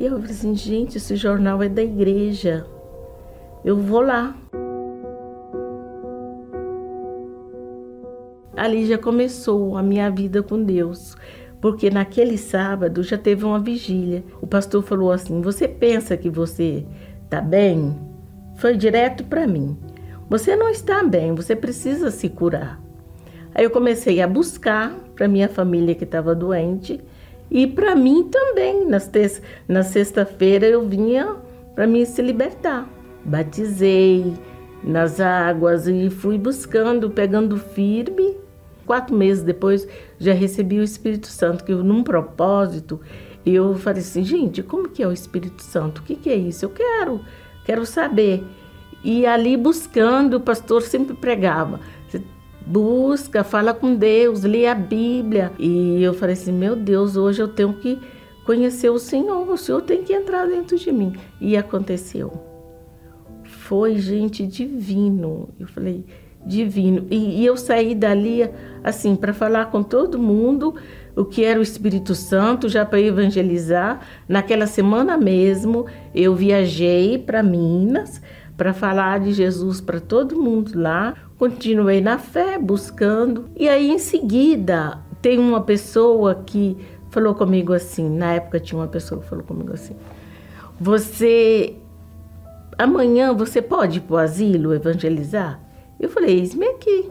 E 0.00 0.06
eu 0.06 0.12
falei 0.12 0.30
assim, 0.30 0.54
gente, 0.56 0.96
esse 0.96 1.14
jornal 1.14 1.62
é 1.62 1.68
da 1.68 1.82
igreja. 1.82 2.66
Eu 3.62 3.76
vou 3.76 4.00
lá. 4.00 4.34
Ali 8.56 8.86
já 8.86 8.98
começou 8.98 9.76
a 9.76 9.82
minha 9.82 10.10
vida 10.10 10.42
com 10.42 10.62
Deus, 10.62 11.16
porque 11.60 11.90
naquele 11.90 12.38
sábado 12.38 13.02
já 13.02 13.18
teve 13.18 13.44
uma 13.44 13.60
vigília. 13.60 14.24
O 14.40 14.46
pastor 14.46 14.82
falou 14.82 15.12
assim: 15.12 15.40
Você 15.42 15.68
pensa 15.68 16.16
que 16.16 16.28
você 16.28 16.84
está 17.24 17.40
bem? 17.40 17.94
foi 18.60 18.76
direto 18.76 19.24
para 19.24 19.46
mim. 19.46 19.76
Você 20.28 20.54
não 20.54 20.68
está 20.68 21.02
bem, 21.02 21.34
você 21.34 21.56
precisa 21.56 22.10
se 22.10 22.28
curar. 22.28 22.78
Aí 23.54 23.64
eu 23.64 23.70
comecei 23.70 24.20
a 24.20 24.28
buscar 24.28 24.94
para 25.16 25.26
minha 25.26 25.48
família 25.48 25.94
que 25.94 26.04
estava 26.04 26.34
doente 26.34 27.00
e 27.50 27.66
para 27.66 27.94
mim 27.94 28.28
também. 28.30 28.86
na 29.68 29.82
sexta-feira 29.82 30.66
eu 30.66 30.86
vinha 30.86 31.36
para 31.74 31.86
mim 31.86 32.04
se 32.04 32.22
libertar. 32.22 32.88
Batizei 33.24 34.34
nas 34.82 35.20
águas 35.20 35.86
e 35.86 36.08
fui 36.10 36.38
buscando, 36.38 37.10
pegando 37.10 37.56
firme. 37.56 38.36
Quatro 38.86 39.14
meses 39.14 39.42
depois 39.42 39.86
já 40.18 40.32
recebi 40.32 40.78
o 40.78 40.82
Espírito 40.82 41.28
Santo, 41.28 41.64
que 41.64 41.72
num 41.72 42.02
propósito 42.02 43.00
eu 43.46 43.74
falei 43.76 44.00
assim, 44.00 44.24
gente, 44.24 44.62
como 44.62 44.88
que 44.88 45.02
é 45.02 45.06
o 45.06 45.12
Espírito 45.12 45.62
Santo? 45.62 46.00
O 46.00 46.02
que, 46.02 46.16
que 46.16 46.28
é 46.28 46.34
isso? 46.34 46.64
Eu 46.64 46.70
quero 46.70 47.20
quero 47.70 47.86
saber. 47.86 48.44
E 49.02 49.24
ali 49.24 49.56
buscando, 49.56 50.36
o 50.36 50.40
pastor 50.40 50.82
sempre 50.82 51.14
pregava. 51.14 51.80
Busca, 52.66 53.42
fala 53.42 53.74
com 53.74 53.94
Deus, 53.94 54.42
lê 54.42 54.66
a 54.66 54.74
Bíblia. 54.74 55.52
E 55.58 56.02
eu 56.02 56.14
falei 56.14 56.34
assim: 56.34 56.52
meu 56.52 56.76
Deus, 56.76 57.16
hoje 57.16 57.42
eu 57.42 57.48
tenho 57.48 57.72
que 57.74 57.98
conhecer 58.44 58.90
o 58.90 58.98
Senhor, 58.98 59.48
o 59.48 59.56
Senhor 59.56 59.82
tem 59.82 60.02
que 60.02 60.12
entrar 60.12 60.46
dentro 60.46 60.78
de 60.78 60.92
mim. 60.92 61.14
E 61.40 61.56
aconteceu. 61.56 62.32
Foi, 63.44 63.96
gente, 63.96 64.46
divino. 64.46 65.48
Eu 65.58 65.66
falei: 65.66 66.04
divino. 66.44 67.06
E, 67.10 67.40
e 67.40 67.46
eu 67.46 67.56
saí 67.56 67.94
dali, 67.94 68.48
assim, 68.82 69.16
para 69.16 69.32
falar 69.32 69.66
com 69.66 69.82
todo 69.82 70.18
mundo 70.18 70.74
o 71.16 71.24
que 71.24 71.44
era 71.44 71.58
o 71.58 71.62
Espírito 71.62 72.14
Santo, 72.14 72.68
já 72.68 72.84
para 72.84 73.00
evangelizar. 73.00 74.00
Naquela 74.28 74.66
semana 74.66 75.16
mesmo, 75.16 75.86
eu 76.14 76.34
viajei 76.34 77.18
para 77.18 77.42
Minas 77.42 78.22
para 78.56 78.74
falar 78.74 79.20
de 79.20 79.32
Jesus 79.32 79.80
para 79.80 80.00
todo 80.00 80.40
mundo 80.40 80.72
lá. 80.78 81.14
Continuei 81.40 82.02
na 82.02 82.18
fé, 82.18 82.58
buscando. 82.58 83.48
E 83.56 83.66
aí, 83.66 83.90
em 83.90 83.98
seguida, 83.98 84.98
tem 85.22 85.38
uma 85.38 85.62
pessoa 85.62 86.34
que 86.34 86.76
falou 87.08 87.34
comigo 87.34 87.72
assim. 87.72 88.10
Na 88.10 88.34
época, 88.34 88.60
tinha 88.60 88.78
uma 88.78 88.86
pessoa 88.86 89.22
que 89.22 89.26
falou 89.26 89.42
comigo 89.42 89.72
assim: 89.72 89.96
Você. 90.78 91.76
Amanhã 92.76 93.32
você 93.32 93.62
pode 93.62 93.96
ir 93.96 94.00
para 94.02 94.14
o 94.16 94.18
asilo 94.18 94.74
evangelizar? 94.74 95.58
Eu 95.98 96.10
falei: 96.10 96.40
Eis-me 96.40 96.66
aqui. 96.66 97.10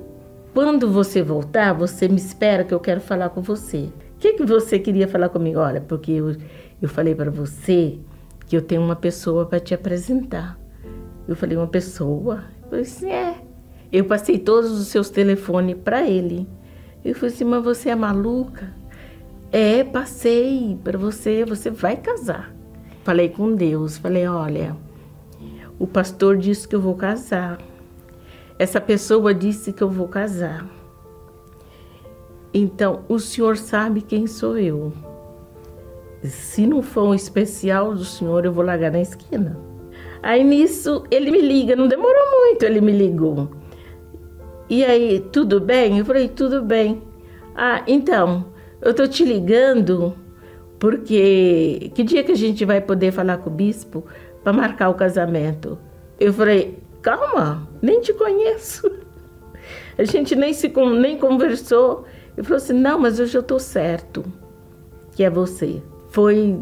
Quando 0.54 0.92
você 0.92 1.24
voltar, 1.24 1.74
você 1.74 2.08
me 2.08 2.18
espera 2.18 2.64
que 2.64 2.74
eu 2.74 2.80
quero 2.80 3.02
falar 3.02 3.30
com 3.30 3.42
você. 3.42 3.90
O 4.16 4.20
que, 4.20 4.34
que 4.34 4.46
você 4.46 4.78
queria 4.78 5.08
falar 5.08 5.30
comigo? 5.30 5.60
Olha, 5.60 5.82
porque 5.82 6.12
eu, 6.12 6.36
eu 6.80 6.88
falei 6.88 7.16
para 7.16 7.32
você 7.32 7.98
que 8.46 8.56
eu 8.56 8.62
tenho 8.62 8.84
uma 8.84 8.96
pessoa 8.96 9.48
para 9.48 9.60
te 9.60 9.74
apresentar. 9.74 10.56
Eu 11.28 11.36
falei, 11.36 11.58
uma 11.58 11.66
pessoa? 11.66 12.44
Eu 12.62 12.70
falei 12.70 12.82
assim, 12.84 13.10
é. 13.10 13.49
Eu 13.92 14.06
passei 14.06 14.38
todos 14.38 14.72
os 14.72 14.88
seus 14.88 15.10
telefones 15.10 15.76
para 15.84 16.08
ele. 16.08 16.48
Eu 17.04 17.16
falei 17.16 17.34
assim, 17.34 17.44
mas 17.44 17.64
você 17.64 17.90
é 17.90 17.96
maluca? 17.96 18.74
É, 19.52 19.84
passei 19.84 20.78
para 20.84 20.98
você, 20.98 21.44
você 21.44 21.72
vai 21.72 21.98
casar. 21.98 22.54
Falei 23.04 23.30
com 23.30 23.56
Deus, 23.56 23.98
falei, 23.98 24.28
olha, 24.28 24.76
o 25.80 25.88
pastor 25.88 26.38
disse 26.38 26.68
que 26.68 26.76
eu 26.76 26.82
vou 26.82 26.94
casar. 26.94 27.58
Essa 28.60 28.80
pessoa 28.80 29.34
disse 29.34 29.74
que 29.74 29.82
eu 29.82 29.90
vou 29.90 30.08
casar. 30.08 30.68
Então, 32.54 33.04
o 33.08 33.18
senhor 33.18 33.58
sabe 33.58 34.02
quem 34.02 34.28
sou 34.28 34.58
eu. 34.58 34.94
Se 36.24 36.68
não 36.68 36.82
for 36.82 37.08
um 37.08 37.16
especial 37.16 37.96
do 37.96 38.04
senhor, 38.04 38.46
eu 38.46 38.52
vou 38.52 38.64
largar 38.64 38.92
na 38.92 39.02
esquina. 39.02 39.58
Aí 40.22 40.44
nisso, 40.44 41.04
ele 41.10 41.32
me 41.32 41.42
liga, 41.42 41.76
não 41.76 41.88
demorou 41.88 42.30
muito, 42.32 42.64
ele 42.64 42.82
me 42.82 42.92
ligou. 42.92 43.50
E 44.70 44.86
aí, 44.86 45.20
tudo 45.32 45.60
bem? 45.60 45.98
Eu 45.98 46.06
falei, 46.06 46.28
tudo 46.28 46.62
bem. 46.62 47.02
Ah, 47.56 47.84
então, 47.88 48.46
eu 48.82 48.94
tô 48.94 49.08
te 49.08 49.26
ligando 49.26 50.16
porque 50.78 51.92
que 51.94 52.04
dia 52.04 52.24
que 52.24 52.32
a 52.32 52.36
gente 52.36 52.64
vai 52.64 52.80
poder 52.80 53.12
falar 53.12 53.38
com 53.38 53.50
o 53.50 53.54
bispo 53.54 54.06
para 54.44 54.54
marcar 54.54 54.90
o 54.90 54.94
casamento? 54.94 55.78
Eu 56.20 56.32
falei, 56.32 56.78
calma, 57.02 57.68
nem 57.82 58.00
te 58.00 58.14
conheço. 58.14 58.90
A 59.98 60.06
gente 60.06 60.34
nem 60.34 60.54
se 60.54 60.72
nem 61.00 61.18
conversou. 61.18 62.06
Ele 62.38 62.46
falou 62.46 62.58
assim: 62.58 62.74
não, 62.74 62.98
mas 62.98 63.20
hoje 63.20 63.38
eu 63.38 63.42
estou 63.42 63.60
certo 63.60 64.24
que 65.12 65.26
é 65.26 65.30
você. 65.30 65.84
Foi 66.12 66.58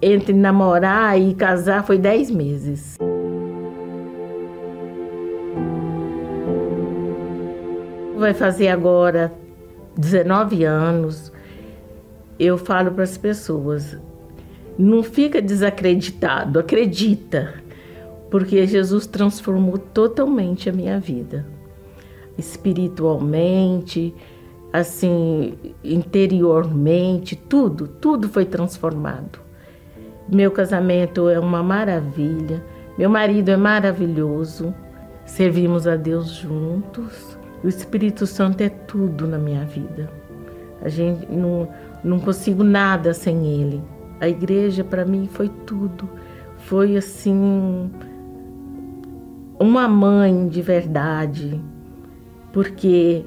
entre 0.00 0.32
namorar 0.32 1.20
e 1.20 1.34
casar 1.34 1.84
foi 1.84 1.98
dez 1.98 2.30
meses. 2.30 2.96
Vai 8.18 8.34
fazer 8.34 8.68
agora 8.68 9.32
19 9.96 10.64
anos. 10.64 11.32
Eu 12.38 12.58
falo 12.58 12.90
para 12.90 13.04
as 13.04 13.16
pessoas: 13.16 13.96
não 14.76 15.02
fica 15.02 15.40
desacreditado, 15.40 16.58
acredita 16.58 17.54
porque 18.30 18.66
Jesus 18.66 19.06
transformou 19.06 19.78
totalmente 19.78 20.68
a 20.68 20.72
minha 20.72 20.98
vida, 20.98 21.46
espiritualmente, 22.36 24.14
assim, 24.72 25.54
interiormente, 25.82 27.36
tudo, 27.36 27.86
tudo 27.86 28.28
foi 28.28 28.44
transformado. 28.44 29.38
Meu 30.28 30.50
casamento 30.50 31.28
é 31.28 31.38
uma 31.40 31.62
maravilha, 31.62 32.62
meu 32.98 33.08
marido 33.08 33.48
é 33.48 33.56
maravilhoso, 33.56 34.74
servimos 35.24 35.86
a 35.86 35.96
Deus 35.96 36.28
juntos. 36.28 37.37
O 37.62 37.68
Espírito 37.68 38.26
Santo 38.26 38.60
é 38.60 38.68
tudo 38.68 39.26
na 39.26 39.38
minha 39.38 39.64
vida. 39.64 40.10
A 40.80 40.88
gente 40.88 41.26
não, 41.30 41.68
não 42.04 42.20
consigo 42.20 42.62
nada 42.62 43.12
sem 43.12 43.46
ele. 43.46 43.82
A 44.20 44.28
igreja 44.28 44.84
para 44.84 45.04
mim 45.04 45.28
foi 45.30 45.48
tudo. 45.66 46.08
Foi 46.58 46.96
assim 46.96 47.90
uma 49.58 49.88
mãe 49.88 50.48
de 50.48 50.62
verdade, 50.62 51.60
porque 52.52 53.24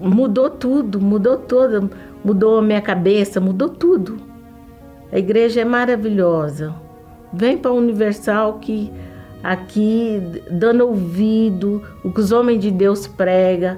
mudou 0.00 0.50
tudo, 0.50 1.00
mudou 1.00 1.38
tudo, 1.38 1.90
mudou 2.22 2.58
a 2.58 2.62
minha 2.62 2.82
cabeça, 2.82 3.40
mudou 3.40 3.70
tudo. 3.70 4.18
A 5.10 5.18
igreja 5.18 5.62
é 5.62 5.64
maravilhosa. 5.64 6.74
Vem 7.32 7.56
para 7.56 7.70
a 7.70 7.74
Universal 7.74 8.58
que 8.58 8.92
aqui 9.44 10.22
dando 10.50 10.86
ouvido 10.86 11.82
o 12.02 12.10
que 12.10 12.20
os 12.20 12.32
homens 12.32 12.62
de 12.62 12.70
Deus 12.70 13.06
pregam, 13.06 13.76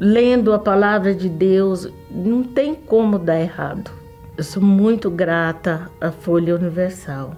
lendo 0.00 0.52
a 0.52 0.58
palavra 0.58 1.14
de 1.14 1.28
Deus, 1.28 1.88
não 2.10 2.42
tem 2.42 2.74
como 2.74 3.16
dar 3.16 3.40
errado. 3.40 3.92
Eu 4.36 4.42
sou 4.42 4.60
muito 4.60 5.08
grata 5.08 5.88
à 6.00 6.10
Folha 6.10 6.56
Universal. 6.56 7.36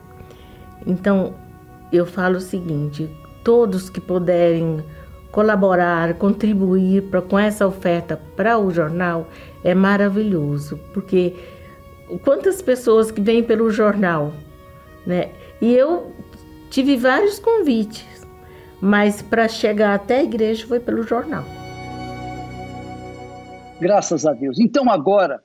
Então, 0.87 1.35
eu 1.93 2.07
falo 2.07 2.37
o 2.37 2.41
seguinte: 2.41 3.11
todos 3.45 3.91
que 3.91 4.01
puderem 4.01 4.83
colaborar, 5.31 6.15
contribuir 6.15 7.03
pra, 7.03 7.21
com 7.21 7.39
essa 7.39 7.67
oferta 7.67 8.19
para 8.35 8.59
o 8.59 8.71
jornal 8.71 9.29
é 9.63 9.75
maravilhoso, 9.75 10.79
porque 10.93 11.35
quantas 12.23 12.63
pessoas 12.63 13.11
que 13.11 13.21
vêm 13.21 13.43
pelo 13.43 13.71
jornal, 13.71 14.33
né? 15.07 15.31
E 15.61 15.73
eu 15.73 16.13
tive 16.73 16.97
vários 16.97 17.39
convites, 17.39 18.27
mas 18.81 19.21
para 19.21 19.47
chegar 19.47 19.95
até 19.95 20.21
a 20.21 20.25
igreja 20.25 20.67
foi 20.67 20.81
pelo 20.81 21.03
jornal. 21.03 21.45
Graças 23.79 24.25
a 24.25 24.33
Deus. 24.33 24.59
Então 24.59 24.91
agora 24.91 25.45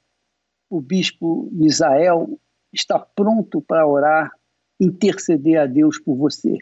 o 0.69 0.79
bispo 0.79 1.49
Misael 1.51 2.39
está 2.71 2.97
pronto 2.97 3.61
para 3.61 3.85
orar, 3.85 4.31
interceder 4.79 5.59
a 5.59 5.65
Deus 5.65 5.99
por 5.99 6.15
você. 6.15 6.57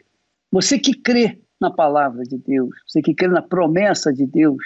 Você 0.50 0.80
que 0.80 0.94
crê 1.00 1.40
na 1.60 1.70
palavra 1.70 2.24
de 2.24 2.36
Deus, 2.36 2.74
você 2.88 3.00
que 3.00 3.14
crê 3.14 3.28
na 3.28 3.42
promessa 3.42 4.12
de 4.12 4.26
Deus, 4.26 4.62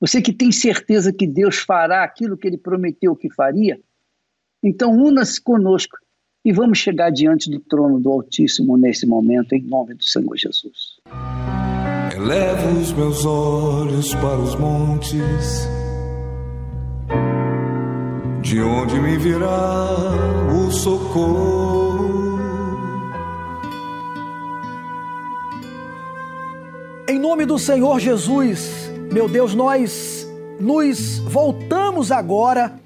você 0.00 0.20
que 0.20 0.32
tem 0.32 0.50
certeza 0.50 1.12
que 1.12 1.28
Deus 1.28 1.58
fará 1.58 2.02
aquilo 2.02 2.36
que 2.36 2.48
ele 2.48 2.58
prometeu 2.58 3.14
que 3.14 3.32
faria, 3.32 3.80
então 4.64 4.90
una-se 4.90 5.40
conosco 5.40 5.96
e 6.46 6.52
vamos 6.52 6.78
chegar 6.78 7.10
diante 7.10 7.50
do 7.50 7.58
trono 7.58 7.98
do 7.98 8.08
Altíssimo 8.08 8.76
nesse 8.76 9.04
momento, 9.04 9.52
em 9.52 9.62
nome 9.62 9.94
do 9.94 10.04
Senhor 10.04 10.36
Jesus. 10.36 11.00
Elevo 12.14 12.80
os 12.80 12.92
meus 12.92 13.26
olhos 13.26 14.14
para 14.14 14.38
os 14.38 14.54
montes, 14.54 15.68
de 18.42 18.60
onde 18.60 18.94
me 19.00 19.18
virá 19.18 19.88
o 20.56 20.70
socorro. 20.70 22.38
Em 27.08 27.18
nome 27.18 27.44
do 27.44 27.58
Senhor 27.58 27.98
Jesus, 27.98 28.88
meu 29.12 29.28
Deus, 29.28 29.52
nós 29.52 30.24
nos 30.60 31.18
voltamos 31.18 32.12
agora 32.12 32.78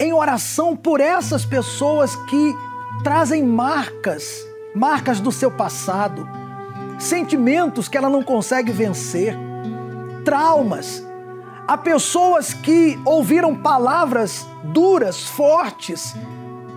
em 0.00 0.14
oração 0.14 0.74
por 0.74 0.98
essas 0.98 1.44
pessoas 1.44 2.16
que 2.16 2.69
trazem 3.02 3.42
marcas, 3.42 4.46
marcas 4.74 5.20
do 5.20 5.32
seu 5.32 5.50
passado, 5.50 6.28
sentimentos 6.98 7.88
que 7.88 7.96
ela 7.96 8.10
não 8.10 8.22
consegue 8.22 8.72
vencer, 8.72 9.36
traumas. 10.24 11.04
Há 11.66 11.76
pessoas 11.78 12.52
que 12.52 12.98
ouviram 13.04 13.54
palavras 13.54 14.46
duras, 14.64 15.24
fortes, 15.24 16.14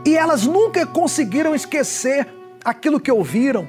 e 0.05 0.15
elas 0.15 0.45
nunca 0.45 0.85
conseguiram 0.85 1.55
esquecer 1.55 2.27
aquilo 2.63 2.99
que 2.99 3.11
ouviram 3.11 3.67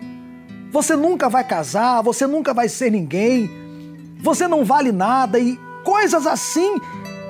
você 0.74 0.96
nunca 0.96 1.28
vai 1.28 1.44
casar, 1.44 2.02
você 2.02 2.26
nunca 2.26 2.52
vai 2.52 2.68
ser 2.68 2.90
ninguém, 2.90 3.48
você 4.18 4.48
não 4.48 4.64
vale 4.64 4.90
nada 4.90 5.38
e 5.38 5.57
coisas 5.84 6.26
assim 6.26 6.80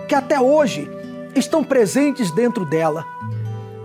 que 0.09 0.15
até 0.15 0.41
hoje 0.41 0.89
estão 1.37 1.63
presentes 1.63 2.31
dentro 2.31 2.65
dela. 2.65 3.05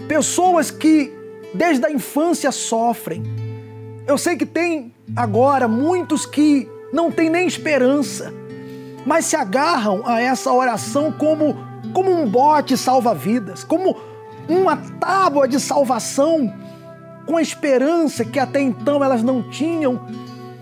Pessoas 0.08 0.72
que 0.72 1.14
desde 1.54 1.86
a 1.86 1.92
infância 1.92 2.52
sofrem. 2.52 3.24
Eu 4.08 4.18
sei 4.18 4.36
que 4.36 4.46
tem 4.46 4.94
agora 5.16 5.68
muitos 5.68 6.26
que 6.26 6.70
não 6.92 7.12
têm 7.12 7.30
nem 7.30 7.48
esperança, 7.48 8.34
mas 9.06 9.26
se 9.26 9.36
agarram 9.36 10.04
a 10.06 10.20
essa 10.20 10.52
oração 10.52 11.12
como, 11.12 11.56
como 11.94 12.12
um 12.12 12.28
bote 12.28 12.76
salva-vidas, 12.76 13.64
como 13.64 13.96
uma 14.48 14.78
tábua 15.00 15.48
de 15.48 15.60
salvação 15.60 16.52
com 17.26 17.38
a 17.38 17.42
esperança 17.42 18.26
que 18.26 18.40
até 18.40 18.60
então 18.60 19.04
elas 19.04 19.22
não 19.22 19.44
tinham, 19.44 20.02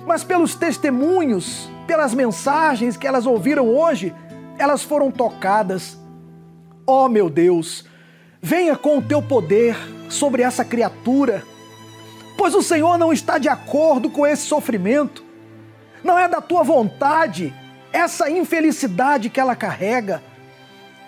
mas 0.05 0.23
pelos 0.23 0.55
testemunhos, 0.55 1.69
pelas 1.87 2.13
mensagens 2.13 2.97
que 2.97 3.07
elas 3.07 3.25
ouviram 3.25 3.69
hoje, 3.69 4.13
elas 4.57 4.83
foram 4.83 5.09
tocadas. 5.09 5.97
Oh 6.85 7.07
meu 7.07 7.29
Deus, 7.29 7.85
venha 8.47 8.77
com 8.77 8.99
o 8.99 9.01
teu 9.01 9.21
poder 9.21 9.75
sobre 10.09 10.41
essa 10.41 10.63
criatura, 10.63 11.43
pois 12.37 12.55
o 12.55 12.63
Senhor 12.63 12.97
não 12.97 13.11
está 13.11 13.37
de 13.37 13.49
acordo 13.49 14.09
com 14.09 14.25
esse 14.25 14.43
sofrimento, 14.43 15.21
não 16.01 16.17
é 16.17 16.29
da 16.29 16.39
tua 16.39 16.63
vontade 16.63 17.53
essa 17.91 18.29
infelicidade 18.29 19.29
que 19.29 19.37
ela 19.37 19.53
carrega, 19.53 20.23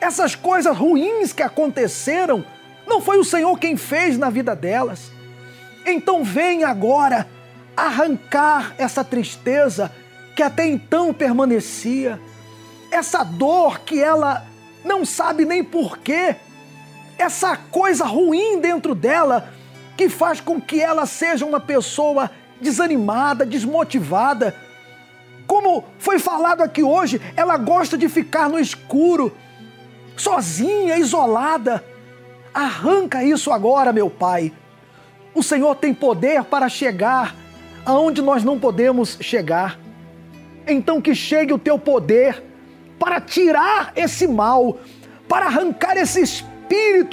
essas 0.01 0.35
coisas 0.35 0.75
ruins 0.75 1.31
que 1.31 1.41
aconteceram, 1.41 2.43
não 2.85 2.99
foi 2.99 3.17
o 3.17 3.23
Senhor 3.23 3.57
quem 3.57 3.77
fez 3.77 4.17
na 4.17 4.29
vida 4.29 4.53
delas. 4.53 5.09
Então 5.85 6.25
vem 6.25 6.65
agora 6.65 7.25
arrancar 7.73 8.75
essa 8.77 9.01
tristeza 9.01 9.89
que 10.35 10.43
até 10.43 10.67
então 10.67 11.13
permanecia, 11.13 12.19
essa 12.91 13.23
dor 13.23 13.79
que 13.79 13.97
ela 13.97 14.45
não 14.83 15.05
sabe 15.05 15.45
nem 15.45 15.63
porquê, 15.63 16.35
essa 17.19 17.57
coisa 17.57 18.05
ruim 18.05 18.59
dentro 18.59 18.95
dela 18.95 19.53
que 19.97 20.07
faz 20.07 20.39
com 20.39 20.59
que 20.59 20.79
ela 20.79 21.05
seja 21.05 21.45
uma 21.45 21.59
pessoa 21.59 22.31
desanimada, 22.61 23.45
desmotivada. 23.45 24.55
Como 25.45 25.83
foi 25.99 26.17
falado 26.17 26.61
aqui 26.61 26.81
hoje, 26.81 27.21
ela 27.35 27.57
gosta 27.57 27.97
de 27.97 28.07
ficar 28.07 28.49
no 28.49 28.57
escuro, 28.57 29.35
sozinha, 30.15 30.97
isolada. 30.97 31.83
Arranca 32.53 33.21
isso 33.23 33.51
agora, 33.51 33.91
meu 33.91 34.09
Pai. 34.09 34.53
O 35.35 35.43
Senhor 35.43 35.75
tem 35.75 35.93
poder 35.93 36.45
para 36.45 36.69
chegar 36.69 37.35
aonde 37.85 38.21
nós 38.21 38.43
não 38.43 38.57
podemos 38.57 39.17
chegar. 39.19 39.77
Então 40.65 41.01
que 41.01 41.13
chegue 41.13 41.51
o 41.51 41.59
teu 41.59 41.77
poder 41.77 42.41
para 42.97 43.19
tirar 43.19 43.91
esse 43.95 44.27
mal, 44.27 44.77
para 45.27 45.47
arrancar 45.47 45.97
esse 45.97 46.21
espírito 46.21 46.48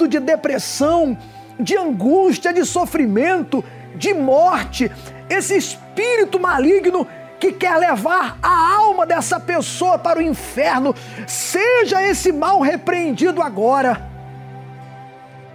de 0.07 0.19
depressão, 0.19 1.17
de 1.59 1.75
angústia, 1.75 2.53
de 2.53 2.65
sofrimento, 2.65 3.63
de 3.95 4.13
morte, 4.13 4.91
esse 5.29 5.57
espírito 5.57 6.39
maligno 6.39 7.07
que 7.39 7.51
quer 7.51 7.77
levar 7.77 8.37
a 8.41 8.75
alma 8.75 9.05
dessa 9.05 9.39
pessoa 9.39 9.97
para 9.97 10.19
o 10.19 10.21
inferno. 10.21 10.95
Seja 11.27 12.01
esse 12.01 12.31
mal 12.31 12.59
repreendido 12.59 13.41
agora 13.41 14.07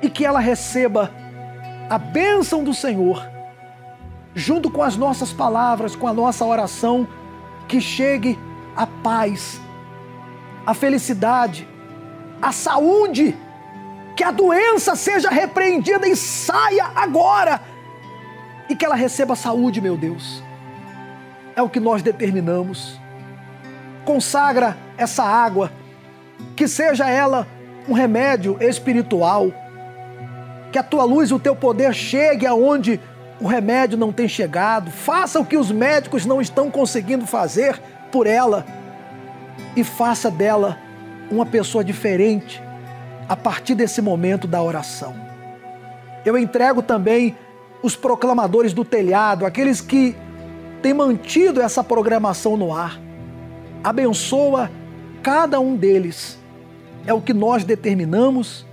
e 0.01 0.09
que 0.09 0.25
ela 0.25 0.41
receba 0.41 1.11
a 1.89 1.99
bênção 1.99 2.65
do 2.65 2.75
Senhor, 2.75 3.29
junto 4.35 4.71
com 4.71 4.83
as 4.83 4.97
nossas 4.97 5.33
palavras, 5.33 5.95
com 5.95 6.07
a 6.07 6.13
nossa 6.13 6.45
oração, 6.45 7.07
que 7.69 7.81
chegue 7.81 8.39
a 8.77 8.87
paz, 8.87 9.61
a 10.67 10.75
felicidade, 10.75 11.69
a 12.41 12.51
saúde, 12.51 13.37
que 14.23 14.27
a 14.29 14.31
doença 14.31 14.95
seja 14.95 15.29
repreendida 15.31 16.07
e 16.07 16.15
saia 16.15 16.93
agora, 16.95 17.61
e 18.69 18.77
que 18.77 18.85
ela 18.85 18.95
receba 18.95 19.35
saúde, 19.35 19.81
meu 19.81 19.97
Deus. 19.97 20.41
É 21.57 21.61
o 21.61 21.69
que 21.69 21.81
nós 21.81 22.03
determinamos. 22.03 23.01
Consagra 24.05 24.77
essa 24.97 25.25
água, 25.25 25.73
que 26.55 26.69
seja 26.69 27.11
ela 27.11 27.49
um 27.89 27.93
remédio 27.93 28.57
espiritual 28.61 29.51
que 30.71 30.79
a 30.79 30.85
tua 30.85 31.03
luz 31.03 31.31
e 31.31 31.35
o 31.35 31.41
teu 31.41 31.57
poder 31.57 31.93
chegue 31.93 32.47
aonde 32.47 33.01
o 33.41 33.49
remédio 33.49 33.99
não 33.99 34.13
tem 34.13 34.29
chegado. 34.29 34.93
Faça 34.93 35.41
o 35.41 35.45
que 35.45 35.57
os 35.57 35.73
médicos 35.73 36.25
não 36.25 36.41
estão 36.41 36.71
conseguindo 36.71 37.27
fazer 37.27 37.77
por 38.13 38.29
ela 38.29 38.65
e 39.75 39.83
faça 39.83 40.31
dela 40.31 40.79
uma 41.29 41.45
pessoa 41.45 41.83
diferente 41.83 42.63
a 43.29 43.37
partir 43.37 43.75
desse 43.75 44.01
momento 44.01 44.47
da 44.47 44.63
oração. 44.63 45.15
Eu 46.25 46.37
entrego 46.39 46.83
também 46.83 47.37
os 47.83 47.97
proclamadores 47.97 48.73
do 48.73 48.85
telhado, 48.85 49.45
aqueles 49.45 49.81
que 49.81 50.15
têm 50.81 50.95
mantido 50.95 51.61
essa 51.61 51.83
programação 51.83 52.57
no 52.57 52.75
ar. 52.75 53.01
Abençoa 53.83 54.71
cada 55.23 55.59
um 55.59 55.77
deles. 55.77 56.39
É 57.07 57.13
o 57.13 57.21
que 57.21 57.35
nós 57.35 57.65
determinamos 57.65 58.65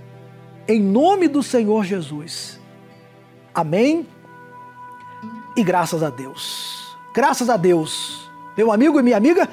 em 0.68 0.80
nome 0.80 1.26
do 1.26 1.42
Senhor 1.42 1.84
Jesus. 1.84 2.60
Amém? 3.52 4.06
E 5.56 5.64
graças 5.64 6.02
a 6.02 6.10
Deus. 6.10 6.96
Graças 7.12 7.50
a 7.50 7.56
Deus. 7.56 8.30
Meu 8.56 8.70
amigo 8.70 9.00
e 9.00 9.02
minha 9.02 9.16
amiga, 9.16 9.48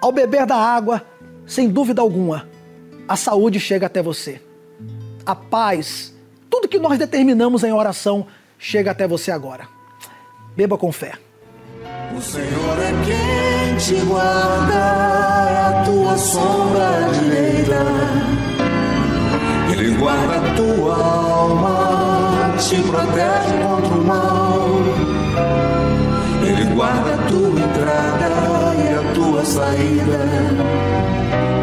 ao 0.00 0.10
beber 0.10 0.46
da 0.46 0.56
água, 0.56 1.04
sem 1.46 1.68
dúvida 1.68 2.02
alguma, 2.02 2.48
a 3.08 3.16
saúde 3.16 3.58
chega 3.58 3.86
até 3.86 4.02
você. 4.02 4.40
A 5.24 5.34
paz, 5.34 6.14
tudo 6.50 6.68
que 6.68 6.78
nós 6.78 6.98
determinamos 6.98 7.64
em 7.64 7.72
oração, 7.72 8.26
chega 8.58 8.90
até 8.90 9.08
você 9.08 9.30
agora. 9.30 9.66
Beba 10.56 10.76
com 10.76 10.92
fé. 10.92 11.14
O 12.16 12.20
Senhor 12.20 12.78
é 12.78 12.92
quem 13.04 13.76
te 13.76 14.04
guarda, 14.04 14.74
é 14.74 15.80
a 15.80 15.82
tua 15.84 16.18
sombra 16.18 17.10
direita 17.20 18.28
ele 19.78 19.90
guarda 19.96 20.36
a 20.36 20.54
tua 20.54 20.94
alma, 20.96 22.56
te 22.58 22.76
protege 22.82 23.62
contra 23.62 23.94
o 23.94 24.04
mal. 24.04 24.68
Ele 26.42 26.64
guarda 26.74 27.14
a 27.14 27.18
tua 27.28 27.60
entrada 27.60 28.74
e 28.74 28.88
a 28.94 29.12
tua 29.14 29.44
saída, 29.44 30.18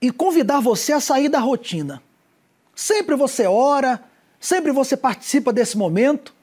e 0.00 0.10
convidar 0.10 0.60
você 0.60 0.92
a 0.92 1.00
sair 1.00 1.28
da 1.28 1.38
rotina. 1.38 2.02
Sempre 2.74 3.16
você 3.16 3.46
ora, 3.46 4.02
sempre 4.38 4.70
você 4.70 4.96
participa 4.96 5.52
desse 5.52 5.76
momento, 5.76 6.34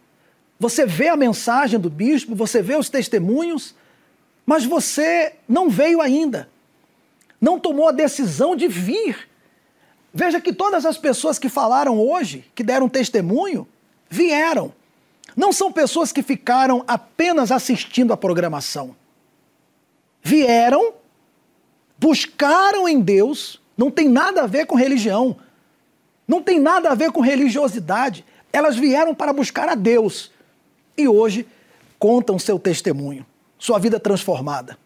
você 0.59 0.85
vê 0.85 1.09
a 1.09 1.15
mensagem 1.15 1.79
do 1.79 1.89
bispo, 1.89 2.35
você 2.35 2.61
vê 2.61 2.75
os 2.75 2.89
testemunhos, 2.89 3.75
mas 4.45 4.65
você 4.65 5.35
não 5.47 5.69
veio 5.69 6.01
ainda, 6.01 6.49
não 7.39 7.59
tomou 7.59 7.89
a 7.89 7.91
decisão 7.91 8.55
de 8.55 8.67
vir. 8.67 9.29
Veja 10.13 10.39
que 10.39 10.53
todas 10.53 10.85
as 10.85 10.97
pessoas 10.97 11.37
que 11.37 11.49
falaram 11.49 11.99
hoje, 11.99 12.49
que 12.55 12.63
deram 12.63 12.87
testemunho, 12.87 13.67
vieram. 14.09 14.73
Não 15.35 15.51
são 15.51 15.71
pessoas 15.71 16.11
que 16.11 16.23
ficaram 16.23 16.83
apenas 16.87 17.51
assistindo 17.51 18.13
a 18.13 18.17
programação. 18.17 18.95
Vieram, 20.23 20.93
buscaram 21.97 22.87
em 22.87 22.99
Deus, 22.99 23.61
não 23.77 23.89
tem 23.89 24.07
nada 24.07 24.43
a 24.43 24.47
ver 24.47 24.65
com 24.65 24.75
religião, 24.75 25.37
não 26.27 26.41
tem 26.41 26.59
nada 26.59 26.89
a 26.89 26.95
ver 26.95 27.11
com 27.11 27.21
religiosidade. 27.21 28.25
Elas 28.51 28.75
vieram 28.75 29.13
para 29.13 29.33
buscar 29.33 29.69
a 29.69 29.75
Deus 29.75 30.31
e 30.97 31.07
hoje 31.07 31.45
contam 31.99 32.39
seu 32.39 32.57
testemunho, 32.57 33.25
sua 33.57 33.79
vida 33.79 33.99
transformada. 33.99 34.77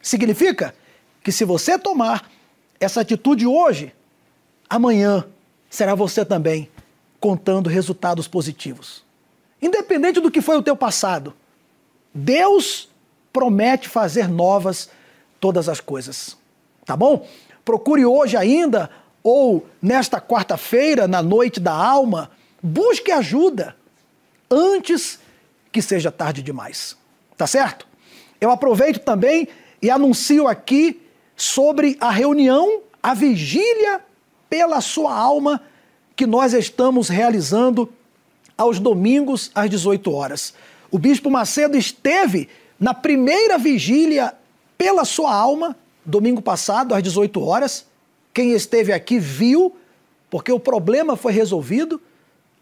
Significa 0.00 0.74
que 1.22 1.30
se 1.30 1.44
você 1.44 1.78
tomar 1.78 2.30
essa 2.80 3.00
atitude 3.00 3.46
hoje, 3.46 3.94
amanhã 4.68 5.24
será 5.70 5.94
você 5.94 6.24
também 6.24 6.68
contando 7.20 7.70
resultados 7.70 8.26
positivos. 8.26 9.04
Independente 9.60 10.20
do 10.20 10.30
que 10.30 10.40
foi 10.40 10.56
o 10.56 10.62
teu 10.62 10.76
passado, 10.76 11.32
Deus 12.12 12.88
promete 13.32 13.88
fazer 13.88 14.28
novas 14.28 14.90
todas 15.38 15.68
as 15.68 15.80
coisas. 15.80 16.36
Tá 16.84 16.96
bom? 16.96 17.26
Procure 17.64 18.04
hoje 18.04 18.36
ainda 18.36 18.90
ou 19.22 19.66
nesta 19.80 20.20
quarta-feira, 20.20 21.06
na 21.06 21.22
noite 21.22 21.60
da 21.60 21.72
alma, 21.72 22.30
busque 22.62 23.12
ajuda 23.12 23.76
antes 24.50 25.20
que 25.70 25.80
seja 25.80 26.10
tarde 26.10 26.42
demais. 26.42 26.96
Tá 27.36 27.46
certo? 27.46 27.86
Eu 28.40 28.50
aproveito 28.50 28.98
também 28.98 29.48
e 29.80 29.90
anuncio 29.90 30.48
aqui 30.48 31.00
sobre 31.36 31.96
a 32.00 32.10
reunião, 32.10 32.82
a 33.02 33.14
vigília 33.14 34.00
pela 34.50 34.80
sua 34.80 35.14
alma 35.14 35.60
que 36.14 36.26
nós 36.26 36.52
estamos 36.52 37.08
realizando 37.08 37.92
aos 38.56 38.78
domingos 38.78 39.50
às 39.54 39.70
18 39.70 40.12
horas. 40.12 40.54
O 40.90 40.98
bispo 40.98 41.30
Macedo 41.30 41.76
esteve 41.76 42.48
na 42.78 42.92
primeira 42.92 43.56
vigília 43.56 44.34
pela 44.76 45.04
sua 45.04 45.34
alma, 45.34 45.76
domingo 46.04 46.42
passado 46.42 46.94
às 46.94 47.02
18 47.02 47.42
horas. 47.42 47.86
Quem 48.32 48.52
esteve 48.52 48.92
aqui 48.92 49.18
viu, 49.18 49.76
porque 50.30 50.50
o 50.50 50.60
problema 50.60 51.16
foi 51.16 51.32
resolvido, 51.32 52.00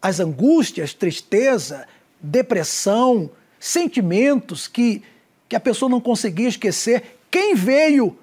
as 0.02 0.18
angústias, 0.18 0.94
tristeza, 0.94 1.86
depressão, 2.20 3.30
sentimentos 3.58 4.66
que, 4.66 5.02
que 5.48 5.54
a 5.54 5.60
pessoa 5.60 5.88
não 5.88 6.00
conseguia 6.00 6.48
esquecer. 6.48 7.18
Quem 7.30 7.54
veio 7.54 8.16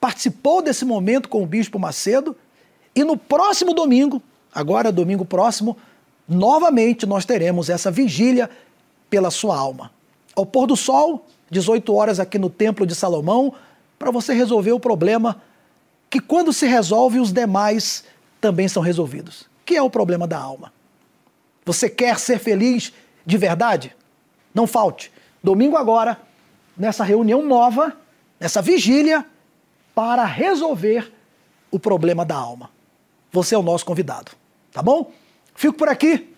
participou 0.00 0.60
desse 0.62 0.84
momento 0.84 1.28
com 1.28 1.42
o 1.42 1.46
Bispo 1.46 1.78
Macedo 1.78 2.36
e 2.94 3.02
no 3.02 3.16
próximo 3.16 3.74
domingo, 3.74 4.22
agora 4.54 4.92
domingo 4.92 5.24
próximo, 5.24 5.76
novamente 6.28 7.06
nós 7.06 7.24
teremos 7.24 7.68
essa 7.68 7.90
vigília 7.90 8.48
pela 9.10 9.30
sua 9.30 9.56
alma. 9.56 9.90
Ao 10.36 10.44
pôr 10.44 10.66
do 10.66 10.76
sol, 10.76 11.26
18 11.50 11.94
horas 11.94 12.20
aqui 12.20 12.38
no 12.38 12.50
Templo 12.50 12.86
de 12.86 12.94
Salomão, 12.94 13.54
para 13.98 14.10
você 14.10 14.32
resolver 14.34 14.72
o 14.72 14.80
problema 14.80 15.40
que 16.10 16.20
quando 16.20 16.52
se 16.52 16.66
resolve, 16.66 17.18
os 17.18 17.32
demais 17.32 18.04
também 18.40 18.68
são 18.68 18.82
resolvidos. 18.82 19.48
Que 19.64 19.76
é 19.76 19.82
o 19.82 19.90
problema 19.90 20.26
da 20.26 20.38
alma. 20.38 20.72
Você 21.64 21.88
quer 21.88 22.18
ser 22.18 22.38
feliz 22.38 22.92
de 23.24 23.38
verdade? 23.38 23.96
Não 24.54 24.66
falte. 24.66 25.10
Domingo 25.42 25.76
agora, 25.76 26.20
nessa 26.76 27.02
reunião 27.02 27.44
nova, 27.44 27.96
nessa 28.38 28.60
vigília, 28.62 29.24
para 29.94 30.24
resolver 30.24 31.12
o 31.70 31.78
problema 31.78 32.24
da 32.24 32.36
alma. 32.36 32.70
Você 33.32 33.54
é 33.54 33.58
o 33.58 33.62
nosso 33.62 33.84
convidado, 33.84 34.32
tá 34.72 34.82
bom? 34.82 35.10
Fico 35.54 35.74
por 35.74 35.88
aqui. 35.88 36.32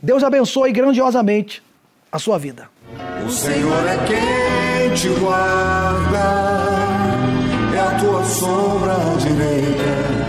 Deus 0.00 0.22
abençoe 0.22 0.72
grandiosamente 0.72 1.62
a 2.10 2.18
sua 2.18 2.38
vida. 2.38 2.68
O 3.26 3.30
Senhor 3.30 3.86
é 3.86 3.96
quem 4.06 4.94
te 4.94 5.08
guarda 5.18 6.71
sombra 8.32 8.96
direita 9.18 10.21